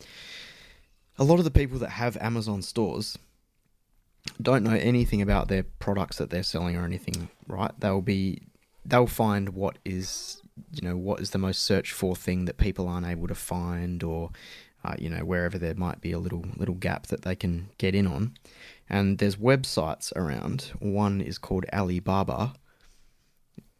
a 1.17 1.23
lot 1.23 1.39
of 1.39 1.45
the 1.45 1.51
people 1.51 1.79
that 1.79 1.91
have 1.91 2.17
Amazon 2.17 2.61
stores 2.61 3.17
don't 4.41 4.63
know 4.63 4.75
anything 4.75 5.21
about 5.21 5.47
their 5.47 5.63
products 5.63 6.17
that 6.17 6.29
they're 6.29 6.43
selling 6.43 6.75
or 6.75 6.85
anything. 6.85 7.29
Right? 7.47 7.71
They'll 7.79 8.01
be 8.01 8.43
they'll 8.85 9.07
find 9.07 9.49
what 9.49 9.77
is 9.85 10.41
you 10.73 10.87
know 10.87 10.97
what 10.97 11.19
is 11.19 11.31
the 11.31 11.37
most 11.37 11.63
searched 11.63 11.93
for 11.93 12.15
thing 12.15 12.45
that 12.45 12.57
people 12.57 12.87
aren't 12.87 13.07
able 13.07 13.27
to 13.27 13.35
find 13.35 14.03
or 14.03 14.29
uh, 14.83 14.95
you 14.97 15.09
know 15.09 15.23
wherever 15.23 15.57
there 15.57 15.75
might 15.75 16.01
be 16.01 16.11
a 16.11 16.19
little 16.19 16.45
little 16.57 16.75
gap 16.75 17.07
that 17.07 17.21
they 17.23 17.35
can 17.35 17.69
get 17.77 17.95
in 17.95 18.07
on 18.07 18.33
and 18.89 19.17
there's 19.17 19.35
websites 19.35 20.15
around 20.15 20.71
one 20.79 21.21
is 21.21 21.37
called 21.37 21.65
alibaba 21.73 22.53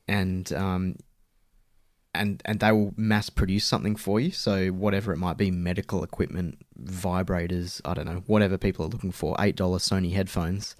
and 0.07 0.51
um, 0.53 0.95
and 2.13 2.41
and 2.45 2.59
they 2.59 2.71
will 2.71 2.93
mass 2.95 3.29
produce 3.29 3.65
something 3.65 3.95
for 3.95 4.19
you. 4.19 4.31
So 4.31 4.67
whatever 4.69 5.11
it 5.13 5.17
might 5.17 5.37
be, 5.37 5.51
medical 5.51 6.03
equipment, 6.03 6.59
vibrators, 6.81 7.81
I 7.85 7.93
don't 7.93 8.05
know, 8.05 8.23
whatever 8.27 8.57
people 8.57 8.85
are 8.85 8.89
looking 8.89 9.11
for, 9.11 9.35
eight 9.39 9.55
dollar 9.55 9.79
Sony 9.79 10.13
headphones, 10.13 10.75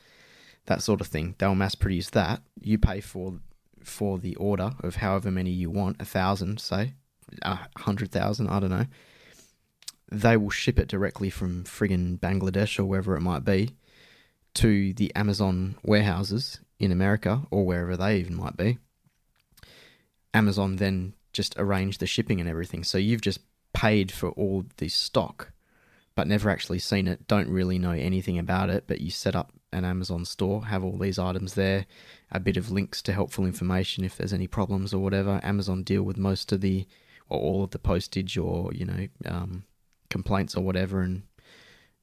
that 0.65 0.81
sort 0.81 1.01
of 1.01 1.07
thing. 1.07 1.35
They'll 1.37 1.55
mass 1.55 1.75
produce 1.75 2.09
that. 2.11 2.41
You 2.61 2.77
pay 2.77 3.01
for 3.01 3.39
for 3.83 4.19
the 4.19 4.35
order 4.35 4.73
of 4.81 4.97
however 4.97 5.31
many 5.31 5.49
you 5.49 5.69
want, 5.69 6.01
a 6.01 6.05
thousand, 6.05 6.59
say, 6.59 6.93
a 7.41 7.59
hundred 7.77 8.11
thousand, 8.11 8.49
I 8.49 8.59
don't 8.59 8.69
know. 8.69 8.85
They 10.13 10.37
will 10.37 10.51
ship 10.51 10.77
it 10.77 10.87
directly 10.87 11.31
from 11.31 11.63
friggin' 11.63 12.19
Bangladesh 12.19 12.77
or 12.77 12.85
wherever 12.85 13.15
it 13.15 13.21
might 13.21 13.43
be 13.43 13.71
to 14.53 14.93
the 14.93 15.13
Amazon 15.15 15.75
warehouses 15.83 16.59
in 16.79 16.91
America 16.91 17.41
or 17.49 17.65
wherever 17.65 17.97
they 17.97 18.17
even 18.17 18.35
might 18.35 18.55
be. 18.55 18.77
Amazon 20.31 20.75
then 20.75 21.13
just 21.31 21.55
arrange 21.57 21.97
the 21.97 22.05
shipping 22.05 22.39
and 22.39 22.47
everything. 22.47 22.83
So 22.83 22.99
you've 22.99 23.21
just 23.21 23.39
paid 23.73 24.11
for 24.11 24.29
all 24.29 24.65
this 24.77 24.93
stock, 24.93 25.51
but 26.13 26.27
never 26.27 26.49
actually 26.49 26.79
seen 26.79 27.07
it, 27.07 27.27
don't 27.27 27.49
really 27.49 27.79
know 27.79 27.91
anything 27.91 28.37
about 28.37 28.69
it, 28.69 28.83
but 28.85 29.01
you 29.01 29.09
set 29.09 29.35
up 29.35 29.51
an 29.71 29.83
Amazon 29.83 30.25
store, 30.25 30.65
have 30.65 30.83
all 30.83 30.99
these 30.99 31.17
items 31.17 31.55
there, 31.55 31.87
a 32.31 32.39
bit 32.39 32.57
of 32.57 32.69
links 32.69 33.01
to 33.01 33.13
helpful 33.13 33.45
information 33.47 34.03
if 34.03 34.15
there's 34.15 34.33
any 34.33 34.45
problems 34.45 34.93
or 34.93 34.99
whatever. 34.99 35.39
Amazon 35.41 35.81
deal 35.81 36.03
with 36.03 36.17
most 36.17 36.51
of 36.51 36.61
the 36.61 36.85
or 37.29 37.39
all 37.39 37.63
of 37.63 37.71
the 37.71 37.79
postage 37.79 38.37
or, 38.37 38.71
you 38.73 38.85
know, 38.85 39.07
um, 39.25 39.63
complaints 40.13 40.55
or 40.55 40.61
whatever, 40.63 41.01
and 41.01 41.23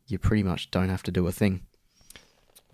you 0.06 0.18
pretty 0.18 0.42
much 0.42 0.70
don't 0.70 0.90
have 0.90 1.02
to 1.04 1.12
do 1.12 1.26
a 1.26 1.32
thing. 1.32 1.62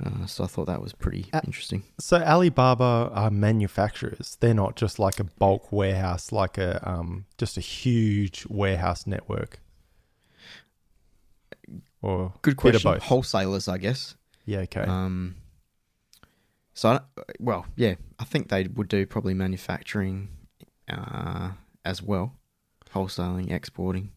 Uh, 0.05 0.27
so 0.27 0.45
I 0.45 0.47
thought 0.47 0.67
that 0.67 0.83
was 0.83 0.93
pretty 0.93 1.25
Uh, 1.33 1.41
interesting. 1.45 1.83
So 1.99 2.17
Alibaba 2.19 3.11
are 3.15 3.31
manufacturers. 3.31 4.37
They're 4.41 4.53
not 4.65 4.77
just 4.77 4.99
like 4.99 5.19
a 5.21 5.25
bulk 5.25 5.71
warehouse, 5.73 6.33
like 6.33 6.59
a 6.59 6.71
um, 6.89 7.25
just 7.39 7.57
a 7.57 7.61
huge 7.63 8.45
warehouse 8.49 9.07
network. 9.07 9.61
Or 12.03 12.35
Good 12.43 12.57
question. 12.57 13.01
Wholesalers, 13.01 13.69
I 13.69 13.79
guess. 13.79 14.17
yeah, 14.45 14.61
okay. 14.61 14.83
Um, 14.83 15.37
so, 16.75 16.91
I, 16.91 17.01
well, 17.41 17.65
yeah, 17.77 17.95
I 18.19 18.25
think 18.25 18.49
they 18.49 18.65
would 18.69 18.89
do 18.89 19.07
probably 19.07 19.35
manufacturing 19.35 20.29
uh, 20.89 21.53
as 21.85 22.03
well, 22.03 22.35
wholesaling, 22.95 23.51
exporting, 23.51 24.13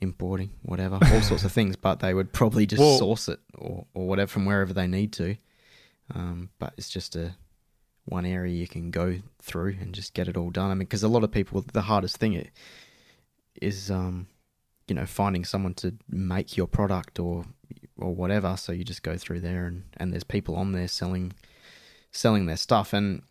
importing, 0.00 0.50
whatever, 0.62 0.98
all 1.02 1.20
sorts 1.22 1.44
of 1.44 1.52
things. 1.52 1.76
But 1.76 2.00
they 2.00 2.14
would 2.14 2.32
probably 2.32 2.66
just 2.66 2.80
Well- 2.80 2.98
source 2.98 3.28
it 3.28 3.40
or, 3.56 3.86
or 3.94 4.06
whatever 4.08 4.28
from 4.28 4.44
wherever 4.46 4.72
they 4.72 4.86
need 4.86 5.12
to. 5.14 5.36
Um, 6.14 6.50
but 6.58 6.74
it's 6.76 6.88
just 6.90 7.14
a 7.16 7.36
one 8.06 8.26
area 8.26 8.52
you 8.54 8.66
can 8.66 8.90
go 8.90 9.20
through 9.40 9.76
and 9.80 9.94
just 9.94 10.14
get 10.14 10.26
it 10.26 10.36
all 10.36 10.50
done. 10.50 10.70
I 10.70 10.74
mean, 10.74 10.80
because 10.80 11.02
a 11.04 11.08
lot 11.08 11.22
of 11.22 11.30
people, 11.30 11.64
the 11.72 11.82
hardest 11.82 12.16
thing 12.16 12.36
i- 12.36 12.50
is, 13.60 13.90
um, 13.90 14.26
you 14.88 14.94
know, 14.94 15.06
finding 15.06 15.44
someone 15.44 15.74
to 15.74 15.94
make 16.08 16.56
your 16.56 16.66
product 16.66 17.18
or 17.20 17.44
or 17.96 18.14
whatever. 18.14 18.56
So 18.56 18.72
you 18.72 18.82
just 18.82 19.02
go 19.02 19.16
through 19.18 19.40
there 19.40 19.66
and, 19.66 19.84
and 19.98 20.12
there's 20.12 20.24
people 20.24 20.56
on 20.56 20.72
there 20.72 20.88
selling 20.88 21.32
selling 22.10 22.46
their 22.46 22.56
stuff 22.56 22.92
and 22.94 23.22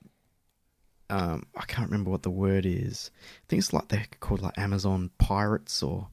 um, 1.09 1.43
I 1.57 1.65
can't 1.65 1.89
remember 1.89 2.11
what 2.11 2.21
the 2.23 2.29
word 2.29 2.65
is. 2.67 3.09
I 3.19 3.43
think 3.49 3.59
it's 3.61 3.73
like 3.73 3.87
they're 3.87 4.05
called 4.19 4.41
like 4.43 4.57
Amazon 4.59 5.09
pirates 5.17 5.81
or 5.81 6.07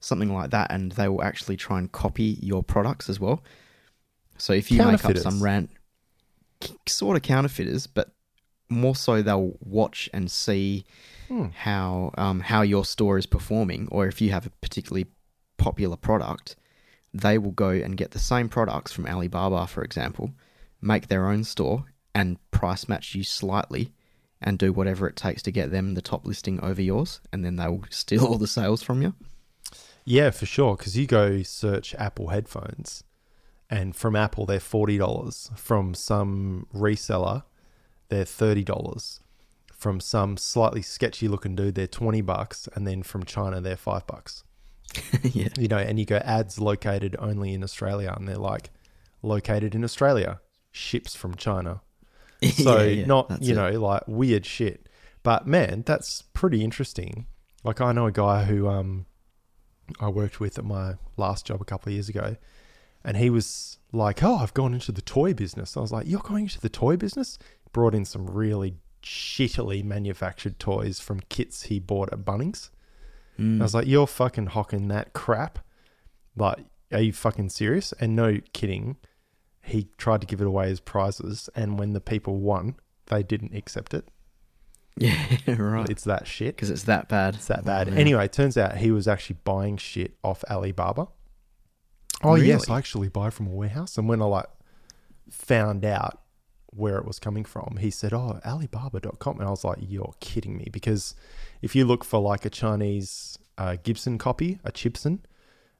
something 0.00 0.32
like 0.32 0.50
that, 0.50 0.70
and 0.70 0.92
they 0.92 1.08
will 1.08 1.22
actually 1.22 1.56
try 1.56 1.78
and 1.78 1.90
copy 1.90 2.38
your 2.40 2.62
products 2.62 3.08
as 3.08 3.18
well. 3.18 3.42
So 4.36 4.52
if 4.52 4.70
you 4.70 4.78
make 4.78 5.04
up 5.04 5.10
some 5.18 5.42
rant, 5.42 5.70
sort 6.86 7.16
of 7.16 7.22
counterfeiters, 7.22 7.86
but 7.86 8.10
more 8.68 8.94
so 8.94 9.22
they'll 9.22 9.56
watch 9.60 10.08
and 10.12 10.30
see 10.30 10.84
Hmm. 11.28 11.48
how 11.48 12.10
um, 12.16 12.40
how 12.40 12.62
your 12.62 12.84
store 12.86 13.18
is 13.18 13.26
performing, 13.26 13.88
or 13.90 14.06
if 14.06 14.20
you 14.20 14.30
have 14.30 14.46
a 14.46 14.50
particularly 14.62 15.06
popular 15.58 15.96
product, 15.96 16.56
they 17.12 17.36
will 17.36 17.50
go 17.50 17.68
and 17.70 17.96
get 17.98 18.12
the 18.12 18.18
same 18.18 18.48
products 18.48 18.92
from 18.92 19.06
Alibaba, 19.06 19.66
for 19.66 19.82
example, 19.84 20.30
make 20.80 21.08
their 21.08 21.28
own 21.28 21.44
store 21.44 21.84
and 22.14 22.38
price 22.50 22.88
match 22.88 23.14
you 23.14 23.24
slightly, 23.24 23.92
and 24.40 24.58
do 24.58 24.72
whatever 24.72 25.06
it 25.06 25.16
takes 25.16 25.42
to 25.42 25.50
get 25.50 25.70
them 25.70 25.94
the 25.94 26.00
top 26.02 26.26
listing 26.26 26.58
over 26.60 26.80
yours, 26.80 27.20
and 27.32 27.44
then 27.44 27.56
they 27.56 27.68
will 27.68 27.84
steal 27.90 28.24
all 28.24 28.38
the 28.38 28.46
sales 28.46 28.82
from 28.82 29.02
you. 29.02 29.14
Yeah, 30.10 30.30
for 30.30 30.46
sure. 30.46 30.74
Because 30.74 30.96
you 30.96 31.06
go 31.06 31.42
search 31.42 31.94
Apple 31.96 32.28
headphones, 32.28 33.04
and 33.68 33.94
from 33.94 34.16
Apple 34.16 34.46
they're 34.46 34.58
forty 34.58 34.96
dollars. 34.96 35.50
From 35.54 35.92
some 35.92 36.66
reseller, 36.74 37.42
they're 38.08 38.24
thirty 38.24 38.64
dollars. 38.64 39.20
From 39.72 40.00
some 40.00 40.36
slightly 40.38 40.80
sketchy 40.82 41.28
looking 41.28 41.54
dude, 41.54 41.74
they're 41.74 41.86
twenty 41.86 42.22
bucks, 42.22 42.68
and 42.74 42.86
then 42.86 43.02
from 43.02 43.24
China 43.24 43.60
they're 43.60 43.76
five 43.76 44.06
bucks. 44.06 44.44
yeah. 45.22 45.48
You 45.58 45.68
know, 45.68 45.76
and 45.76 45.98
you 45.98 46.06
go 46.06 46.16
ads 46.24 46.58
located 46.58 47.14
only 47.18 47.52
in 47.52 47.62
Australia, 47.62 48.14
and 48.16 48.26
they're 48.26 48.36
like 48.36 48.70
located 49.22 49.74
in 49.74 49.84
Australia, 49.84 50.40
ships 50.72 51.14
from 51.14 51.34
China. 51.34 51.82
So 52.54 52.78
Yeah, 52.78 53.00
yeah, 53.00 53.04
not 53.06 53.42
you 53.42 53.52
it. 53.52 53.56
know 53.56 53.70
like 53.80 54.04
weird 54.06 54.46
shit. 54.46 54.88
But 55.22 55.46
man, 55.46 55.82
that's 55.84 56.22
pretty 56.22 56.62
interesting. 56.64 57.26
Like 57.64 57.80
I 57.82 57.92
know 57.92 58.06
a 58.06 58.12
guy 58.12 58.44
who 58.44 58.68
um 58.68 59.06
I 60.00 60.08
worked 60.08 60.40
with 60.40 60.58
at 60.58 60.64
my 60.64 60.94
last 61.16 61.46
job 61.46 61.60
a 61.60 61.64
couple 61.64 61.90
of 61.90 61.94
years 61.94 62.08
ago, 62.08 62.36
and 63.04 63.16
he 63.16 63.30
was 63.30 63.78
like, 63.92 64.22
"Oh, 64.22 64.36
I've 64.36 64.54
gone 64.54 64.74
into 64.74 64.92
the 64.92 65.02
toy 65.02 65.34
business." 65.34 65.76
I 65.76 65.80
was 65.80 65.92
like, 65.92 66.06
"You're 66.06 66.20
going 66.20 66.44
into 66.44 66.60
the 66.60 66.68
toy 66.68 66.96
business?" 66.96 67.38
Brought 67.72 67.94
in 67.94 68.04
some 68.04 68.26
really 68.26 68.76
shittily 69.02 69.84
manufactured 69.84 70.58
toys 70.58 71.00
from 71.00 71.20
kits 71.28 71.64
he 71.64 71.78
bought 71.78 72.12
at 72.12 72.24
Bunnings. 72.24 72.70
Mm. 73.38 73.60
I 73.60 73.62
was 73.62 73.74
like, 73.74 73.86
"You're 73.86 74.06
fucking 74.06 74.46
hocking 74.46 74.88
that 74.88 75.12
crap." 75.12 75.60
Like, 76.36 76.66
are 76.92 77.00
you 77.00 77.12
fucking 77.12 77.50
serious? 77.50 77.92
And 78.00 78.14
no 78.14 78.38
kidding, 78.52 78.96
he 79.62 79.88
tried 79.98 80.20
to 80.20 80.26
give 80.26 80.40
it 80.40 80.46
away 80.46 80.70
as 80.70 80.80
prizes, 80.80 81.48
and 81.54 81.78
when 81.78 81.92
the 81.92 82.00
people 82.00 82.36
won, 82.36 82.76
they 83.06 83.22
didn't 83.22 83.54
accept 83.54 83.94
it. 83.94 84.08
yeah, 85.46 85.54
right. 85.58 85.88
It's 85.88 86.04
that 86.04 86.26
shit. 86.26 86.56
Because 86.56 86.70
it's 86.70 86.84
that 86.84 87.08
bad. 87.08 87.34
It's 87.36 87.46
that 87.46 87.64
bad. 87.64 87.88
Oh. 87.88 87.92
Anyway, 87.92 88.24
it 88.24 88.32
turns 88.32 88.56
out 88.56 88.76
he 88.78 88.90
was 88.90 89.06
actually 89.08 89.36
buying 89.44 89.76
shit 89.76 90.16
off 90.24 90.44
Alibaba. 90.50 91.08
Oh 92.22 92.34
yes, 92.34 92.68
I 92.68 92.78
actually 92.78 93.08
buy 93.08 93.30
from 93.30 93.46
a 93.46 93.50
warehouse. 93.50 93.96
And 93.96 94.08
when 94.08 94.20
I 94.20 94.24
like 94.24 94.46
found 95.30 95.84
out 95.84 96.20
where 96.70 96.96
it 96.98 97.04
was 97.04 97.18
coming 97.18 97.44
from, 97.44 97.76
he 97.80 97.90
said, 97.90 98.12
"Oh, 98.12 98.40
Alibaba.com," 98.44 99.38
and 99.38 99.46
I 99.46 99.50
was 99.50 99.64
like, 99.64 99.78
"You're 99.80 100.14
kidding 100.20 100.56
me!" 100.56 100.68
Because 100.72 101.14
if 101.62 101.76
you 101.76 101.84
look 101.84 102.04
for 102.04 102.18
like 102.20 102.44
a 102.44 102.50
Chinese 102.50 103.38
uh, 103.56 103.76
Gibson 103.82 104.18
copy, 104.18 104.58
a 104.64 104.72
Chipson, 104.72 105.20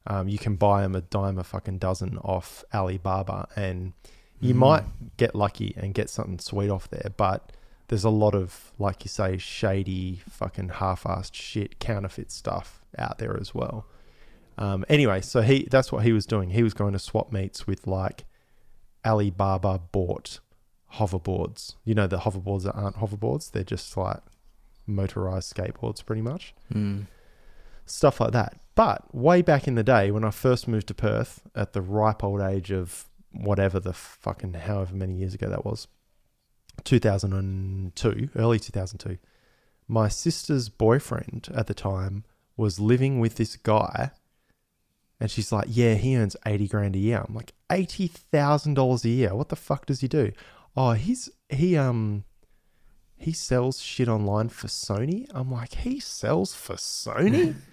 um, 0.06 0.28
you 0.28 0.38
can 0.38 0.56
buy 0.56 0.82
them 0.82 0.94
a 0.94 1.00
dime 1.00 1.38
a 1.38 1.44
fucking 1.44 1.78
dozen 1.78 2.18
off 2.18 2.64
Alibaba, 2.72 3.48
and 3.56 3.92
you 4.40 4.54
Mm. 4.54 4.58
might 4.58 4.84
get 5.16 5.34
lucky 5.34 5.74
and 5.76 5.92
get 5.92 6.08
something 6.08 6.38
sweet 6.38 6.70
off 6.70 6.88
there, 6.88 7.10
but 7.16 7.52
there's 7.88 8.04
a 8.04 8.10
lot 8.10 8.34
of, 8.34 8.72
like 8.78 9.04
you 9.04 9.08
say, 9.08 9.38
shady, 9.38 10.20
fucking 10.28 10.68
half-assed 10.68 11.34
shit, 11.34 11.78
counterfeit 11.78 12.30
stuff 12.30 12.82
out 12.96 13.18
there 13.18 13.36
as 13.40 13.54
well. 13.54 13.86
Um, 14.58 14.84
anyway, 14.88 15.20
so 15.20 15.40
he 15.42 15.66
that's 15.70 15.90
what 15.92 16.04
he 16.04 16.12
was 16.12 16.26
doing. 16.26 16.50
He 16.50 16.62
was 16.62 16.74
going 16.74 16.92
to 16.92 16.98
swap 16.98 17.32
meets 17.32 17.66
with 17.66 17.86
like 17.86 18.24
Alibaba 19.06 19.80
bought 19.92 20.40
hoverboards. 20.94 21.74
You 21.84 21.94
know 21.94 22.06
the 22.06 22.18
hoverboards 22.18 22.64
that 22.64 22.74
aren't 22.74 22.96
hoverboards; 22.96 23.50
they're 23.52 23.62
just 23.64 23.96
like 23.96 24.20
motorized 24.86 25.54
skateboards, 25.54 26.04
pretty 26.04 26.22
much 26.22 26.54
Mm. 26.74 27.06
stuff 27.86 28.20
like 28.20 28.32
that. 28.32 28.58
But 28.74 29.14
way 29.14 29.42
back 29.42 29.66
in 29.68 29.74
the 29.74 29.82
day, 29.84 30.10
when 30.10 30.24
I 30.24 30.30
first 30.30 30.66
moved 30.68 30.88
to 30.88 30.94
Perth 30.94 31.42
at 31.54 31.72
the 31.72 31.82
ripe 31.82 32.22
old 32.24 32.40
age 32.40 32.70
of 32.70 33.04
whatever 33.32 33.78
the 33.80 33.92
fucking 33.92 34.54
however 34.54 34.94
many 34.94 35.14
years 35.14 35.34
ago 35.34 35.48
that 35.50 35.64
was, 35.64 35.88
2002, 36.84 38.30
early 38.36 38.58
2002, 38.58 39.18
my 39.86 40.08
sister's 40.08 40.68
boyfriend 40.68 41.48
at 41.54 41.66
the 41.66 41.74
time 41.74 42.24
was 42.56 42.80
living 42.80 43.20
with 43.20 43.36
this 43.36 43.56
guy. 43.56 44.10
And 45.20 45.30
she's 45.30 45.50
like, 45.50 45.66
yeah, 45.68 45.94
he 45.94 46.16
earns 46.16 46.36
80 46.46 46.68
grand 46.68 46.96
a 46.96 46.98
year. 46.98 47.24
I'm 47.26 47.34
like, 47.34 47.52
$80,000 47.70 49.04
a 49.04 49.08
year. 49.08 49.34
What 49.34 49.48
the 49.48 49.56
fuck 49.56 49.86
does 49.86 50.00
he 50.00 50.08
do? 50.08 50.32
Oh, 50.76 50.92
he's, 50.92 51.28
he, 51.48 51.76
um, 51.76 52.24
he 53.16 53.32
sells 53.32 53.80
shit 53.80 54.08
online 54.08 54.48
for 54.48 54.68
Sony. 54.68 55.26
I'm 55.34 55.50
like, 55.50 55.74
he 55.74 56.00
sells 56.00 56.54
for 56.54 56.76
Sony? 56.76 57.54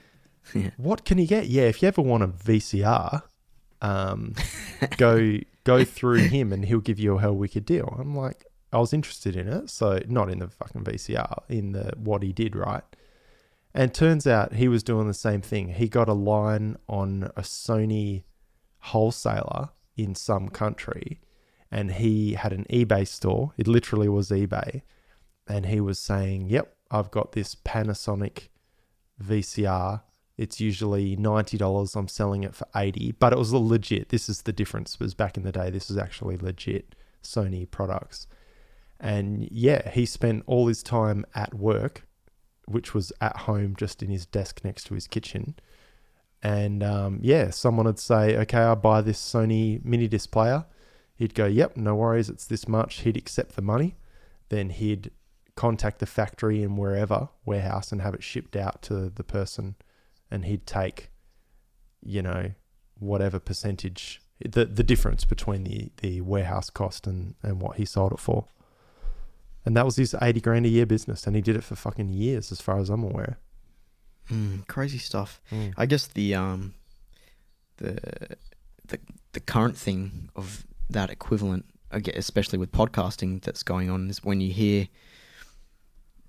Yeah. 0.53 0.69
What 0.77 1.05
can 1.05 1.17
he 1.17 1.25
get? 1.25 1.47
Yeah, 1.47 1.63
if 1.63 1.81
you 1.81 1.87
ever 1.87 2.03
want 2.03 2.21
a 2.21 2.27
VCR, 2.27 3.23
um, 3.81 4.35
go 4.97 5.39
go 5.63 5.83
through 5.83 6.17
him 6.29 6.53
and 6.53 6.65
he'll 6.65 6.79
give 6.79 6.99
you 6.99 7.17
a 7.17 7.21
hell 7.21 7.35
wicked 7.35 7.65
deal. 7.65 7.95
I'm 7.99 8.15
like, 8.15 8.45
I 8.75 8.79
was 8.79 8.91
interested 8.91 9.37
in 9.37 9.47
it, 9.47 9.69
so 9.69 10.01
not 10.05 10.29
in 10.29 10.39
the 10.39 10.49
fucking 10.49 10.83
VCR, 10.83 11.43
in 11.47 11.71
the 11.71 11.93
what 11.95 12.21
he 12.21 12.33
did, 12.33 12.57
right? 12.57 12.83
And 13.73 13.93
turns 13.93 14.27
out 14.27 14.55
he 14.55 14.67
was 14.67 14.83
doing 14.83 15.07
the 15.07 15.13
same 15.13 15.39
thing. 15.39 15.69
He 15.69 15.87
got 15.87 16.09
a 16.09 16.13
line 16.13 16.75
on 16.89 17.31
a 17.37 17.41
Sony 17.41 18.23
wholesaler 18.79 19.69
in 19.95 20.13
some 20.13 20.49
country, 20.49 21.21
and 21.71 21.93
he 21.93 22.33
had 22.33 22.51
an 22.51 22.65
eBay 22.69 23.07
store. 23.07 23.53
It 23.57 23.65
literally 23.65 24.09
was 24.09 24.29
eBay, 24.29 24.81
and 25.47 25.67
he 25.67 25.79
was 25.79 25.97
saying, 25.97 26.49
"Yep, 26.49 26.75
I've 26.91 27.11
got 27.11 27.31
this 27.31 27.55
Panasonic 27.55 28.49
VCR. 29.23 30.01
It's 30.37 30.59
usually 30.59 31.15
ninety 31.15 31.57
dollars. 31.57 31.95
I'm 31.95 32.09
selling 32.09 32.43
it 32.43 32.55
for 32.55 32.67
eighty, 32.75 33.13
but 33.13 33.31
it 33.31 33.39
was 33.39 33.53
legit. 33.53 34.09
This 34.09 34.27
is 34.27 34.41
the 34.41 34.51
difference. 34.51 34.99
Was 34.99 35.13
back 35.13 35.37
in 35.37 35.43
the 35.43 35.53
day, 35.53 35.69
this 35.69 35.89
is 35.89 35.97
actually 35.97 36.35
legit 36.35 36.93
Sony 37.23 37.71
products. 37.71 38.27
And 38.99 39.47
yeah, 39.51 39.89
he 39.89 40.05
spent 40.05 40.43
all 40.45 40.67
his 40.67 40.81
time 40.81 41.25
at 41.35 41.53
work, 41.53 42.07
which 42.65 42.93
was 42.93 43.11
at 43.21 43.37
home, 43.37 43.75
just 43.77 44.01
in 44.01 44.09
his 44.09 44.25
desk 44.25 44.61
next 44.63 44.85
to 44.85 44.93
his 44.93 45.07
kitchen. 45.07 45.55
And 46.41 46.83
um, 46.83 47.19
yeah, 47.21 47.49
someone 47.49 47.85
would 47.85 47.99
say, 47.99 48.37
"Okay, 48.37 48.59
I'll 48.59 48.75
buy 48.75 49.01
this 49.01 49.19
Sony 49.19 49.83
mini 49.83 50.07
disc 50.07 50.31
player." 50.31 50.65
He'd 51.15 51.33
go, 51.33 51.45
"Yep, 51.45 51.77
no 51.77 51.95
worries. 51.95 52.29
It's 52.29 52.45
this 52.45 52.67
much." 52.67 53.01
He'd 53.01 53.17
accept 53.17 53.55
the 53.55 53.61
money, 53.61 53.95
then 54.49 54.69
he'd 54.69 55.11
contact 55.55 55.99
the 55.99 56.05
factory 56.05 56.61
and 56.63 56.77
wherever 56.77 57.29
warehouse 57.45 57.91
and 57.91 58.01
have 58.01 58.13
it 58.13 58.23
shipped 58.23 58.55
out 58.55 58.81
to 58.83 59.09
the 59.09 59.23
person, 59.23 59.75
and 60.29 60.45
he'd 60.45 60.67
take, 60.67 61.11
you 62.01 62.21
know, 62.21 62.51
whatever 62.99 63.39
percentage 63.39 64.21
the 64.39 64.65
the 64.65 64.83
difference 64.83 65.25
between 65.25 65.63
the 65.63 65.91
the 66.01 66.21
warehouse 66.21 66.69
cost 66.69 67.07
and 67.07 67.35
and 67.41 67.61
what 67.61 67.77
he 67.77 67.85
sold 67.85 68.11
it 68.11 68.19
for. 68.19 68.47
And 69.65 69.75
that 69.75 69.85
was 69.85 69.95
his 69.95 70.15
eighty 70.21 70.41
grand 70.41 70.65
a 70.65 70.69
year 70.69 70.85
business, 70.85 71.25
and 71.25 71.35
he 71.35 71.41
did 71.41 71.55
it 71.55 71.63
for 71.63 71.75
fucking 71.75 72.09
years, 72.09 72.51
as 72.51 72.61
far 72.61 72.79
as 72.79 72.89
I'm 72.89 73.03
aware. 73.03 73.39
Mm, 74.29 74.67
crazy 74.67 74.97
stuff. 74.97 75.41
I 75.77 75.85
guess 75.85 76.07
the 76.07 76.35
um 76.35 76.73
the 77.77 77.99
the 78.87 78.99
the 79.33 79.39
current 79.39 79.77
thing 79.77 80.29
of 80.35 80.65
that 80.89 81.09
equivalent, 81.09 81.65
especially 81.91 82.59
with 82.59 82.71
podcasting 82.71 83.41
that's 83.43 83.63
going 83.63 83.89
on, 83.89 84.09
is 84.09 84.23
when 84.23 84.39
you 84.39 84.53
hear 84.53 84.87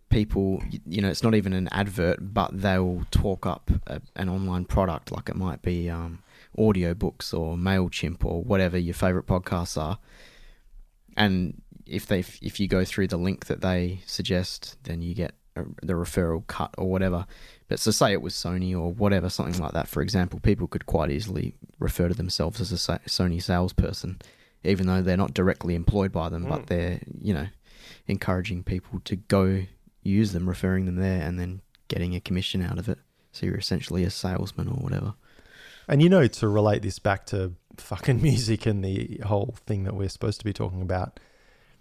people, 0.08 0.62
you 0.86 1.02
know, 1.02 1.08
it's 1.08 1.22
not 1.22 1.34
even 1.34 1.52
an 1.52 1.68
advert, 1.72 2.18
but 2.20 2.50
they'll 2.60 3.04
talk 3.10 3.44
up 3.44 3.70
a, 3.86 4.00
an 4.14 4.28
online 4.28 4.64
product, 4.64 5.12
like 5.12 5.28
it 5.28 5.36
might 5.36 5.60
be 5.62 5.90
um, 5.90 6.22
audiobooks 6.56 7.34
or 7.38 7.56
Mailchimp 7.56 8.24
or 8.24 8.42
whatever 8.42 8.78
your 8.78 8.94
favorite 8.94 9.26
podcasts 9.26 9.76
are, 9.80 9.98
and 11.16 11.60
if 11.86 12.06
they 12.06 12.20
if 12.42 12.58
you 12.60 12.68
go 12.68 12.84
through 12.84 13.08
the 13.08 13.16
link 13.16 13.46
that 13.46 13.60
they 13.60 14.00
suggest, 14.06 14.76
then 14.84 15.02
you 15.02 15.14
get 15.14 15.32
a, 15.56 15.64
the 15.82 15.94
referral 15.94 16.46
cut 16.46 16.74
or 16.78 16.90
whatever. 16.90 17.26
But 17.68 17.80
so 17.80 17.90
say 17.90 18.12
it 18.12 18.22
was 18.22 18.34
Sony 18.34 18.72
or 18.78 18.92
whatever, 18.92 19.28
something 19.28 19.60
like 19.60 19.72
that. 19.72 19.88
For 19.88 20.02
example, 20.02 20.38
people 20.40 20.66
could 20.66 20.86
quite 20.86 21.10
easily 21.10 21.56
refer 21.78 22.08
to 22.08 22.14
themselves 22.14 22.60
as 22.60 22.72
a 22.72 22.76
Sony 22.76 23.42
salesperson, 23.42 24.20
even 24.64 24.86
though 24.86 25.02
they're 25.02 25.16
not 25.16 25.34
directly 25.34 25.74
employed 25.74 26.12
by 26.12 26.28
them, 26.28 26.44
Mm. 26.44 26.48
but 26.48 26.66
they're 26.66 27.00
you 27.20 27.34
know 27.34 27.46
encouraging 28.06 28.62
people 28.62 29.00
to 29.04 29.16
go 29.16 29.62
use 30.02 30.32
them, 30.32 30.48
referring 30.48 30.84
them 30.86 30.96
there, 30.96 31.22
and 31.22 31.38
then 31.38 31.60
getting 31.88 32.14
a 32.14 32.20
commission 32.20 32.62
out 32.62 32.78
of 32.78 32.88
it. 32.88 32.98
So 33.32 33.46
you're 33.46 33.56
essentially 33.56 34.04
a 34.04 34.10
salesman 34.10 34.68
or 34.68 34.74
whatever. 34.74 35.14
And 35.88 36.02
you 36.02 36.08
know, 36.08 36.26
to 36.26 36.48
relate 36.48 36.82
this 36.82 36.98
back 36.98 37.26
to 37.26 37.52
fucking 37.76 38.22
music 38.30 38.66
and 38.66 38.84
the 38.84 39.20
whole 39.24 39.56
thing 39.66 39.84
that 39.84 39.94
we're 39.94 40.08
supposed 40.08 40.38
to 40.40 40.44
be 40.44 40.52
talking 40.52 40.82
about, 40.82 41.18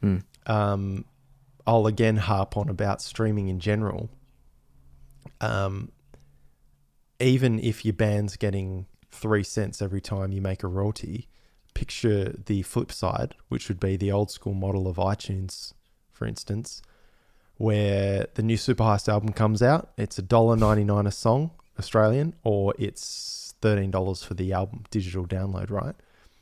Mm. 0.04 0.24
um, 0.46 1.06
I'll 1.68 1.88
again 1.88 2.18
harp 2.18 2.58
on 2.58 2.70
about 2.70 3.02
streaming 3.02 3.48
in 3.48 3.60
general. 3.60 4.10
Um, 5.41 5.91
even 7.20 7.60
if 7.60 7.84
your 7.86 7.93
band's 7.93 8.36
getting 8.38 8.86
three 9.12 9.43
cents 9.43 9.82
every 9.82 10.02
time 10.02 10.32
you 10.32 10.41
make 10.41 10.64
a 10.64 10.68
royalty, 10.68 11.28
picture 11.74 12.36
the 12.46 12.62
flip 12.62 12.91
side, 12.91 13.36
which 13.50 13.68
would 13.68 13.80
be 13.80 13.98
the 13.98 14.12
old 14.12 14.30
school 14.32 14.54
model 14.54 14.88
of 14.88 14.98
iTunes, 14.98 15.74
for 16.12 16.26
instance, 16.26 16.82
where 17.58 18.28
the 18.36 18.43
new 18.43 18.58
Superheist 18.58 19.08
album 19.08 19.32
comes 19.34 19.62
out, 19.62 19.91
it's 19.98 20.18
a 20.18 20.22
dollar 20.22 20.56
ninety 20.56 20.84
nine 20.84 21.08
a 21.08 21.12
song, 21.12 21.52
Australian, 21.80 22.36
or 22.43 22.74
it's 22.78 23.56
thirteen 23.62 23.91
dollars 23.91 24.24
for 24.24 24.34
the 24.34 24.54
album 24.54 24.84
digital 24.91 25.26
download, 25.26 25.70
right? 25.70 25.96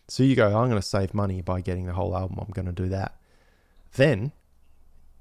So 0.07 0.23
you 0.23 0.35
go, 0.35 0.47
I'm 0.47 0.69
going 0.69 0.81
to 0.81 0.87
save 0.87 1.13
money 1.13 1.41
by 1.41 1.61
getting 1.61 1.85
the 1.85 1.93
whole 1.93 2.15
album. 2.15 2.39
I'm 2.39 2.51
going 2.51 2.65
to 2.65 2.71
do 2.71 2.89
that. 2.89 3.15
Then 3.93 4.31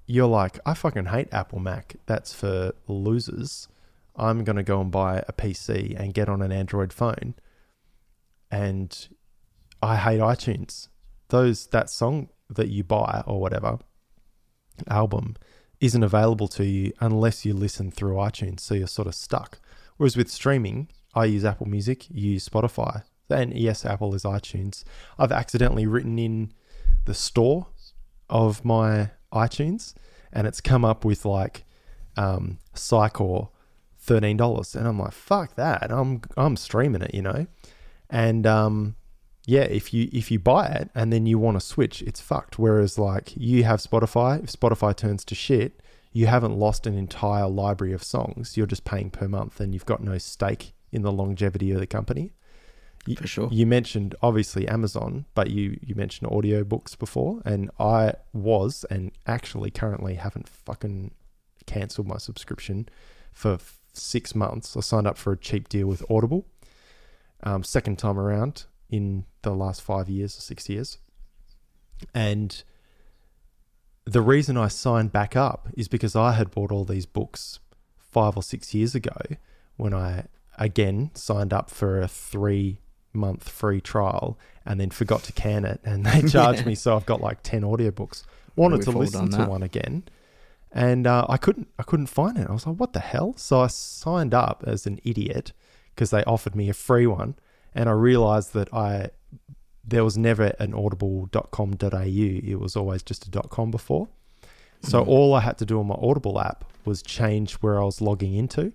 you're 0.07 0.27
like, 0.27 0.59
I 0.67 0.75
fucking 0.75 1.07
hate 1.07 1.29
Apple 1.33 1.59
Mac. 1.59 1.97
That's 2.07 2.33
for 2.33 2.73
losers. 2.87 3.69
I'm 4.17 4.45
going 4.45 4.57
to 4.57 4.63
go 4.63 4.81
and 4.81 4.91
buy 4.91 5.23
a 5.29 5.33
PC 5.33 5.99
and 5.99 6.15
get 6.15 6.29
on 6.29 6.43
an 6.43 6.53
Android 6.53 6.93
phone. 6.93 7.35
And 8.51 9.09
I 9.83 9.97
hate 9.97 10.21
iTunes. 10.21 10.89
Those 11.29 11.67
that 11.69 11.89
song 11.89 12.29
that 12.51 12.69
you 12.69 12.85
buy 12.85 13.23
or 13.27 13.41
whatever 13.41 13.79
album 14.89 15.37
isn't 15.81 16.03
available 16.03 16.49
to 16.49 16.65
you 16.65 16.93
unless 17.01 17.45
you 17.45 17.55
listen 17.55 17.91
through 17.91 18.15
iTunes. 18.17 18.61
So 18.61 18.75
you're 18.75 18.87
sort 18.87 19.09
of 19.09 19.15
stuck. 19.15 19.59
Whereas 19.97 20.17
with 20.17 20.31
streaming, 20.31 20.89
I 21.15 21.25
use 21.27 21.45
Apple 21.45 21.67
Music, 21.69 22.09
you 22.11 22.33
use 22.33 22.49
Spotify. 22.49 23.03
And 23.31 23.55
yes, 23.55 23.85
Apple 23.85 24.15
is 24.15 24.25
iTunes. 24.25 24.85
I've 25.19 25.33
accidentally 25.33 25.87
written 25.87 26.19
in 26.19 26.53
the 27.05 27.15
store 27.15 27.69
of 28.31 28.65
my 28.65 29.11
iTunes 29.33 29.95
and 30.33 30.47
it's 30.47 30.61
come 30.61 30.85
up 30.85 31.05
with 31.05 31.25
like 31.25 31.65
um, 32.17 32.59
Psycore 32.75 33.51
thirteen 33.99 34.37
dollars, 34.37 34.75
and 34.75 34.87
I'm 34.87 34.99
like, 34.99 35.13
fuck 35.13 35.55
that. 35.57 35.91
I'm 35.91 36.23
I'm 36.37 36.57
streaming 36.57 37.03
it, 37.03 37.15
you 37.15 37.23
know, 37.23 37.47
and 38.11 38.47
um, 38.47 38.97
yeah, 39.47 39.63
if 39.63 39.93
you 39.93 40.09
if 40.13 40.31
you 40.31 40.39
buy 40.39 40.67
it 40.67 40.91
and 40.95 41.13
then 41.13 41.27
you 41.27 41.39
want 41.39 41.59
to 41.59 41.61
switch, 41.61 42.03
it's 42.03 42.21
fucked. 42.21 42.59
Whereas 42.59 42.99
like 42.99 43.33
you 43.37 43.65
have 43.65 43.81
Spotify, 43.81 44.43
if 44.43 44.51
Spotify 44.51 44.97
turns 44.97 45.25
to 45.27 45.35
shit, 45.35 45.81
you 46.13 46.27
haven't 46.27 46.57
lost 46.57 46.87
an 46.87 46.97
entire 46.97 47.49
library 47.49 47.93
of 47.93 48.03
songs. 48.03 48.57
You're 48.57 48.67
just 48.67 48.85
paying 48.85 49.11
per 49.11 49.29
month, 49.29 49.61
and 49.61 49.73
you've 49.73 49.87
got 49.87 50.03
no 50.03 50.19
stake 50.19 50.73
in 50.91 51.03
the 51.03 51.13
longevity 51.13 51.71
of 51.73 51.81
the 51.81 51.87
company. 51.87 52.33
You, 53.07 53.17
For 53.17 53.27
sure. 53.27 53.49
You 53.51 53.67
mentioned 53.67 54.15
obviously 54.23 54.69
Amazon, 54.69 55.25
but 55.35 55.51
you 55.51 55.79
you 55.83 55.95
mentioned 55.97 56.31
audiobooks 56.31 56.97
before, 56.97 57.43
and 57.45 57.71
I 57.79 58.15
was 58.33 58.85
and 58.91 59.11
actually 59.27 59.71
currently 59.73 60.15
haven't 60.15 60.49
fucking 60.49 61.13
cancelled 61.67 62.07
my 62.07 62.19
subscription 62.19 62.89
for 63.33 63.55
f- 63.55 63.81
six 63.93 64.35
months. 64.37 64.77
I 64.77 64.81
signed 64.81 65.09
up 65.09 65.19
for 65.19 65.33
a 65.33 65.37
cheap 65.37 65.69
deal 65.69 65.89
with 65.89 66.05
Audible. 66.09 66.47
Um, 67.43 67.65
second 67.65 67.99
time 67.99 68.21
around 68.21 68.67
in 68.89 69.25
the 69.43 69.51
last 69.51 69.83
five 69.83 70.09
years 70.09 70.39
or 70.39 70.43
six 70.43 70.69
years, 70.69 70.99
and 72.15 72.63
the 74.05 74.23
reason 74.23 74.57
I 74.57 74.69
signed 74.69 75.11
back 75.11 75.35
up 75.35 75.69
is 75.77 75.89
because 75.89 76.15
I 76.15 76.33
had 76.33 76.53
bought 76.53 76.71
all 76.71 76.85
these 76.85 77.07
books 77.07 77.59
five 77.99 78.37
or 78.37 78.45
six 78.45 78.75
years 78.75 78.95
ago 78.95 79.17
when 79.77 79.93
I 79.93 80.27
again 80.59 81.11
signed 81.15 81.53
up 81.53 81.71
for 81.71 82.01
a 82.01 82.07
three 82.07 82.79
month 83.13 83.49
free 83.49 83.81
trial 83.81 84.39
and 84.65 84.81
then 84.81 84.91
forgot 84.91 85.23
to 85.25 85.33
can 85.33 85.65
it. 85.65 85.81
And 85.85 86.05
they 86.07 86.23
charged 86.29 86.67
me 86.67 86.75
so 86.75 86.97
I've 86.97 87.07
got 87.07 87.21
like 87.21 87.43
10 87.43 87.63
audiobooks. 87.63 88.25
Wanted 88.57 88.79
We've 88.79 88.85
to 88.87 88.99
listen 88.99 89.31
to 89.31 89.45
one 89.47 89.63
again. 89.63 90.05
And 90.73 91.07
uh, 91.07 91.27
I 91.29 91.37
couldn't 91.37 91.69
I 91.79 91.83
couldn't 91.83 92.07
find 92.07 92.39
it. 92.39 92.49
I 92.49 92.53
was 92.53 92.67
like 92.67 92.77
what 92.77 92.93
the 92.93 93.01
hell? 93.01 93.35
So 93.37 93.61
I 93.61 93.67
signed 93.67 94.33
up 94.35 94.65
as 94.67 94.87
an 94.87 95.01
idiot 95.05 95.53
because 95.95 96.11
they 96.11 96.25
offered 96.25 96.55
me 96.57 96.69
a 96.69 96.75
free 96.75 97.07
one. 97.07 97.35
And 97.75 97.89
I 97.89 97.93
realized 97.93 98.53
that 98.55 98.73
I 98.73 99.11
there 99.85 100.05
was 100.05 100.17
never 100.17 100.53
an 100.59 100.75
audible.com.au 100.75 102.03
it 102.05 102.59
was 102.61 102.77
always 102.77 103.03
just 103.03 103.27
a 103.35 103.43
.com 103.49 103.71
before. 103.71 104.09
So 104.83 105.03
Mhm. 105.05 105.09
all 105.09 105.35
I 105.35 105.41
had 105.41 105.59
to 105.59 105.67
do 105.67 105.79
on 105.81 105.87
my 105.87 105.95
Audible 106.01 106.41
app 106.41 106.65
was 106.85 107.03
change 107.03 107.55
where 107.55 107.81
I 107.81 107.85
was 107.85 108.01
logging 108.01 108.35
into. 108.35 108.73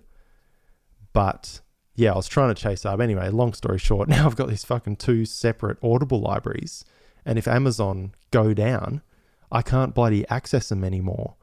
But 1.12 1.60
yeah, 1.98 2.12
I 2.12 2.16
was 2.16 2.28
trying 2.28 2.54
to 2.54 2.62
chase 2.62 2.86
up. 2.86 3.00
Anyway, 3.00 3.28
long 3.28 3.52
story 3.54 3.78
short, 3.78 4.08
now 4.08 4.24
I've 4.24 4.36
got 4.36 4.48
these 4.48 4.64
fucking 4.64 4.96
two 4.96 5.24
separate 5.24 5.78
Audible 5.82 6.20
libraries. 6.20 6.84
And 7.24 7.38
if 7.38 7.48
Amazon 7.48 8.12
go 8.30 8.54
down, 8.54 9.02
I 9.50 9.62
can't 9.62 9.94
bloody 9.94 10.26
access 10.28 10.68
them 10.68 10.84
anymore. 10.84 11.34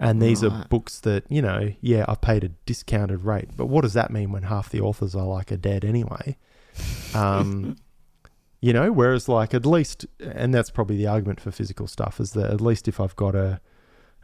And 0.00 0.20
these 0.20 0.42
are 0.42 0.66
books 0.68 0.98
that, 1.00 1.24
you 1.28 1.40
know, 1.40 1.72
yeah, 1.80 2.04
I've 2.08 2.20
paid 2.20 2.42
a 2.42 2.48
discounted 2.66 3.22
rate. 3.22 3.50
But 3.56 3.66
what 3.66 3.82
does 3.82 3.92
that 3.92 4.10
mean 4.10 4.32
when 4.32 4.42
half 4.42 4.68
the 4.68 4.80
authors 4.80 5.14
are 5.14 5.24
like 5.24 5.52
are 5.52 5.56
dead 5.56 5.84
anyway? 5.84 6.36
Um, 7.14 7.76
you 8.60 8.72
know, 8.72 8.90
whereas 8.90 9.28
like 9.28 9.54
at 9.54 9.64
least, 9.64 10.06
and 10.18 10.52
that's 10.52 10.70
probably 10.70 10.96
the 10.96 11.06
argument 11.06 11.40
for 11.40 11.52
physical 11.52 11.86
stuff 11.86 12.18
is 12.18 12.32
that 12.32 12.50
at 12.50 12.60
least 12.60 12.88
if 12.88 12.98
I've 12.98 13.14
got 13.14 13.36
a 13.36 13.60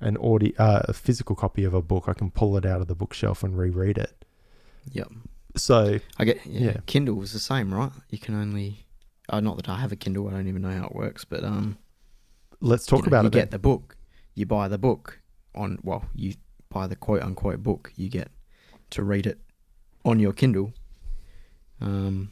an 0.01 0.17
audio, 0.17 0.53
uh, 0.59 0.83
a 0.87 0.93
physical 0.93 1.37
copy 1.37 1.63
of 1.63 1.75
a 1.75 1.83
book, 1.83 2.05
I 2.09 2.13
can 2.13 2.33
pull 2.33 2.57
it 2.57 2.67
out 2.67 2.81
of 2.81 2.89
the 2.89 2.97
bookshelf 2.97 3.45
and 3.45 3.57
reread 3.57 3.99
it. 3.99 4.25
Yep. 4.91 5.13
So 5.59 5.99
I 6.19 6.25
get 6.25 6.45
yeah, 6.47 6.61
Yeah. 6.73 6.77
Kindle 6.87 7.17
was 7.17 7.33
the 7.33 7.39
same, 7.39 7.73
right? 7.75 7.93
You 8.11 8.19
can 8.19 8.35
only 8.35 8.87
uh, 9.29 9.41
not 9.41 9.57
that 9.57 9.69
I 9.69 9.77
have 9.79 9.93
a 9.93 9.97
Kindle, 9.97 10.29
I 10.29 10.31
don't 10.33 10.49
even 10.49 10.63
know 10.63 10.71
how 10.71 10.87
it 10.87 10.95
works, 10.95 11.25
but 11.25 11.45
um 11.45 11.77
let's 12.61 12.87
talk 12.87 13.01
you 13.01 13.03
know, 13.05 13.09
about 13.09 13.23
you 13.25 13.29
it. 13.29 13.35
You 13.35 13.41
get 13.41 13.51
then. 13.51 13.57
the 13.57 13.59
book. 13.59 13.97
You 14.35 14.47
buy 14.47 14.69
the 14.69 14.79
book 14.79 15.21
on 15.55 15.79
well, 15.83 16.05
you 16.15 16.35
buy 16.71 16.87
the 16.87 16.97
quote 16.97 17.23
unquote 17.23 17.63
book, 17.63 17.93
you 17.97 18.09
get 18.09 18.31
to 18.91 19.03
read 19.03 19.27
it 19.27 19.39
on 20.05 20.19
your 20.21 20.33
Kindle. 20.33 20.73
Um 21.81 22.31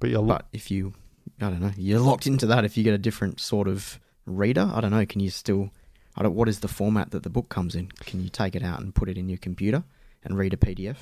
but 0.00 0.10
you're 0.10 0.20
lo- 0.20 0.28
but 0.36 0.46
if 0.52 0.70
you 0.70 0.94
I 1.40 1.50
don't 1.50 1.60
know, 1.60 1.72
you're 1.76 2.00
locked 2.00 2.26
into 2.26 2.46
that 2.46 2.64
if 2.64 2.76
you 2.76 2.84
get 2.84 2.94
a 2.94 2.98
different 2.98 3.40
sort 3.40 3.68
of 3.68 4.00
reader. 4.26 4.70
I 4.74 4.80
don't 4.80 4.90
know, 4.90 5.06
can 5.06 5.20
you 5.20 5.30
still 5.30 5.70
I 6.16 6.22
don't 6.22 6.34
what 6.34 6.48
is 6.48 6.60
the 6.60 6.68
format 6.68 7.10
that 7.12 7.22
the 7.22 7.30
book 7.30 7.48
comes 7.48 7.74
in? 7.74 7.88
Can 8.00 8.22
you 8.22 8.28
take 8.28 8.54
it 8.56 8.62
out 8.62 8.80
and 8.80 8.94
put 8.94 9.08
it 9.08 9.16
in 9.16 9.28
your 9.28 9.38
computer 9.38 9.84
and 10.24 10.36
read 10.36 10.52
a 10.52 10.56
PDF? 10.56 10.96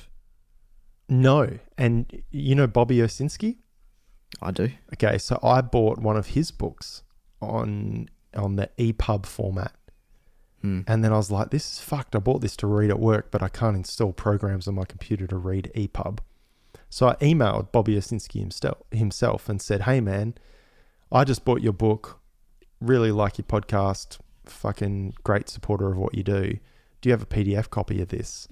No, 1.09 1.57
and 1.77 2.21
you 2.31 2.55
know 2.55 2.67
Bobby 2.67 2.97
Owsinski. 2.97 3.57
I 4.41 4.51
do. 4.51 4.69
Okay, 4.93 5.17
so 5.17 5.39
I 5.41 5.61
bought 5.61 5.99
one 5.99 6.17
of 6.17 6.27
his 6.27 6.51
books 6.51 7.03
on 7.41 8.09
on 8.35 8.55
the 8.57 8.69
EPUB 8.77 9.25
format, 9.25 9.73
Hmm. 10.61 10.81
and 10.85 11.03
then 11.03 11.13
I 11.13 11.17
was 11.17 11.31
like, 11.31 11.49
"This 11.49 11.71
is 11.73 11.79
fucked." 11.79 12.15
I 12.15 12.19
bought 12.19 12.41
this 12.41 12.57
to 12.57 12.67
read 12.67 12.89
at 12.89 12.99
work, 12.99 13.31
but 13.31 13.41
I 13.41 13.47
can't 13.47 13.75
install 13.77 14.11
programs 14.11 14.67
on 14.67 14.75
my 14.75 14.83
computer 14.83 15.25
to 15.27 15.37
read 15.37 15.71
EPUB. 15.75 16.19
So 16.89 17.07
I 17.07 17.15
emailed 17.15 17.71
Bobby 17.71 17.95
Owsinski 17.95 18.39
himself, 18.39 18.77
himself 18.91 19.47
and 19.49 19.61
said, 19.61 19.83
"Hey 19.83 20.01
man, 20.01 20.35
I 21.11 21.23
just 21.23 21.45
bought 21.45 21.61
your 21.61 21.73
book. 21.73 22.19
Really 22.81 23.11
like 23.11 23.37
your 23.37 23.45
podcast. 23.45 24.19
Fucking 24.45 25.13
great 25.23 25.49
supporter 25.49 25.91
of 25.91 25.97
what 25.97 26.15
you 26.15 26.23
do. 26.23 26.59
Do 27.01 27.09
you 27.09 27.11
have 27.11 27.23
a 27.23 27.25
PDF 27.25 27.69
copy 27.69 28.01
of 28.01 28.09
this?" 28.09 28.47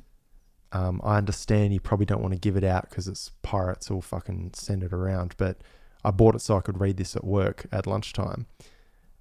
Um, 0.75 0.99
I 1.03 1.17
understand 1.17 1.73
you 1.73 1.79
probably 1.79 2.05
don't 2.05 2.21
want 2.21 2.33
to 2.33 2.39
give 2.39 2.57
it 2.57 2.63
out 2.63 2.89
because 2.89 3.07
it's 3.07 3.31
pirates 3.43 3.89
will 3.89 4.01
fucking 4.01 4.51
send 4.53 4.83
it 4.83 4.91
around, 4.91 5.33
but 5.37 5.57
I 6.03 6.11
bought 6.11 6.35
it 6.35 6.41
so 6.41 6.57
I 6.57 6.61
could 6.61 6.81
read 6.81 6.97
this 6.97 7.15
at 7.15 7.23
work 7.23 7.65
at 7.71 7.87
lunchtime, 7.87 8.45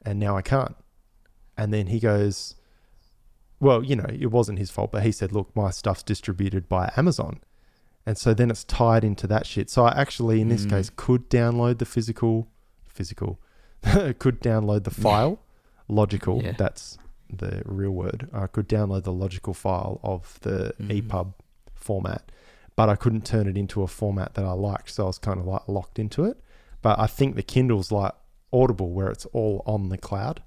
and 0.05 0.19
now 0.19 0.37
I 0.37 0.43
can't. 0.43 0.75
And 1.57 1.73
then 1.73 1.87
he 1.87 2.01
goes, 2.01 2.57
Well, 3.61 3.85
you 3.85 3.95
know, 3.95 4.07
it 4.09 4.31
wasn't 4.33 4.59
his 4.59 4.71
fault, 4.71 4.91
but 4.91 5.05
he 5.05 5.13
said, 5.13 5.31
Look, 5.33 5.55
my 5.55 5.71
stuff's 5.71 6.03
distributed 6.03 6.69
by 6.69 6.93
Amazon. 6.97 7.41
And 8.07 8.19
so 8.19 8.35
then 8.35 8.51
it's 8.51 8.65
tied 8.65 9.05
into 9.05 9.27
that 9.29 9.47
shit. 9.47 9.71
So 9.71 9.85
I 9.85 9.99
actually, 9.99 10.41
in 10.41 10.49
this 10.49 10.67
Mm. 10.67 10.71
case, 10.71 10.91
could 10.95 11.31
download 11.31 11.79
the 11.79 11.87
physical, 11.87 12.49
physical, 12.87 13.39
could 14.19 14.41
download 14.43 14.83
the 14.85 14.91
file, 14.91 15.39
logical, 15.89 16.43
Yeah. 16.43 16.53
that's 16.59 16.99
the 17.31 17.63
real 17.65 17.93
word. 17.93 18.29
I 18.33 18.47
could 18.49 18.69
download 18.69 19.05
the 19.05 19.13
logical 19.13 19.55
file 19.55 20.01
of 20.03 20.39
the 20.43 20.75
Mhm. 20.81 20.91
EPUB 20.99 21.35
format, 21.85 22.33
but 22.77 22.89
I 22.89 22.97
couldn't 22.97 23.25
turn 23.27 23.47
it 23.47 23.57
into 23.57 23.83
a 23.83 23.87
format 23.87 24.35
that 24.35 24.45
I 24.45 24.53
liked. 24.53 24.91
So 24.91 25.05
I 25.05 25.07
was 25.07 25.19
kind 25.19 25.39
of 25.41 25.47
like 25.47 25.69
locked 25.69 25.99
into 25.99 26.25
it. 26.25 26.37
But 26.83 26.99
I 26.99 27.07
think 27.07 27.37
the 27.37 27.43
Kindle's 27.43 27.91
like 27.93 28.13
Audible, 28.53 28.91
where 28.93 29.09
it's 29.11 29.27
all 29.27 29.63
on 29.67 29.89
the 29.89 29.99
cloud. 29.99 30.43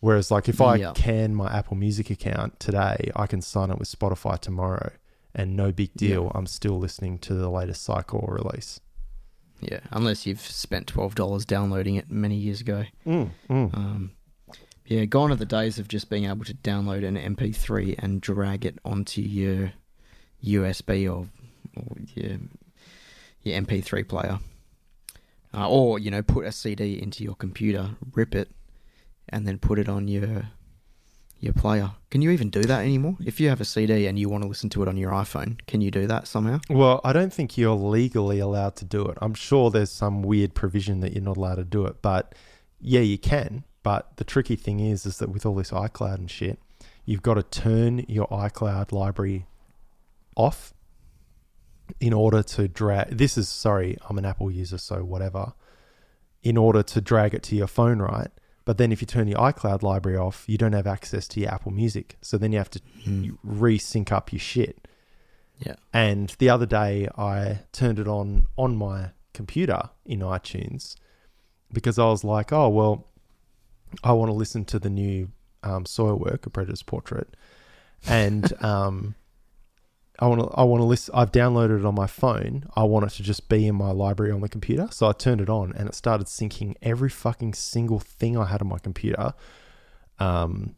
Whereas, 0.00 0.30
like, 0.30 0.48
if 0.48 0.60
I 0.60 0.76
Yeah. 0.76 0.92
can 0.94 1.34
my 1.34 1.48
Apple 1.52 1.76
Music 1.76 2.08
account 2.10 2.60
today, 2.60 3.10
I 3.16 3.26
can 3.26 3.42
sign 3.42 3.70
up 3.70 3.78
with 3.80 3.88
Spotify 3.90 4.38
tomorrow, 4.38 4.92
and 5.34 5.56
no 5.56 5.72
big 5.72 5.92
deal. 5.94 6.24
Yeah. 6.24 6.30
I'm 6.38 6.46
still 6.46 6.78
listening 6.78 7.18
to 7.20 7.34
the 7.34 7.50
latest 7.50 7.82
Cycle 7.82 8.24
release. 8.28 8.78
Yeah, 9.60 9.80
unless 9.90 10.24
you've 10.24 10.40
spent 10.40 10.86
twelve 10.86 11.16
dollars 11.16 11.44
downloading 11.44 11.96
it 11.96 12.10
many 12.10 12.36
years 12.36 12.60
ago. 12.60 12.84
Mm, 13.04 13.30
mm. 13.50 13.74
Um, 13.76 14.12
yeah, 14.86 15.04
gone 15.04 15.32
are 15.32 15.36
the 15.36 15.44
days 15.44 15.80
of 15.80 15.88
just 15.88 16.08
being 16.08 16.26
able 16.26 16.44
to 16.44 16.54
download 16.54 17.04
an 17.04 17.16
MP3 17.16 17.96
and 17.98 18.20
drag 18.20 18.64
it 18.64 18.78
onto 18.84 19.20
your 19.20 19.72
USB 20.44 21.06
or, 21.06 21.28
or 21.76 21.96
your 22.14 22.38
your 23.42 23.60
MP3 23.60 24.06
player, 24.06 24.38
uh, 25.54 25.68
or 25.68 25.98
you 25.98 26.10
know, 26.10 26.22
put 26.22 26.44
a 26.44 26.52
CD 26.52 27.00
into 27.00 27.24
your 27.24 27.34
computer, 27.34 27.90
rip 28.12 28.34
it, 28.34 28.50
and 29.28 29.46
then 29.46 29.58
put 29.58 29.78
it 29.78 29.88
on 29.88 30.08
your 30.08 30.50
your 31.40 31.52
player. 31.52 31.92
Can 32.10 32.20
you 32.20 32.30
even 32.30 32.50
do 32.50 32.62
that 32.62 32.80
anymore? 32.80 33.16
If 33.24 33.38
you 33.38 33.48
have 33.48 33.60
a 33.60 33.64
CD 33.64 34.06
and 34.06 34.18
you 34.18 34.28
want 34.28 34.42
to 34.42 34.48
listen 34.48 34.70
to 34.70 34.82
it 34.82 34.88
on 34.88 34.96
your 34.96 35.12
iPhone, 35.12 35.64
can 35.66 35.80
you 35.80 35.90
do 35.90 36.06
that 36.06 36.26
somehow? 36.26 36.60
Well, 36.68 37.00
I 37.04 37.12
don't 37.12 37.32
think 37.32 37.56
you're 37.56 37.74
legally 37.74 38.40
allowed 38.40 38.76
to 38.76 38.84
do 38.84 39.06
it. 39.06 39.18
I'm 39.20 39.34
sure 39.34 39.70
there's 39.70 39.92
some 39.92 40.22
weird 40.22 40.54
provision 40.54 41.00
that 41.00 41.12
you're 41.12 41.22
not 41.22 41.36
allowed 41.36 41.56
to 41.56 41.64
do 41.64 41.86
it, 41.86 42.02
but 42.02 42.34
yeah, 42.80 43.00
you 43.00 43.18
can. 43.18 43.64
But 43.82 44.16
the 44.16 44.24
tricky 44.24 44.56
thing 44.56 44.80
is, 44.80 45.06
is 45.06 45.18
that 45.18 45.30
with 45.30 45.46
all 45.46 45.54
this 45.54 45.70
iCloud 45.70 46.16
and 46.16 46.30
shit, 46.30 46.58
you've 47.04 47.22
got 47.22 47.34
to 47.34 47.42
turn 47.42 48.04
your 48.08 48.26
iCloud 48.28 48.92
library 48.92 49.46
off 50.38 50.72
in 52.00 52.12
order 52.12 52.42
to 52.42 52.68
drag. 52.68 53.16
This 53.18 53.36
is 53.36 53.48
sorry, 53.48 53.96
I'm 54.08 54.18
an 54.18 54.24
Apple 54.24 54.50
user, 54.50 54.78
so 54.78 55.04
whatever. 55.04 55.52
In 56.42 56.56
order 56.56 56.82
to 56.82 57.00
drag 57.00 57.34
it 57.34 57.42
to 57.44 57.56
your 57.56 57.66
phone, 57.66 58.00
right? 58.00 58.28
But 58.64 58.78
then 58.78 58.92
if 58.92 59.00
you 59.00 59.06
turn 59.06 59.28
your 59.28 59.38
iCloud 59.40 59.82
library 59.82 60.18
off, 60.18 60.44
you 60.46 60.56
don't 60.58 60.74
have 60.74 60.86
access 60.86 61.26
to 61.28 61.40
your 61.40 61.50
Apple 61.50 61.72
Music. 61.72 62.16
So 62.20 62.36
then 62.38 62.52
you 62.52 62.58
have 62.58 62.70
to 62.70 62.80
Mm. 63.06 63.36
re-sync 63.42 64.12
up 64.12 64.32
your 64.32 64.38
shit. 64.40 64.86
Yeah. 65.58 65.76
And 65.92 66.34
the 66.38 66.50
other 66.50 66.66
day 66.66 67.08
I 67.16 67.60
turned 67.72 67.98
it 67.98 68.06
on 68.06 68.46
on 68.56 68.76
my 68.76 69.10
computer 69.32 69.90
in 70.04 70.20
iTunes 70.20 70.94
because 71.72 71.98
I 71.98 72.04
was 72.06 72.22
like, 72.24 72.52
oh 72.52 72.68
well, 72.68 73.06
I 74.04 74.12
want 74.12 74.28
to 74.28 74.34
listen 74.34 74.64
to 74.66 74.78
the 74.78 74.90
new 74.90 75.30
um, 75.62 75.84
Soilwork, 75.84 76.46
a 76.46 76.50
Predator's 76.50 76.82
Portrait, 76.84 77.34
and 78.06 78.52
um, 78.62 79.14
I 80.18 80.26
want 80.26 80.40
to 80.40 80.48
I 80.48 80.64
want 80.64 80.80
to 80.80 80.84
listen. 80.84 81.14
I've 81.14 81.30
downloaded 81.30 81.80
it 81.80 81.84
on 81.84 81.94
my 81.94 82.06
phone. 82.06 82.64
I 82.74 82.82
want 82.84 83.06
it 83.06 83.10
to 83.16 83.22
just 83.22 83.48
be 83.48 83.66
in 83.66 83.76
my 83.76 83.90
library 83.90 84.32
on 84.32 84.40
the 84.40 84.48
computer. 84.48 84.88
So 84.90 85.06
I 85.06 85.12
turned 85.12 85.40
it 85.40 85.48
on, 85.48 85.72
and 85.76 85.88
it 85.88 85.94
started 85.94 86.26
syncing 86.26 86.74
every 86.82 87.08
fucking 87.08 87.54
single 87.54 88.00
thing 88.00 88.36
I 88.36 88.46
had 88.46 88.60
on 88.60 88.68
my 88.68 88.78
computer. 88.78 89.34
Um, 90.18 90.74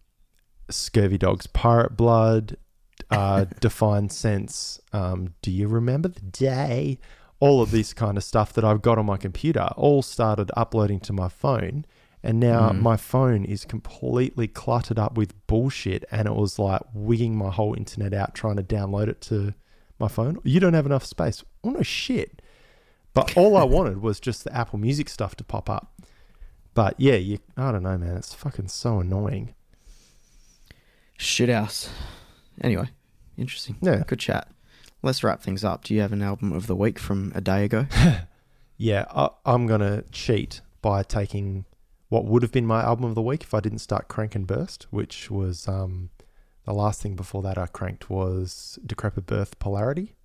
Scurvy 0.68 1.18
Dog's 1.18 1.46
Pirate 1.46 1.96
Blood, 1.96 2.58
uh, 3.10 3.46
Defined 3.60 4.12
Sense. 4.12 4.78
Um, 4.92 5.34
do 5.40 5.50
you 5.50 5.68
remember 5.68 6.08
the 6.08 6.20
day? 6.20 6.98
All 7.38 7.62
of 7.62 7.70
this 7.70 7.94
kind 7.94 8.18
of 8.18 8.24
stuff 8.24 8.52
that 8.52 8.64
I've 8.64 8.82
got 8.82 8.98
on 8.98 9.06
my 9.06 9.16
computer 9.16 9.70
all 9.74 10.02
started 10.02 10.50
uploading 10.54 11.00
to 11.00 11.14
my 11.14 11.30
phone. 11.30 11.86
And 12.22 12.38
now 12.38 12.70
Mm. 12.70 12.80
my 12.80 12.96
phone 12.96 13.44
is 13.44 13.64
completely 13.64 14.46
cluttered 14.46 14.98
up 14.98 15.16
with 15.16 15.34
bullshit. 15.46 16.04
And 16.10 16.28
it 16.28 16.34
was 16.34 16.58
like 16.58 16.82
wigging 16.92 17.36
my 17.36 17.50
whole 17.50 17.74
internet 17.74 18.12
out 18.12 18.34
trying 18.34 18.56
to 18.56 18.62
download 18.62 19.08
it 19.08 19.20
to 19.22 19.54
my 19.98 20.08
phone. 20.08 20.38
You 20.44 20.60
don't 20.60 20.74
have 20.74 20.86
enough 20.86 21.04
space. 21.04 21.42
Oh, 21.64 21.70
no 21.70 21.82
shit. 21.82 22.42
But 23.14 23.36
all 23.36 23.56
I 23.56 23.64
wanted 23.76 24.02
was 24.02 24.20
just 24.20 24.44
the 24.44 24.54
Apple 24.56 24.78
Music 24.78 25.08
stuff 25.08 25.34
to 25.36 25.44
pop 25.44 25.70
up. 25.70 26.00
But 26.74 26.94
yeah, 26.98 27.14
you, 27.16 27.38
I 27.56 27.72
don't 27.72 27.82
know, 27.82 27.98
man. 27.98 28.16
It's 28.16 28.34
fucking 28.34 28.68
so 28.68 29.00
annoying. 29.00 29.54
Shit 31.16 31.48
house. 31.48 31.90
Anyway, 32.62 32.88
interesting. 33.36 33.76
Yeah. 33.82 34.02
Good 34.06 34.20
chat. 34.20 34.48
Let's 35.02 35.24
wrap 35.24 35.42
things 35.42 35.64
up. 35.64 35.84
Do 35.84 35.94
you 35.94 36.00
have 36.02 36.12
an 36.12 36.22
album 36.22 36.52
of 36.52 36.66
the 36.66 36.76
week 36.76 36.98
from 36.98 37.32
a 37.34 37.40
day 37.40 37.64
ago? 37.64 37.86
Yeah, 38.82 39.04
I, 39.10 39.28
I'm 39.44 39.66
going 39.66 39.82
to 39.82 40.06
cheat 40.10 40.62
by 40.80 41.02
taking 41.02 41.66
what 42.10 42.24
would 42.26 42.42
have 42.42 42.52
been 42.52 42.66
my 42.66 42.82
album 42.82 43.06
of 43.06 43.14
the 43.14 43.22
week 43.22 43.44
if 43.44 43.54
I 43.54 43.60
didn't 43.60 43.78
start 43.78 44.08
Crank 44.08 44.34
and 44.34 44.46
Burst, 44.46 44.86
which 44.90 45.30
was 45.30 45.66
um, 45.68 46.10
the 46.64 46.74
last 46.74 47.00
thing 47.00 47.14
before 47.14 47.40
that 47.42 47.56
I 47.56 47.66
cranked 47.66 48.10
was 48.10 48.78
Decrepit 48.84 49.26
Birth 49.26 49.58
Polarity. 49.60 50.16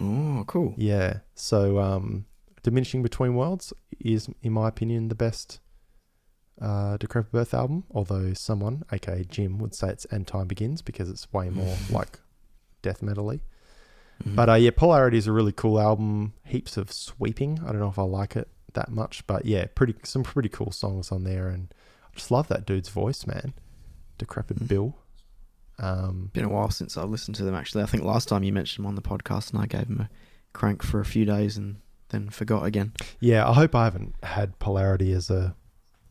Oh, 0.00 0.44
cool. 0.46 0.74
Yeah, 0.76 1.20
so 1.34 1.78
um, 1.78 2.26
Diminishing 2.62 3.02
Between 3.02 3.34
Worlds 3.34 3.72
is, 3.98 4.28
in 4.42 4.52
my 4.52 4.68
opinion, 4.68 5.08
the 5.08 5.14
best 5.14 5.60
uh, 6.60 6.98
Decrepit 6.98 7.32
Birth 7.32 7.54
album, 7.54 7.84
although 7.90 8.34
someone, 8.34 8.82
aka 8.92 9.24
Jim, 9.24 9.56
would 9.58 9.74
say 9.74 9.88
it's 9.88 10.04
And 10.06 10.26
Time 10.26 10.46
Begins 10.46 10.82
because 10.82 11.08
it's 11.08 11.32
way 11.32 11.48
more 11.48 11.76
like 11.90 12.20
death 12.82 13.02
metal-y. 13.02 13.40
Mhm. 14.22 14.36
But 14.36 14.50
uh, 14.50 14.54
yeah, 14.54 14.70
Polarity 14.76 15.16
is 15.16 15.26
a 15.26 15.32
really 15.32 15.52
cool 15.52 15.80
album. 15.80 16.34
Heaps 16.44 16.76
of 16.76 16.92
sweeping. 16.92 17.60
I 17.62 17.72
don't 17.72 17.80
know 17.80 17.88
if 17.88 17.98
I 17.98 18.02
like 18.02 18.36
it 18.36 18.48
that 18.74 18.90
much, 18.90 19.26
but 19.26 19.44
yeah, 19.46 19.66
pretty 19.74 19.94
some 20.04 20.22
pretty 20.22 20.48
cool 20.48 20.70
songs 20.70 21.10
on 21.10 21.24
there, 21.24 21.48
and 21.48 21.72
I 22.04 22.14
just 22.14 22.30
love 22.30 22.48
that 22.48 22.66
dude's 22.66 22.88
voice, 22.88 23.26
man. 23.26 23.54
Decrepit 24.18 24.58
Mm. 24.58 24.68
Bill. 24.68 24.96
Um, 25.78 26.30
been 26.32 26.44
a 26.44 26.48
while 26.48 26.70
since 26.70 26.96
I've 26.96 27.10
listened 27.10 27.34
to 27.36 27.44
them. 27.44 27.54
Actually, 27.54 27.82
I 27.82 27.86
think 27.86 28.04
last 28.04 28.28
time 28.28 28.44
you 28.44 28.52
mentioned 28.52 28.84
them 28.84 28.88
on 28.88 28.94
the 28.94 29.02
podcast, 29.02 29.52
and 29.52 29.60
I 29.60 29.66
gave 29.66 29.88
them 29.88 30.02
a 30.02 30.10
crank 30.52 30.82
for 30.84 31.00
a 31.00 31.04
few 31.04 31.24
days 31.24 31.56
and 31.56 31.76
then 32.10 32.28
forgot 32.28 32.64
again. 32.64 32.92
yeah, 33.18 33.48
I 33.48 33.54
hope 33.54 33.74
I 33.74 33.84
haven't 33.84 34.14
had 34.22 34.58
Polarity 34.60 35.12
as 35.12 35.30
a 35.30 35.56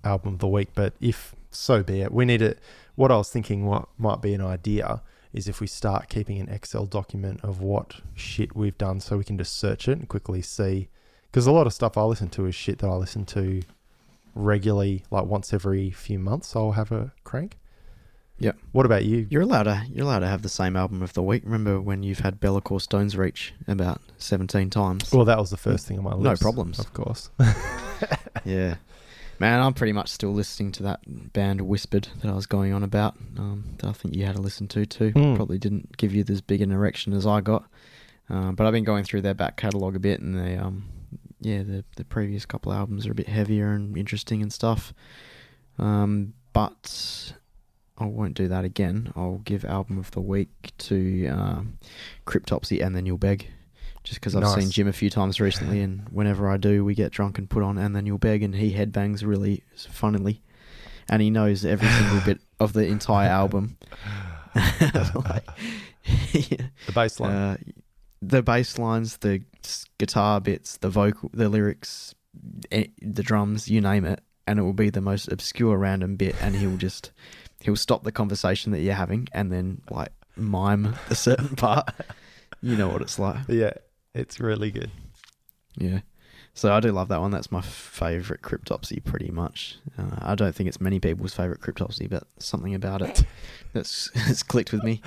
album 0.04 0.34
of 0.34 0.40
the 0.40 0.48
week, 0.50 0.70
but 0.74 0.94
if 1.00 1.34
so 1.50 1.82
be 1.82 2.02
it, 2.02 2.12
we 2.12 2.26
need 2.26 2.42
it. 2.42 2.60
What 2.96 3.10
I 3.12 3.16
was 3.16 3.30
thinking, 3.30 3.66
what 3.66 3.88
might 3.98 4.22
be 4.22 4.34
an 4.34 4.42
idea, 4.42 5.02
is 5.32 5.48
if 5.48 5.62
we 5.62 5.68
start 5.68 6.10
keeping 6.10 6.40
an 6.42 6.50
Excel 6.50 6.86
document 6.86 7.40
of 7.42 7.62
what 7.62 8.02
shit 8.16 8.56
we've 8.56 8.78
done, 8.78 9.00
so 9.00 9.18
we 9.18 9.24
can 9.24 9.38
just 9.38 9.58
search 9.58 9.88
it 9.88 9.98
and 9.98 10.10
quickly 10.10 10.42
see. 10.42 10.90
Because 11.34 11.48
a 11.48 11.52
lot 11.52 11.66
of 11.66 11.74
stuff 11.74 11.98
I 11.98 12.04
listen 12.04 12.30
to 12.30 12.46
is 12.46 12.54
shit 12.54 12.78
that 12.78 12.88
I 12.88 12.94
listen 12.94 13.26
to 13.26 13.64
regularly, 14.36 15.04
like 15.10 15.26
once 15.26 15.52
every 15.52 15.90
few 15.90 16.20
months. 16.20 16.56
I'll 16.56 16.74
have 16.74 16.92
a 16.92 17.12
crank. 17.24 17.58
Yeah. 18.38 18.52
What 18.72 18.86
about 18.86 19.04
you? 19.04 19.26
You're 19.32 19.42
allowed 19.42 19.64
to 19.64 19.84
you're 19.92 20.06
allowed 20.06 20.20
to 20.20 20.28
have 20.28 20.44
the 20.44 20.50
same 20.50 20.76
album 20.76 21.02
of 21.02 21.14
the 21.14 21.24
week. 21.24 21.42
Remember 21.44 21.82
when 21.82 22.04
you've 22.04 22.20
had 22.20 22.40
Be'lakor 22.40 22.80
Stones 22.80 23.18
Reach 23.18 23.52
about 23.68 24.00
seventeen 24.18 24.70
times? 24.70 25.12
Well, 25.12 25.26
that 25.26 25.40
was 25.40 25.50
the 25.50 25.58
first 25.58 25.88
thing 25.88 25.98
on 25.98 26.04
my 26.04 26.14
list. 26.14 26.42
No 26.42 26.46
problems. 26.46 26.78
of 26.78 26.94
course. 26.94 27.32
yeah, 28.46 28.76
man, 29.40 29.60
I'm 29.60 29.74
pretty 29.74 29.94
much 29.94 30.10
still 30.10 30.34
listening 30.34 30.72
to 30.74 30.84
that 30.84 31.00
band 31.34 31.62
Whispered 31.62 32.10
that 32.22 32.30
I 32.30 32.36
was 32.36 32.46
going 32.46 32.74
on 32.74 32.84
about. 32.84 33.16
Um, 33.40 33.64
that 33.80 33.88
I 33.88 33.94
think 33.94 34.14
you 34.14 34.26
had 34.28 34.36
to 34.36 34.42
listen 34.42 34.68
to 34.68 34.86
too. 34.86 35.12
Mm. 35.14 35.36
Probably 35.36 35.58
didn't 35.58 35.98
give 35.98 36.14
you 36.14 36.24
as 36.30 36.42
big 36.42 36.62
an 36.62 36.72
erection 36.72 37.12
as 37.14 37.26
I 37.26 37.42
got, 37.42 37.66
uh, 38.30 38.52
but 38.52 38.68
I've 38.68 38.74
been 38.74 38.84
going 38.84 39.04
through 39.04 39.22
their 39.22 39.34
back 39.34 39.58
catalogue 39.58 39.96
a 39.96 40.00
bit, 40.00 40.20
and 40.20 40.38
they 40.38 40.58
um, 40.58 40.84
yeah, 41.46 41.64
the 41.64 41.84
the 41.98 42.06
previous 42.06 42.46
couple 42.46 42.74
albums 42.74 43.06
are 43.08 43.12
a 43.12 43.16
bit 43.16 43.28
heavier 43.30 43.72
and 43.74 43.98
interesting 43.98 44.42
and 44.42 44.52
stuff. 44.52 44.94
Um, 45.78 46.34
but 46.54 47.34
I 47.98 48.06
won't 48.06 48.36
do 48.36 48.48
that 48.48 48.64
again. 48.66 49.12
I'll 49.16 49.42
give 49.44 49.66
album 49.66 49.98
of 49.98 50.12
the 50.12 50.22
week 50.22 50.72
to 50.80 51.28
um, 51.28 51.78
Cryptopsy 52.26 52.84
and 52.86 52.96
then 52.96 53.06
You'll 53.06 53.18
Beg. 53.18 53.48
Just 54.04 54.20
because 54.20 54.36
I've 54.36 54.44
Nice. 54.44 54.56
seen 54.56 54.70
Jim 54.70 54.88
a 54.88 54.94
few 54.94 55.10
times 55.10 55.40
recently, 55.40 55.80
and 55.86 56.08
whenever 56.10 56.50
I 56.50 56.58
do, 56.58 56.84
we 56.84 56.94
get 56.94 57.12
drunk 57.12 57.38
and 57.38 57.50
put 57.50 57.64
on 57.64 57.78
and 57.78 57.96
then 57.96 58.06
You'll 58.06 58.18
Beg, 58.18 58.44
and 58.44 58.54
he 58.56 58.74
headbangs 58.74 59.26
really 59.26 59.64
funnily, 59.76 60.42
and 61.10 61.22
he 61.22 61.30
knows 61.30 61.64
every 61.64 61.88
single 61.88 62.20
bit 62.22 62.40
of 62.60 62.74
the 62.74 62.86
entire 62.86 63.30
album. 63.30 63.78
Like, 64.56 65.44
yeah. 66.32 66.68
The 66.86 66.92
bass 66.94 67.20
line. 67.20 67.32
Uh, 67.32 67.58
the 68.28 68.42
bass 68.44 68.78
lines, 68.78 69.18
the 69.18 69.42
guitar 69.98 70.40
bits, 70.42 70.78
the 70.78 70.90
vocal, 70.90 71.30
the 71.34 71.50
lyrics, 71.50 72.16
the 72.72 73.24
drums, 73.24 73.70
you 73.70 73.82
name 73.82 74.06
it, 74.06 74.22
and 74.48 74.60
it 74.60 74.64
will 74.64 74.74
be 74.74 74.90
the 74.90 75.02
most 75.02 75.32
obscure 75.32 75.78
random 75.78 76.16
bit, 76.16 76.36
and 76.42 76.56
he'll 76.56 76.78
just 76.78 77.12
he'll 77.62 77.76
stop 77.76 78.04
the 78.04 78.12
conversation 78.12 78.72
that 78.74 78.82
you're 78.82 78.94
having 78.94 79.28
and 79.32 79.52
then 79.52 79.82
like 79.90 80.12
mime 80.36 80.96
a 81.10 81.16
certain 81.16 81.50
part. 81.56 81.90
You 82.62 82.76
know 82.76 82.90
what 82.90 83.02
it's 83.02 83.20
like, 83.20 83.38
yeah, 83.48 83.74
it's 84.14 84.40
really 84.40 84.72
good. 84.72 84.92
yeah. 85.78 86.00
So 86.56 86.72
I 86.72 86.80
do 86.82 86.92
love 86.92 87.08
that 87.08 87.20
one. 87.20 87.32
That's 87.32 87.52
my 87.52 87.62
favorite 87.62 88.44
cryptopsy, 88.44 89.04
pretty 89.04 89.32
much. 89.32 89.78
Uh, 89.98 90.18
I 90.20 90.36
don't 90.36 90.54
think 90.54 90.68
it's 90.68 90.80
many 90.80 91.00
people's 91.00 91.34
favorite 91.34 91.62
cryptopsy, 91.62 92.08
but 92.08 92.26
something 92.38 92.76
about 92.76 93.02
it 93.02 93.24
that's 93.74 94.12
has 94.16 94.44
clicked 94.44 94.72
with 94.72 94.84
me. 94.84 95.02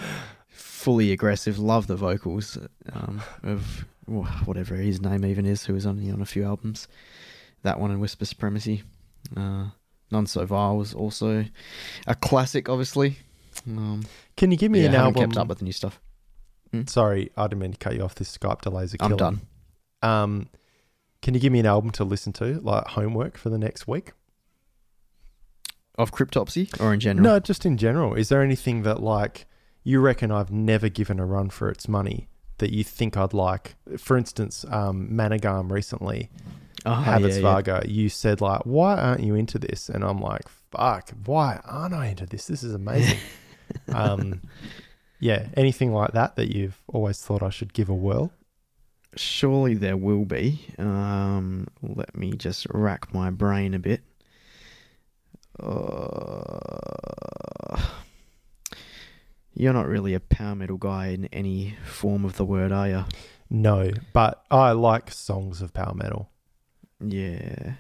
Fully 0.57 1.12
aggressive. 1.12 1.59
Love 1.59 1.86
the 1.86 1.96
vocals 1.96 2.59
um, 2.92 3.22
of 3.42 3.84
whatever 4.07 4.76
his 4.76 5.00
name 5.00 5.24
even 5.24 5.44
is, 5.44 5.66
who 5.66 5.74
was 5.74 5.84
only 5.86 6.11
on 6.11 6.22
a 6.22 6.26
few 6.26 6.44
albums. 6.44 6.88
That 7.62 7.78
one 7.78 7.90
and 7.90 8.00
Whisper 8.00 8.24
Supremacy. 8.24 8.82
Uh, 9.36 9.66
None 10.11 10.26
So 10.26 10.46
Vile 10.46 10.76
was 10.76 10.94
also 10.94 11.44
a 12.07 12.14
classic, 12.14 12.68
obviously. 12.68 13.18
Um, 13.66 14.04
Can 14.36 14.50
you 14.50 14.57
give 14.57 14.70
me 14.70 14.82
yeah, 14.82 14.88
an 14.88 14.94
album? 14.94 15.22
kept 15.24 15.36
up 15.36 15.48
with 15.48 15.59
the 15.59 15.64
new 15.64 15.72
stuff. 15.72 16.00
Sorry, 16.86 17.30
I 17.36 17.46
didn't 17.46 17.61
mean 17.61 17.72
to 17.72 17.78
cut 17.78 17.94
you 17.94 18.02
off. 18.02 18.14
This 18.14 18.36
Skype 18.36 18.61
delays 18.61 18.94
are 18.94 18.98
I'm 19.00 19.16
done. 19.16 19.40
Um, 20.02 20.48
can 21.22 21.34
you 21.34 21.40
give 21.40 21.52
me 21.52 21.59
an 21.61 21.66
album 21.66 21.90
to 21.92 22.04
listen 22.04 22.32
to, 22.34 22.61
like 22.61 22.86
homework 22.88 23.36
for 23.36 23.50
the 23.50 23.59
next 23.59 23.88
week? 23.88 24.12
Of 25.98 26.12
Cryptopsy 26.12 26.78
or 26.80 26.92
in 26.92 27.00
general? 27.00 27.24
No, 27.24 27.40
just 27.40 27.64
in 27.64 27.76
general. 27.78 28.14
Is 28.14 28.28
there 28.28 28.42
anything 28.42 28.82
that 28.82 29.02
like 29.02 29.46
you 29.87 30.01
reckon 30.01 30.30
I've 30.30 30.51
never 30.51 30.89
given 30.89 31.20
a 31.20 31.26
run 31.26 31.51
for 31.51 31.70
its 31.70 31.89
money 31.89 32.28
that 32.59 32.72
you 32.72 32.84
think 32.84 33.16
I'd 33.16 33.32
like? 33.32 33.76
For 33.99 34.16
instance, 34.16 34.64
um, 34.70 35.09
Manegarm 35.11 35.70
recently, 35.70 36.30
Oh, 36.87 37.03
Havets 37.05 37.43
yeah, 37.43 37.61
yeah. 37.66 37.84
You 37.84 38.09
said 38.09 38.41
like, 38.41 38.61
why 38.64 38.97
aren't 38.97 39.22
you 39.22 39.34
into 39.34 39.59
this? 39.59 39.89
And 39.89 40.05
I'm 40.05 40.20
like, 40.20 40.45
fuck, 40.70 41.11
why 41.24 41.61
aren't 41.64 41.95
I 41.95 42.07
into 42.07 42.26
this? 42.26 42.47
This 42.47 42.62
is 42.62 42.74
amazing. 42.74 43.18
um, 43.93 44.41
yeah, 45.18 45.49
anything 45.57 45.93
like 45.93 46.12
that 46.12 46.37
that 46.37 46.55
you've 46.55 46.80
always 46.87 47.20
thought 47.20 47.43
I 47.43 47.51
should 47.51 47.72
give 47.72 47.89
a 47.89 47.95
whirl? 47.95 48.30
Surely 49.16 49.74
there 49.74 49.97
will 49.97 50.24
be. 50.24 50.64
Um, 50.78 51.66
let 51.82 52.16
me 52.16 52.32
just 52.32 52.68
rack 52.70 53.12
my 53.12 53.30
brain 53.30 53.74
a 53.74 53.80
bit. 53.80 54.03
Uh, 55.59 56.61
you're 59.57 59.72
not 59.72 59.88
really 59.88 60.14
a 60.14 60.20
power 60.20 60.54
metal 60.54 60.76
guy 60.76 61.09
in 61.09 61.24
any 61.32 61.74
form 61.84 62.24
of 62.24 62.36
the 62.36 62.44
word, 62.44 62.70
are 62.72 62.88
you? 62.88 63.04
No, 63.50 63.90
but 64.12 64.44
I 64.50 64.72
like 64.72 65.11
songs 65.11 65.62
of 65.62 65.72
power 65.72 65.94
metal. 65.94 66.30
Yeah. 67.00 67.74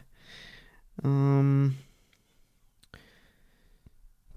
Um. 1.04 1.76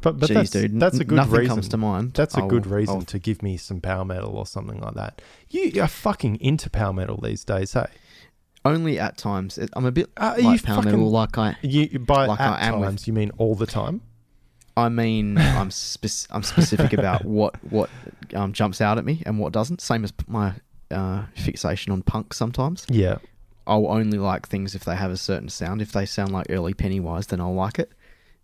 But 0.01 0.17
but 0.17 0.29
Jeez, 0.29 0.33
that's, 0.33 0.49
dude. 0.51 0.79
that's 0.79 0.99
a 0.99 1.03
good 1.03 1.15
nothing 1.17 1.39
reason. 1.39 1.55
comes 1.55 1.67
to 1.69 1.77
mind. 1.77 2.13
That's 2.13 2.35
a 2.35 2.39
I'll- 2.41 2.47
good 2.47 2.65
reason 2.65 2.95
I'll- 2.95 3.01
to 3.01 3.19
give 3.19 3.43
me 3.43 3.57
some 3.57 3.81
power 3.81 4.05
metal 4.05 4.37
or 4.37 4.45
something 4.45 4.79
like 4.79 4.93
that. 4.95 5.21
You 5.49 5.81
are 5.81 5.87
fucking 5.89 6.37
into 6.37 6.69
power 6.69 6.93
metal 6.93 7.19
these 7.21 7.43
days, 7.43 7.73
hey? 7.73 7.87
Only 8.63 8.97
at 8.99 9.17
times. 9.17 9.59
I'm 9.73 9.85
a 9.85 9.91
bit 9.91 10.09
Uh, 10.15 10.35
like 10.41 10.63
power 10.63 10.77
fucking- 10.77 10.91
metal, 10.91 11.11
like 11.11 11.37
I. 11.37 11.57
You 11.61 11.99
by 11.99 12.27
Like 12.27 12.39
at 12.39 12.61
I 12.61 12.65
am 12.67 12.79
with- 12.79 12.87
times 12.89 13.07
you 13.07 13.13
mean 13.13 13.31
all 13.37 13.55
the 13.55 13.65
time? 13.65 14.01
I 14.77 14.89
mean, 14.89 15.37
I'm 15.37 15.69
I'm 16.31 16.43
specific 16.43 16.93
about 16.93 17.25
what 17.25 17.55
what 17.71 17.89
um, 18.33 18.53
jumps 18.53 18.81
out 18.81 18.97
at 18.97 19.05
me 19.05 19.23
and 19.25 19.39
what 19.39 19.53
doesn't. 19.53 19.81
Same 19.81 20.03
as 20.03 20.13
my 20.27 20.53
uh, 20.91 21.25
fixation 21.35 21.91
on 21.91 22.01
punk. 22.01 22.33
Sometimes 22.33 22.85
Yeah. 22.89 23.17
I'll 23.67 23.87
only 23.87 24.17
like 24.17 24.47
things 24.47 24.73
if 24.73 24.83
they 24.83 24.95
have 24.95 25.11
a 25.11 25.17
certain 25.17 25.49
sound. 25.49 25.81
If 25.81 25.91
they 25.91 26.05
sound 26.05 26.31
like 26.31 26.47
early 26.49 26.73
Pennywise, 26.73 27.27
then 27.27 27.39
I'll 27.39 27.53
like 27.53 27.77
it. 27.77 27.91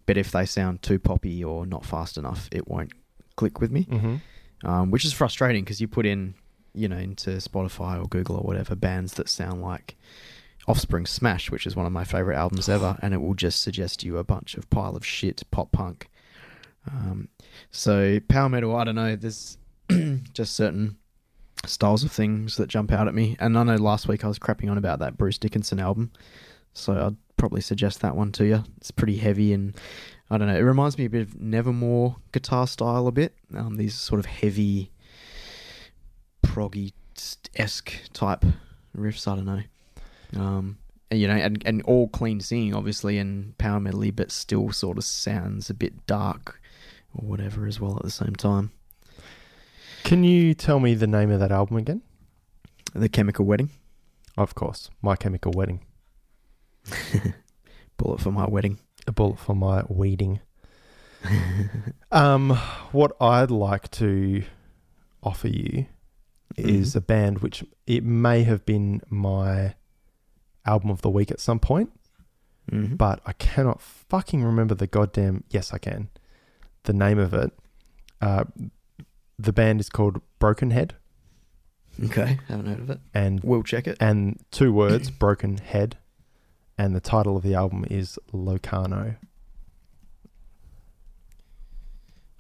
But 0.05 0.17
if 0.17 0.32
they 0.32 0.45
sound 0.45 0.84
too 0.84 0.99
poppy 0.99 1.43
or 1.43 1.65
not 1.65 1.84
fast 1.84 2.17
enough, 2.17 2.47
it 2.51 2.67
won't 2.67 2.91
click 3.36 3.59
with 3.59 3.71
me. 3.71 3.84
hmm 3.84 4.15
Um, 4.63 4.91
which 4.91 5.03
is 5.03 5.13
frustrating 5.13 5.63
because 5.63 5.82
you 5.82 5.88
put 5.88 6.05
in, 6.05 6.36
you 6.76 6.88
know, 6.88 6.97
into 6.97 7.32
Spotify 7.32 7.99
or 7.99 8.07
Google 8.07 8.38
or 8.38 8.43
whatever 8.43 8.76
bands 8.76 9.13
that 9.15 9.28
sound 9.28 9.63
like 9.63 9.95
Offspring 10.67 11.05
Smash, 11.07 11.49
which 11.49 11.65
is 11.65 11.76
one 11.76 11.86
of 11.88 11.91
my 11.91 12.03
favorite 12.03 12.38
albums 12.38 12.69
ever, 12.69 12.97
and 13.01 13.13
it 13.13 13.21
will 13.21 13.34
just 13.34 13.61
suggest 13.61 14.03
you 14.03 14.17
a 14.17 14.23
bunch 14.23 14.55
of 14.55 14.69
pile 14.69 14.95
of 14.95 15.03
shit 15.05 15.41
pop 15.49 15.71
punk. 15.71 16.07
Um, 16.91 17.29
so 17.71 18.19
power 18.27 18.49
metal, 18.49 18.75
I 18.75 18.83
don't 18.83 18.95
know. 18.95 19.15
There's 19.15 19.57
just 20.33 20.55
certain 20.55 20.97
styles 21.65 22.03
of 22.03 22.11
things 22.11 22.57
that 22.57 22.67
jump 22.67 22.91
out 22.91 23.07
at 23.07 23.15
me, 23.15 23.36
and 23.39 23.57
I 23.57 23.63
know 23.63 23.75
last 23.75 24.07
week 24.07 24.23
I 24.23 24.27
was 24.27 24.39
crapping 24.39 24.69
on 24.69 24.77
about 24.77 24.99
that 24.99 25.17
Bruce 25.17 25.38
Dickinson 25.38 25.79
album, 25.79 26.11
so 26.73 26.93
I'd 26.93 27.15
probably 27.38 27.61
suggest 27.61 28.01
that 28.01 28.15
one 28.15 28.31
to 28.33 28.45
you. 28.45 28.63
It's 28.77 28.91
pretty 28.91 29.17
heavy 29.17 29.53
and 29.53 29.75
I 30.29 30.38
don't 30.38 30.47
know. 30.47 30.55
It 30.55 30.61
reminds 30.61 30.97
me 30.97 31.05
a 31.05 31.09
bit 31.09 31.21
of 31.21 31.39
Nevermore 31.39 32.15
guitar 32.31 32.65
style 32.67 33.07
a 33.07 33.11
bit. 33.11 33.36
Um, 33.55 33.75
these 33.75 33.93
sort 33.93 34.19
of 34.19 34.25
heavy, 34.25 34.91
proggy 36.43 36.93
esque 37.55 37.93
type 38.13 38.43
riffs. 38.97 39.27
I 39.27 39.36
don't 39.36 39.45
know. 39.45 39.61
Um, 40.36 40.77
and, 41.11 41.19
you 41.19 41.27
know, 41.27 41.36
and, 41.36 41.61
and 41.65 41.81
all 41.83 42.07
clean 42.07 42.39
singing, 42.39 42.73
obviously, 42.73 43.19
and 43.19 43.55
power 43.59 43.79
metally, 43.79 44.15
but 44.15 44.31
still 44.31 44.71
sort 44.71 44.97
of 44.97 45.03
sounds 45.03 45.69
a 45.69 45.75
bit 45.75 46.07
dark 46.07 46.59
or 47.18 47.28
whatever 47.28 47.66
as 47.66 47.80
well 47.80 47.95
at 47.97 48.03
the 48.03 48.11
same 48.11 48.36
time. 48.36 48.72
Can 50.03 50.24
you 50.24 50.53
tell 50.53 50.80
me 50.80 50.93
the 50.93 51.07
name 51.07 51.32
of 51.32 51.39
that 51.39 51.51
album 51.51 51.78
again? 51.78 52.01
The 52.93 53.09
Chemical 53.09 53.45
Wedding, 53.45 53.70
Of 54.38 54.53
course, 54.55 54.89
My 55.01 55.16
Chemical 55.16 55.51
Wedding. 55.55 55.82
Bullet 57.97 58.22
for 58.22 58.32
My 58.32 58.45
Wedding. 58.47 58.80
A 59.07 59.11
bullet 59.11 59.39
for 59.39 59.55
my 59.55 59.84
weeding. 59.88 60.39
Um, 62.11 62.51
what 62.91 63.11
I'd 63.20 63.49
like 63.51 63.89
to 63.91 64.43
offer 65.24 65.47
you 65.47 65.88
is 66.55 66.93
Mhm. 66.93 66.95
a 66.95 67.01
band 67.01 67.39
which 67.39 67.63
it 67.88 68.03
may 68.03 68.43
have 68.43 68.66
been 68.66 69.01
my 69.09 69.76
album 70.66 70.89
of 70.91 71.01
the 71.01 71.09
week 71.09 71.32
at 71.32 71.39
some 71.39 71.59
point, 71.59 71.91
Mhm. 72.72 72.95
but 72.97 73.22
I 73.26 73.34
cannot 73.34 73.82
fucking 73.82 74.43
remember 74.43 74.76
the 74.76 74.88
goddamn. 74.88 75.43
Yes, 75.49 75.74
I 75.74 75.78
can. 75.80 76.09
The 76.86 76.93
name 76.93 77.19
of 77.19 77.33
it. 77.33 77.51
Uh, 78.21 78.45
the 79.38 79.51
band 79.53 79.79
is 79.79 79.89
called 79.89 80.21
Broken 80.39 80.71
Head, 80.71 80.95
okay, 82.05 82.39
haven't 82.47 82.67
heard 82.67 82.79
of 82.79 82.89
it. 82.89 82.99
and 83.13 83.41
We'll 83.43 83.63
check 83.63 83.86
it. 83.88 83.97
and 83.99 84.39
two 84.51 84.71
words, 84.71 85.09
Broken 85.19 85.57
Head, 85.57 85.97
and 86.77 86.95
the 86.95 87.01
title 87.01 87.36
of 87.38 87.43
the 87.43 87.53
album 87.53 87.86
is 87.89 88.17
Locarno. 88.31 89.15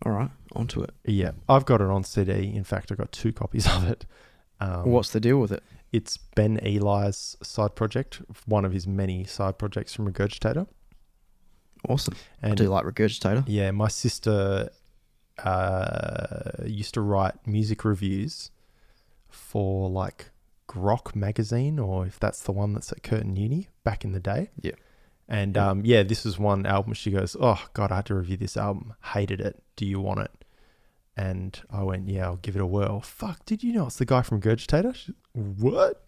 All 0.05 0.11
right, 0.11 0.29
onto 0.55 0.81
it. 0.81 0.91
Yeah, 1.03 1.31
I've 1.49 1.65
got 1.65 1.81
it 1.81 1.87
on 1.87 2.03
CD. 2.03 2.53
In 2.55 2.63
fact, 2.63 2.91
I've 2.91 2.97
got 2.97 3.11
two 3.11 3.33
copies 3.33 3.65
of 3.75 3.87
it. 3.89 4.05
Um, 4.59 4.85
What's 4.89 5.09
the 5.09 5.19
deal 5.19 5.39
with 5.39 5.51
it? 5.51 5.63
It's 5.91 6.17
Ben 6.17 6.59
Ely's 6.65 7.35
side 7.41 7.75
project, 7.75 8.21
one 8.45 8.65
of 8.65 8.71
his 8.73 8.85
many 8.87 9.23
side 9.23 9.57
projects 9.57 9.93
from 9.93 10.11
Regurgitator. 10.11 10.67
Awesome. 11.87 12.15
I 12.43 12.47
And 12.49 12.57
do 12.57 12.67
like 12.69 12.85
Regurgitator. 12.85 13.43
yeah, 13.47 13.71
my 13.71 13.87
sister 13.87 14.69
uh, 15.43 16.63
used 16.65 16.93
to 16.95 17.01
write 17.01 17.45
music 17.45 17.83
reviews 17.85 18.51
for 19.29 19.89
like 19.89 20.29
Grok 20.67 21.15
magazine, 21.15 21.77
or 21.79 22.05
if 22.05 22.19
that's 22.19 22.41
the 22.41 22.51
one 22.51 22.73
that's 22.73 22.91
at 22.91 23.03
Curtin 23.03 23.35
Uni 23.35 23.69
back 23.83 24.03
in 24.03 24.11
the 24.13 24.19
day. 24.19 24.49
Yeah. 24.61 24.71
And 25.27 25.55
Yeah. 25.55 25.69
um, 25.69 25.81
yeah, 25.85 26.03
this 26.03 26.25
is 26.25 26.37
one 26.39 26.65
album. 26.65 26.93
She 26.93 27.11
goes, 27.11 27.35
"Oh 27.39 27.65
God, 27.73 27.91
I 27.91 27.97
had 27.97 28.05
to 28.07 28.15
review 28.15 28.37
this 28.37 28.55
album. 28.57 28.93
Hated 29.13 29.41
it. 29.41 29.61
Do 29.75 29.85
you 29.85 29.99
want 29.99 30.21
it?" 30.21 30.31
And 31.17 31.59
I 31.69 31.83
went, 31.83 32.07
"Yeah, 32.09 32.25
I'll 32.25 32.35
give 32.37 32.55
it 32.55 32.61
a 32.61 32.65
whirl." 32.65 33.01
Fuck, 33.01 33.45
did 33.45 33.63
you 33.63 33.73
know 33.73 33.87
it's 33.87 33.97
the 33.97 34.05
guy 34.05 34.21
from 34.21 34.39
Regurgitator? 34.41 34.93
She, 34.95 35.13
what? 35.33 36.04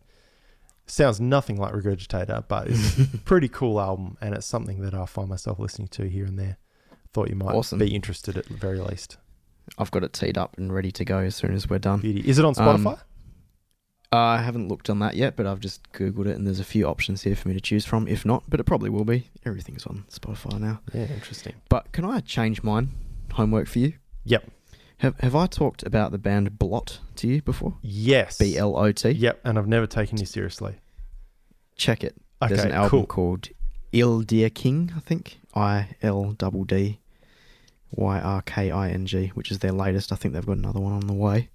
Sounds 0.88 1.20
nothing 1.20 1.58
like 1.58 1.74
Regurgitator, 1.74 2.46
but 2.48 2.68
it's 2.70 2.98
a 2.98 3.06
pretty 3.26 3.50
cool 3.50 3.80
album, 3.80 4.18
and 4.22 4.34
it's 4.34 4.46
something 4.46 4.82
that 4.82 4.94
I 4.94 5.06
find 5.06 5.28
myself 5.30 5.60
listening 5.60 5.90
to 5.90 6.08
here 6.08 6.26
and 6.26 6.40
there. 6.40 6.58
Thought 7.14 7.30
you 7.30 7.36
might 7.36 7.54
Awesome. 7.54 7.78
be 7.80 7.94
interested 7.94 8.38
at 8.38 8.46
the 8.46 8.54
very 8.54 8.80
least. 8.80 9.18
I've 9.78 9.92
got 9.92 10.04
it 10.04 10.14
teed 10.14 10.38
up 10.38 10.58
and 10.58 10.74
ready 10.74 10.92
to 10.94 11.04
go 11.04 11.18
as 11.20 11.36
soon 11.36 11.54
as 11.54 11.70
we're 11.70 11.80
done. 11.80 12.00
Beauty. 12.00 12.22
Is 12.28 12.40
it 12.40 12.46
on 12.46 12.54
Um, 12.58 12.84
Spotify? 12.86 13.00
I 14.14 14.42
haven't 14.42 14.70
looked 14.70 14.90
on 14.90 15.00
that 15.00 15.16
yet, 15.18 15.36
but 15.36 15.46
I've 15.46 15.60
just 15.60 15.92
googled 15.92 16.28
it, 16.28 16.38
and 16.38 16.48
there's 16.48 16.62
a 16.62 16.66
few 16.66 16.88
options 16.88 17.24
here 17.24 17.36
for 17.36 17.50
me 17.50 17.54
to 17.54 17.60
choose 17.60 17.84
from. 17.86 18.08
If 18.08 18.26
not, 18.26 18.44
but 18.48 18.62
it 18.62 18.64
probably 18.64 18.90
will 18.90 19.04
be. 19.04 19.30
Everything's 19.46 19.86
on 19.86 20.06
Spotify 20.10 20.58
now. 20.60 20.80
yeah, 20.94 21.08
interesting. 21.14 21.56
But 21.68 21.92
can 21.92 22.06
I 22.06 22.22
change 22.22 22.64
mine? 22.64 22.92
Homework 23.34 23.68
for 23.68 23.80
you. 23.80 23.94
Yep. 24.24 24.50
Have 25.00 25.20
Have 25.20 25.36
I 25.36 25.46
talked 25.48 25.84
about 25.84 26.12
the 26.12 26.18
band 26.18 26.58
Blot 26.58 27.00
to 27.18 27.28
you 27.28 27.42
before? 27.42 27.76
Yes. 27.82 28.38
B 28.38 28.58
L 28.58 28.76
O 28.78 28.92
T. 28.92 29.12
Yep, 29.12 29.42
and 29.44 29.58
I've 29.58 29.68
never 29.68 29.88
taken 29.88 30.18
you 30.18 30.26
seriously. 30.26 30.76
Check 31.76 32.04
it. 32.04 32.16
Okay, 32.42 32.54
There's 32.54 32.66
an 32.66 32.72
album 32.72 32.90
cool. 32.90 33.06
called 33.06 33.50
Ilddyrking, 33.94 34.96
I 34.96 35.00
think. 35.00 35.40
I 35.56 35.90
L 36.02 36.34
double 36.34 36.64
D 36.64 37.00
Y 37.92 38.20
R 38.20 38.42
K 38.42 38.72
I 38.72 38.90
N 38.90 39.06
G, 39.06 39.28
which 39.34 39.52
is 39.52 39.60
their 39.60 39.72
latest. 39.72 40.12
I 40.12 40.16
think 40.16 40.34
they've 40.34 40.46
got 40.46 40.58
another 40.58 40.80
one 40.80 40.94
on 40.94 41.08
the 41.08 41.14
way. 41.14 41.50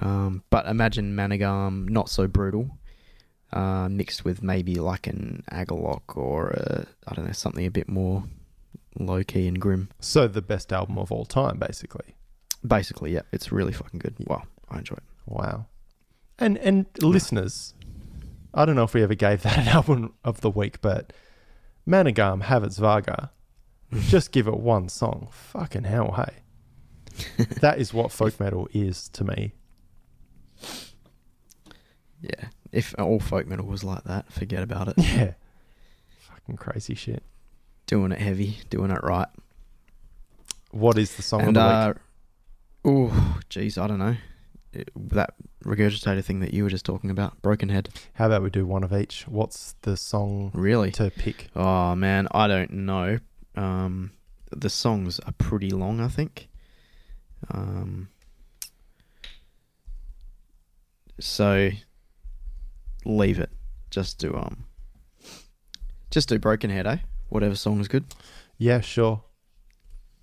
Um, 0.00 0.42
but 0.50 0.66
imagine 0.66 1.14
Manegarm 1.14 1.88
not 1.88 2.08
so 2.08 2.26
brutal, 2.26 2.78
uh, 3.52 3.88
mixed 3.90 4.24
with 4.24 4.42
maybe 4.42 4.76
like 4.76 5.06
an 5.06 5.44
Agalloch 5.52 6.16
or 6.16 6.50
a, 6.50 6.86
I 7.06 7.14
don't 7.14 7.26
know 7.26 7.32
something 7.32 7.66
a 7.66 7.70
bit 7.70 7.88
more 7.88 8.24
low 8.98 9.22
key 9.22 9.46
and 9.46 9.60
grim. 9.60 9.90
So 10.00 10.26
the 10.28 10.40
best 10.42 10.72
album 10.72 10.96
of 10.98 11.12
all 11.12 11.24
time, 11.26 11.58
basically. 11.58 12.14
Basically, 12.66 13.12
yeah, 13.12 13.22
it's 13.32 13.50
really 13.50 13.72
fucking 13.72 13.98
good. 13.98 14.14
Wow, 14.26 14.44
I 14.70 14.78
enjoy 14.78 14.94
it. 14.96 15.02
Wow. 15.26 15.66
And 16.38 16.58
and 16.58 16.86
listeners, 17.00 17.74
I 18.54 18.64
don't 18.64 18.76
know 18.76 18.84
if 18.84 18.94
we 18.94 19.02
ever 19.02 19.14
gave 19.14 19.42
that 19.42 19.58
an 19.62 19.68
album 19.68 20.14
of 20.24 20.40
the 20.40 20.50
week, 20.50 20.80
but 20.80 21.12
Manegarm 21.86 22.42
Havets 22.44 22.78
Vargar, 22.78 23.30
just 24.08 24.32
give 24.32 24.46
it 24.46 24.58
one 24.58 24.88
song. 24.88 25.28
Fucking 25.30 25.84
hell, 25.84 26.12
hey. 26.12 27.44
that 27.60 27.78
is 27.78 27.92
what 27.92 28.10
folk 28.10 28.40
metal 28.40 28.68
is 28.72 29.08
to 29.10 29.24
me. 29.24 29.52
Yeah, 32.20 32.48
if 32.70 32.94
all 32.98 33.20
folk 33.20 33.46
metal 33.46 33.66
was 33.66 33.84
like 33.84 34.04
that, 34.04 34.32
forget 34.32 34.62
about 34.62 34.88
it. 34.88 34.94
Yeah. 34.98 35.34
Fucking 36.20 36.56
crazy 36.56 36.94
shit. 36.94 37.22
doing 37.86 38.12
it 38.12 38.20
heavy, 38.20 38.58
doing 38.70 38.90
it 38.90 39.02
right. 39.02 39.28
What 40.70 40.96
is 40.96 41.16
the 41.16 41.22
song 41.22 41.40
and 41.40 41.48
of 41.50 41.54
the 41.54 41.60
uh, 41.60 41.88
week? 41.88 41.96
Oh, 42.84 43.40
geez, 43.48 43.78
I 43.78 43.86
don't 43.86 43.98
know. 43.98 44.16
It- 44.72 44.90
that 44.96 45.34
regurgitator 45.64 46.24
thing 46.24 46.40
that 46.40 46.54
you 46.54 46.64
were 46.64 46.70
just 46.70 46.84
talking 46.86 47.10
about, 47.10 47.40
Broken 47.42 47.68
Head. 47.68 47.90
How 48.14 48.26
about 48.26 48.42
we 48.42 48.50
do 48.50 48.66
one 48.66 48.82
of 48.82 48.92
each? 48.92 49.28
What's 49.28 49.74
the 49.82 49.96
song 49.96 50.50
Really? 50.54 50.90
to 50.92 51.10
pick? 51.10 51.48
Oh 51.54 51.94
man, 51.94 52.26
I 52.32 52.48
don't 52.48 52.70
know. 52.72 53.18
Um, 53.54 54.12
the 54.50 54.70
songs 54.70 55.20
are 55.20 55.32
pretty 55.32 55.70
long, 55.70 56.00
I 56.00 56.08
think. 56.08 56.48
Um, 57.50 58.08
so 61.20 61.70
leave 63.04 63.38
it. 63.38 63.50
Just 63.90 64.18
do 64.18 64.34
um, 64.34 64.64
just 66.10 66.28
do 66.28 66.38
Broken 66.38 66.70
Head, 66.70 66.86
eh? 66.86 66.96
Whatever 67.28 67.54
song 67.54 67.80
is 67.80 67.88
good. 67.88 68.04
Yeah, 68.58 68.80
sure. 68.80 69.22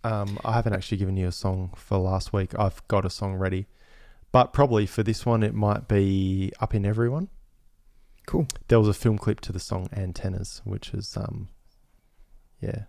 Um, 0.03 0.39
I 0.45 0.53
haven't 0.53 0.73
actually 0.73 0.97
given 0.97 1.17
you 1.17 1.27
a 1.27 1.31
song 1.31 1.71
for 1.75 1.97
last 1.97 2.31
week. 2.33 2.57
I've 2.57 2.85
got 2.87 3.05
a 3.05 3.09
song 3.09 3.35
ready, 3.35 3.67
but 4.31 4.53
probably 4.53 4.85
for 4.85 5.03
this 5.03 5.25
one, 5.25 5.43
it 5.43 5.53
might 5.53 5.87
be 5.87 6.51
"Up 6.59 6.73
in 6.73 6.85
Everyone." 6.85 7.29
Cool. 8.25 8.47
There 8.67 8.79
was 8.79 8.87
a 8.87 8.93
film 8.93 9.17
clip 9.17 9.41
to 9.41 9.51
the 9.51 9.59
song 9.59 9.89
"Antennas," 9.91 10.61
which 10.63 10.93
is 10.93 11.17
um, 11.17 11.49
yeah, 12.61 12.83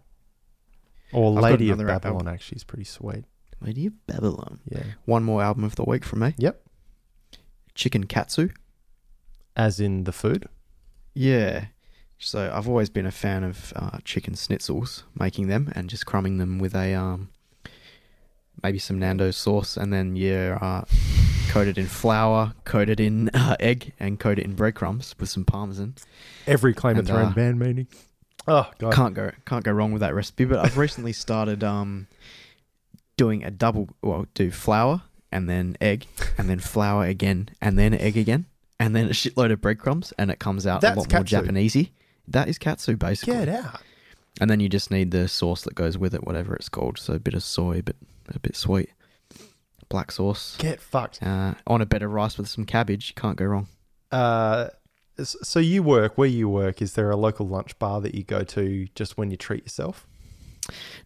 or 1.12 1.36
I've 1.36 1.42
"Lady 1.42 1.70
of 1.70 1.78
Babylon." 1.78 2.28
Actually, 2.28 2.56
is 2.56 2.64
pretty 2.64 2.84
sweet. 2.84 3.24
Lady 3.60 3.86
of 3.86 4.06
Babylon. 4.06 4.60
Yeah, 4.70 4.84
One 5.04 5.22
more 5.24 5.42
album 5.42 5.64
of 5.64 5.74
the 5.76 5.84
week 5.84 6.04
from 6.04 6.20
me. 6.20 6.34
Yep. 6.38 6.62
Chicken 7.74 8.04
Katsu. 8.04 8.48
as 9.56 9.80
in 9.80 10.04
the 10.04 10.12
food. 10.12 10.46
Yeah. 11.14 11.66
So 12.22 12.52
I've 12.54 12.68
always 12.68 12.90
been 12.90 13.06
a 13.06 13.10
fan 13.10 13.44
of 13.44 13.72
uh, 13.74 13.98
chicken 14.04 14.34
schnitzels, 14.34 15.04
making 15.18 15.48
them 15.48 15.72
and 15.74 15.88
just 15.88 16.04
crumbing 16.04 16.36
them 16.36 16.58
with 16.58 16.74
a 16.74 16.94
um, 16.94 17.30
maybe 18.62 18.78
some 18.78 18.98
Nando's 18.98 19.38
sauce, 19.38 19.76
and 19.76 19.90
then 19.90 20.16
yeah, 20.16 20.58
uh, 20.60 20.84
coated 21.48 21.78
in 21.78 21.86
flour, 21.86 22.52
coated 22.64 23.00
in 23.00 23.30
uh, 23.30 23.56
egg, 23.58 23.94
and 23.98 24.20
coated 24.20 24.44
in 24.44 24.54
breadcrumbs 24.54 25.14
with 25.18 25.30
some 25.30 25.46
parmesan. 25.46 25.94
Every 26.46 26.74
claim 26.74 26.96
of 26.96 27.00
And, 27.00 27.08
throne 27.08 27.26
uh, 27.28 27.34
band 27.34 27.58
meeting. 27.58 27.86
Oh 28.46 28.70
god. 28.78 28.92
Can't 28.92 29.14
go 29.14 29.30
can't 29.46 29.64
go 29.64 29.72
wrong 29.72 29.92
with 29.92 30.00
that 30.00 30.14
recipe. 30.14 30.44
But 30.44 30.58
I've 30.58 30.76
recently 30.76 31.14
started 31.14 31.64
um 31.64 32.06
doing 33.16 33.44
a 33.44 33.50
double. 33.50 33.88
Well, 34.02 34.26
do 34.34 34.50
flour 34.50 35.02
and 35.32 35.48
then 35.48 35.76
egg, 35.80 36.06
and 36.36 36.50
then 36.50 36.58
flour 36.58 37.06
again, 37.06 37.48
and 37.62 37.78
then 37.78 37.94
egg 37.94 38.18
again, 38.18 38.44
and 38.78 38.94
then 38.94 39.06
a 39.06 39.10
shitload 39.10 39.52
of 39.52 39.60
breadcrumbs, 39.62 40.12
and 40.18 40.30
it 40.30 40.38
comes 40.38 40.66
out 40.66 40.82
That's 40.82 40.96
a 40.96 41.00
lot 41.00 41.12
more. 41.12 41.24
Japanesey. 41.24 41.90
That 42.30 42.48
is 42.48 42.58
katsu 42.58 42.96
basically. 42.96 43.34
Get 43.34 43.48
out. 43.48 43.80
And 44.40 44.48
then 44.48 44.60
you 44.60 44.68
just 44.68 44.90
need 44.90 45.10
the 45.10 45.28
sauce 45.28 45.62
that 45.62 45.74
goes 45.74 45.98
with 45.98 46.14
it, 46.14 46.24
whatever 46.24 46.54
it's 46.54 46.68
called. 46.68 46.98
So 46.98 47.14
a 47.14 47.18
bit 47.18 47.34
of 47.34 47.42
soy, 47.42 47.82
but 47.82 47.96
a 48.34 48.38
bit 48.38 48.56
sweet. 48.56 48.90
Black 49.88 50.12
sauce. 50.12 50.56
Get 50.58 50.80
fucked. 50.80 51.22
Uh, 51.22 51.54
on 51.66 51.80
a 51.80 51.86
bed 51.86 52.02
of 52.02 52.12
rice 52.12 52.38
with 52.38 52.48
some 52.48 52.64
cabbage, 52.64 53.08
you 53.08 53.20
can't 53.20 53.36
go 53.36 53.44
wrong. 53.46 53.66
Uh, 54.12 54.68
so 55.22 55.58
you 55.60 55.82
work 55.82 56.16
where 56.16 56.28
you 56.28 56.48
work. 56.48 56.80
Is 56.80 56.94
there 56.94 57.10
a 57.10 57.16
local 57.16 57.46
lunch 57.46 57.78
bar 57.78 58.00
that 58.00 58.14
you 58.14 58.22
go 58.22 58.42
to 58.44 58.86
just 58.94 59.18
when 59.18 59.30
you 59.30 59.36
treat 59.36 59.64
yourself? 59.64 60.06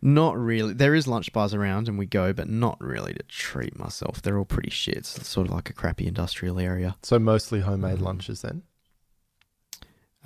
Not 0.02 0.36
really. 0.36 0.74
There 0.74 0.94
is 0.94 1.06
lunch 1.08 1.32
bars 1.32 1.54
around, 1.54 1.88
and 1.88 1.98
we 1.98 2.04
go, 2.06 2.32
but 2.34 2.48
not 2.48 2.76
really 2.80 3.14
to 3.14 3.22
treat 3.22 3.78
myself. 3.78 4.20
They're 4.20 4.36
all 4.38 4.44
pretty 4.44 4.70
shit. 4.70 4.96
It's 4.98 5.26
sort 5.26 5.48
of 5.48 5.54
like 5.54 5.70
a 5.70 5.72
crappy 5.72 6.06
industrial 6.06 6.60
area. 6.60 6.96
So 7.02 7.18
mostly 7.18 7.60
homemade 7.60 7.98
Mm. 7.98 8.02
lunches 8.02 8.42
then. 8.42 8.62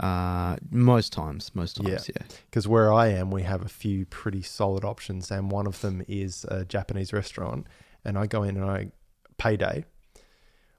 Uh, 0.00 0.56
most 0.70 1.12
times, 1.12 1.50
most 1.54 1.76
times, 1.76 2.08
yeah. 2.08 2.22
Because 2.50 2.68
where 2.68 2.92
I 2.92 3.08
am, 3.08 3.30
we 3.30 3.42
have 3.42 3.62
a 3.62 3.68
few 3.68 4.06
pretty 4.06 4.42
solid 4.42 4.84
options, 4.84 5.30
and 5.30 5.50
one 5.50 5.66
of 5.66 5.80
them 5.80 6.04
is 6.06 6.44
a 6.48 6.64
Japanese 6.64 7.12
restaurant. 7.12 7.66
And 8.04 8.16
I 8.16 8.26
go 8.26 8.42
in 8.44 8.56
and 8.56 8.64
I 8.70 8.92
payday. 9.38 9.84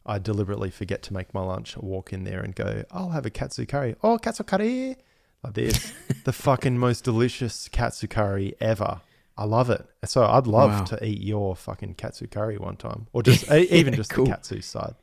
I 0.06 0.18
deliberately 0.20 0.72
forget 0.72 1.04
to 1.04 1.14
make 1.14 1.34
my 1.34 1.42
lunch. 1.42 1.76
I 1.78 1.82
walk 1.82 2.14
in 2.14 2.24
there 2.24 2.40
and 2.40 2.56
go, 2.56 2.84
"I'll 2.92 3.10
have 3.10 3.26
a 3.26 3.30
katsu 3.30 3.66
curry." 3.66 3.96
Oh, 4.02 4.18
katsu 4.18 4.44
curry, 4.44 4.96
like 5.44 5.54
this, 5.54 5.94
the 6.24 6.32
fucking 6.34 6.78
most 6.78 7.04
delicious 7.04 7.68
katsu 7.68 8.08
curry 8.08 8.56
ever. 8.62 9.02
I 9.38 9.44
love 9.46 9.70
it. 9.70 9.86
So 10.06 10.26
I'd 10.26 10.48
love 10.48 10.72
Wow. 10.72 10.84
to 10.86 11.06
eat 11.06 11.22
your 11.22 11.56
fucking 11.56 11.96
katsu 11.96 12.28
curry 12.28 12.58
one 12.58 12.78
time, 12.78 13.08
or 13.14 13.22
just 13.22 13.50
even 13.52 13.94
just 13.94 14.10
Cool. 14.12 14.26
the 14.26 14.32
katsu 14.32 14.62
side. 14.62 14.96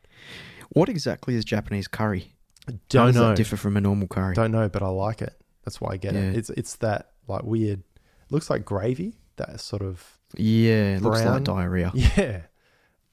What 0.71 0.89
exactly 0.89 1.35
is 1.37 1.45
Japanese 1.45 1.87
curry? 1.89 2.33
How 2.67 2.73
Don't 2.89 3.07
does 3.09 3.15
know. 3.17 3.29
that 3.29 3.37
differ 3.37 3.57
from 3.57 3.77
a 3.77 3.81
normal 3.81 4.09
curry? 4.09 4.35
Don't 4.35 4.51
know, 4.53 4.69
but 4.69 4.83
I 4.83 4.89
like 4.89 5.23
it. 5.23 5.35
That's 5.65 5.81
why 5.81 5.93
I 5.93 5.97
get 5.97 6.15
it. 6.17 6.37
It's 6.37 6.51
it's 6.51 6.77
that 6.77 7.11
like 7.29 7.43
weird. 7.43 7.83
Looks 8.31 8.51
like 8.51 8.65
gravy. 8.65 9.15
That 9.37 9.61
sort 9.61 9.83
of 9.83 10.19
yeah, 10.37 10.97
it 10.97 11.03
looks 11.03 11.21
Brown? 11.23 11.35
like 11.35 11.45
diarrhea. 11.45 11.93
yeah. 11.95 12.41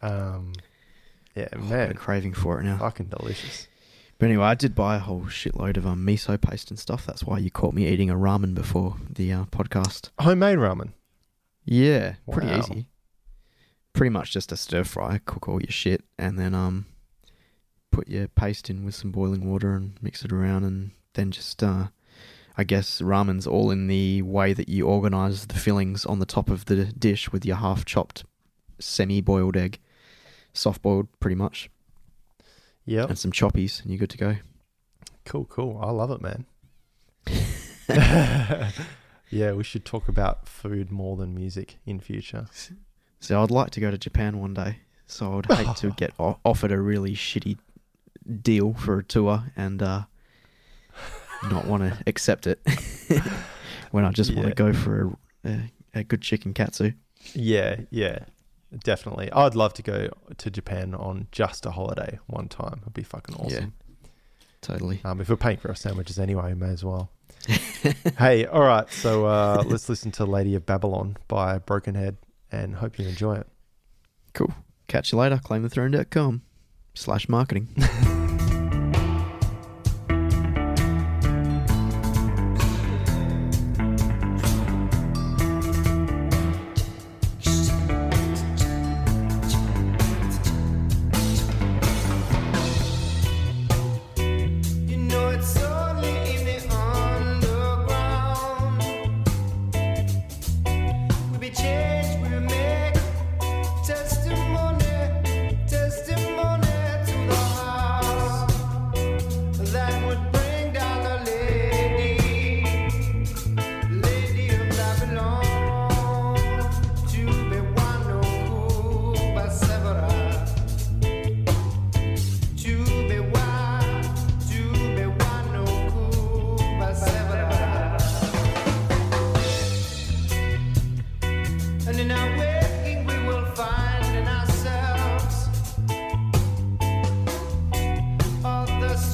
Um. 0.01 0.53
Yeah, 1.35 1.47
Oh, 1.53 1.57
I've 1.57 1.61
got 1.61 1.69
man, 1.69 1.91
a 1.91 1.93
craving 1.95 2.33
for 2.33 2.59
it 2.59 2.63
now. 2.63 2.77
fucking 2.77 3.07
delicious. 3.07 3.67
But 4.19 4.27
anyway, 4.27 4.45
I 4.45 4.53
did 4.55 4.75
buy 4.75 4.95
a 4.97 4.99
whole 4.99 5.21
shitload 5.23 5.77
of 5.77 5.87
um, 5.87 6.05
miso 6.05 6.39
paste 6.39 6.69
and 6.69 6.77
stuff. 6.79 7.05
That's 7.05 7.23
why 7.23 7.39
you 7.39 7.49
caught 7.49 7.73
me 7.73 7.87
eating 7.87 8.09
a 8.11 8.15
ramen 8.15 8.53
before 8.53 8.97
the 9.09 9.33
uh, 9.33 9.45
podcast. 9.45 10.11
Homemade 10.19 10.59
ramen. 10.59 10.93
Yeah, 11.65 12.15
pretty 12.31 12.51
easy. 12.53 12.85
Pretty 13.93 14.09
much 14.11 14.31
just 14.31 14.51
a 14.51 14.57
stir 14.57 14.83
fry, 14.83 15.19
cook 15.25 15.47
all 15.49 15.59
your 15.61 15.71
shit, 15.71 16.03
and 16.19 16.37
then 16.39 16.53
um, 16.53 16.85
put 17.93 18.09
your 18.09 18.27
paste 18.27 18.69
in 18.69 18.83
with 18.83 18.95
some 18.95 19.11
boiling 19.11 19.49
water 19.49 19.73
and 19.75 19.93
mix 20.01 20.25
it 20.25 20.31
around, 20.33 20.63
and 20.65 20.91
then 21.13 21.31
just 21.31 21.63
uh, 21.63 21.87
I 22.57 22.63
guess 22.63 23.01
ramen's 23.01 23.47
all 23.47 23.71
in 23.71 23.87
the 23.87 24.21
way 24.23 24.51
that 24.53 24.67
you 24.67 24.85
organize 24.87 25.45
the 25.47 25.53
fillings 25.55 26.05
on 26.05 26.19
the 26.19 26.25
top 26.25 26.49
of 26.49 26.65
the 26.65 26.85
dish 26.85 27.31
with 27.31 27.45
your 27.45 27.55
half 27.57 27.85
chopped, 27.85 28.25
semi 28.79 29.21
boiled 29.21 29.55
egg, 29.55 29.79
soft 30.53 30.81
boiled 30.81 31.07
pretty 31.19 31.35
much, 31.35 31.69
Yeah. 32.85 33.05
and 33.07 33.17
some 33.17 33.31
choppies, 33.31 33.81
and 33.81 33.91
you're 33.91 33.99
good 33.99 34.09
to 34.09 34.17
go. 34.17 34.35
Cool, 35.25 35.45
cool. 35.45 35.79
I 35.81 35.91
love 35.91 36.11
it, 36.11 36.21
man. 36.21 36.45
yeah, 39.29 39.51
we 39.53 39.63
should 39.63 39.85
talk 39.85 40.07
about 40.07 40.47
food 40.47 40.91
more 40.91 41.15
than 41.17 41.33
music 41.33 41.77
in 41.85 41.99
future. 41.99 42.47
So 43.19 43.41
I'd 43.41 43.51
like 43.51 43.71
to 43.71 43.79
go 43.79 43.89
to 43.91 43.97
Japan 43.97 44.39
one 44.39 44.53
day. 44.53 44.79
So 45.05 45.37
I'd 45.39 45.51
hate 45.51 45.75
to 45.77 45.91
get 45.97 46.13
offered 46.17 46.71
a 46.71 46.79
really 46.79 47.13
shitty 47.15 47.57
deal 48.41 48.73
for 48.73 48.99
a 48.99 49.03
tour 49.03 49.43
and 49.55 49.81
uh, 49.81 50.03
not 51.49 51.65
want 51.65 51.83
to 51.83 51.97
accept 52.07 52.47
it 52.47 52.59
when 53.91 54.05
I 54.05 54.11
just 54.11 54.33
want 54.33 54.47
Yeah. 54.47 54.53
to 54.53 54.55
go 54.55 54.73
for 54.73 55.15
a, 55.45 55.49
a, 55.49 55.71
a 55.95 56.03
good 56.03 56.21
chicken 56.21 56.53
katsu. 56.53 56.93
Yeah, 57.33 57.81
yeah, 57.89 58.19
definitely. 58.83 59.31
I'd 59.31 59.55
love 59.55 59.73
to 59.75 59.81
go 59.83 60.09
to 60.37 60.51
Japan 60.51 60.93
on 60.95 61.27
just 61.31 61.65
a 61.65 61.71
holiday 61.71 62.19
one 62.27 62.47
time. 62.49 62.79
It'd 62.81 62.93
be 62.93 63.03
fucking 63.03 63.35
awesome. 63.35 63.73
Yeah, 64.03 64.09
Totally. 64.61 65.01
Um, 65.03 65.19
if 65.21 65.29
we're 65.29 65.35
paying 65.35 65.57
for 65.57 65.69
our 65.69 65.75
sandwiches 65.75 66.17
anyway, 66.19 66.49
we 66.53 66.55
may 66.55 66.69
as 66.69 66.83
well. 66.83 67.11
hey, 68.17 68.45
all 68.45 68.61
right. 68.63 68.89
So 68.91 69.25
uh, 69.25 69.63
let's 69.67 69.89
listen 69.89 70.11
to 70.13 70.25
Lady 70.25 70.55
of 70.55 70.65
Babylon 70.65 71.17
by 71.27 71.57
Broken 71.57 71.95
Head 71.95 72.15
and 72.51 72.75
hope 72.75 72.97
you 72.97 73.05
enjoy 73.07 73.35
it. 73.35 73.47
Cool. 74.33 74.53
Catch 74.87 75.11
you 75.11 75.17
later. 75.17 75.37
ClaimTheThrone.com 75.43 76.41
slash 76.93 77.27
marketing. 77.29 77.67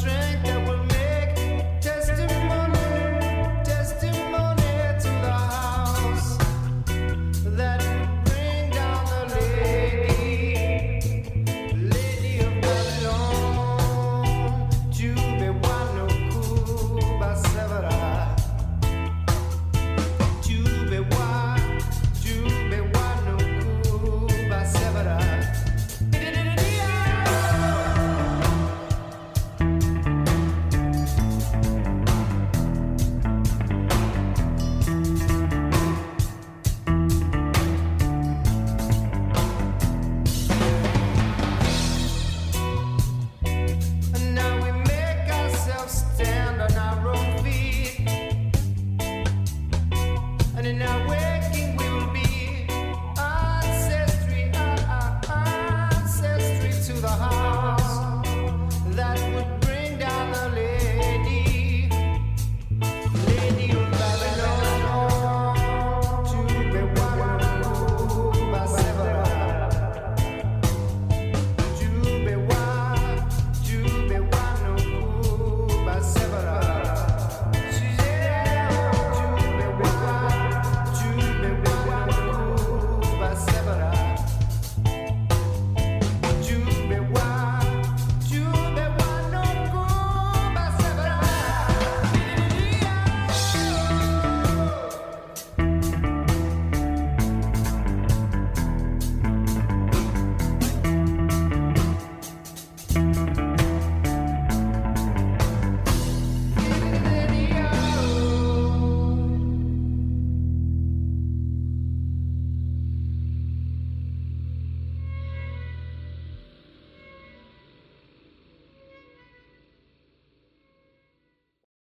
strength 0.09 0.58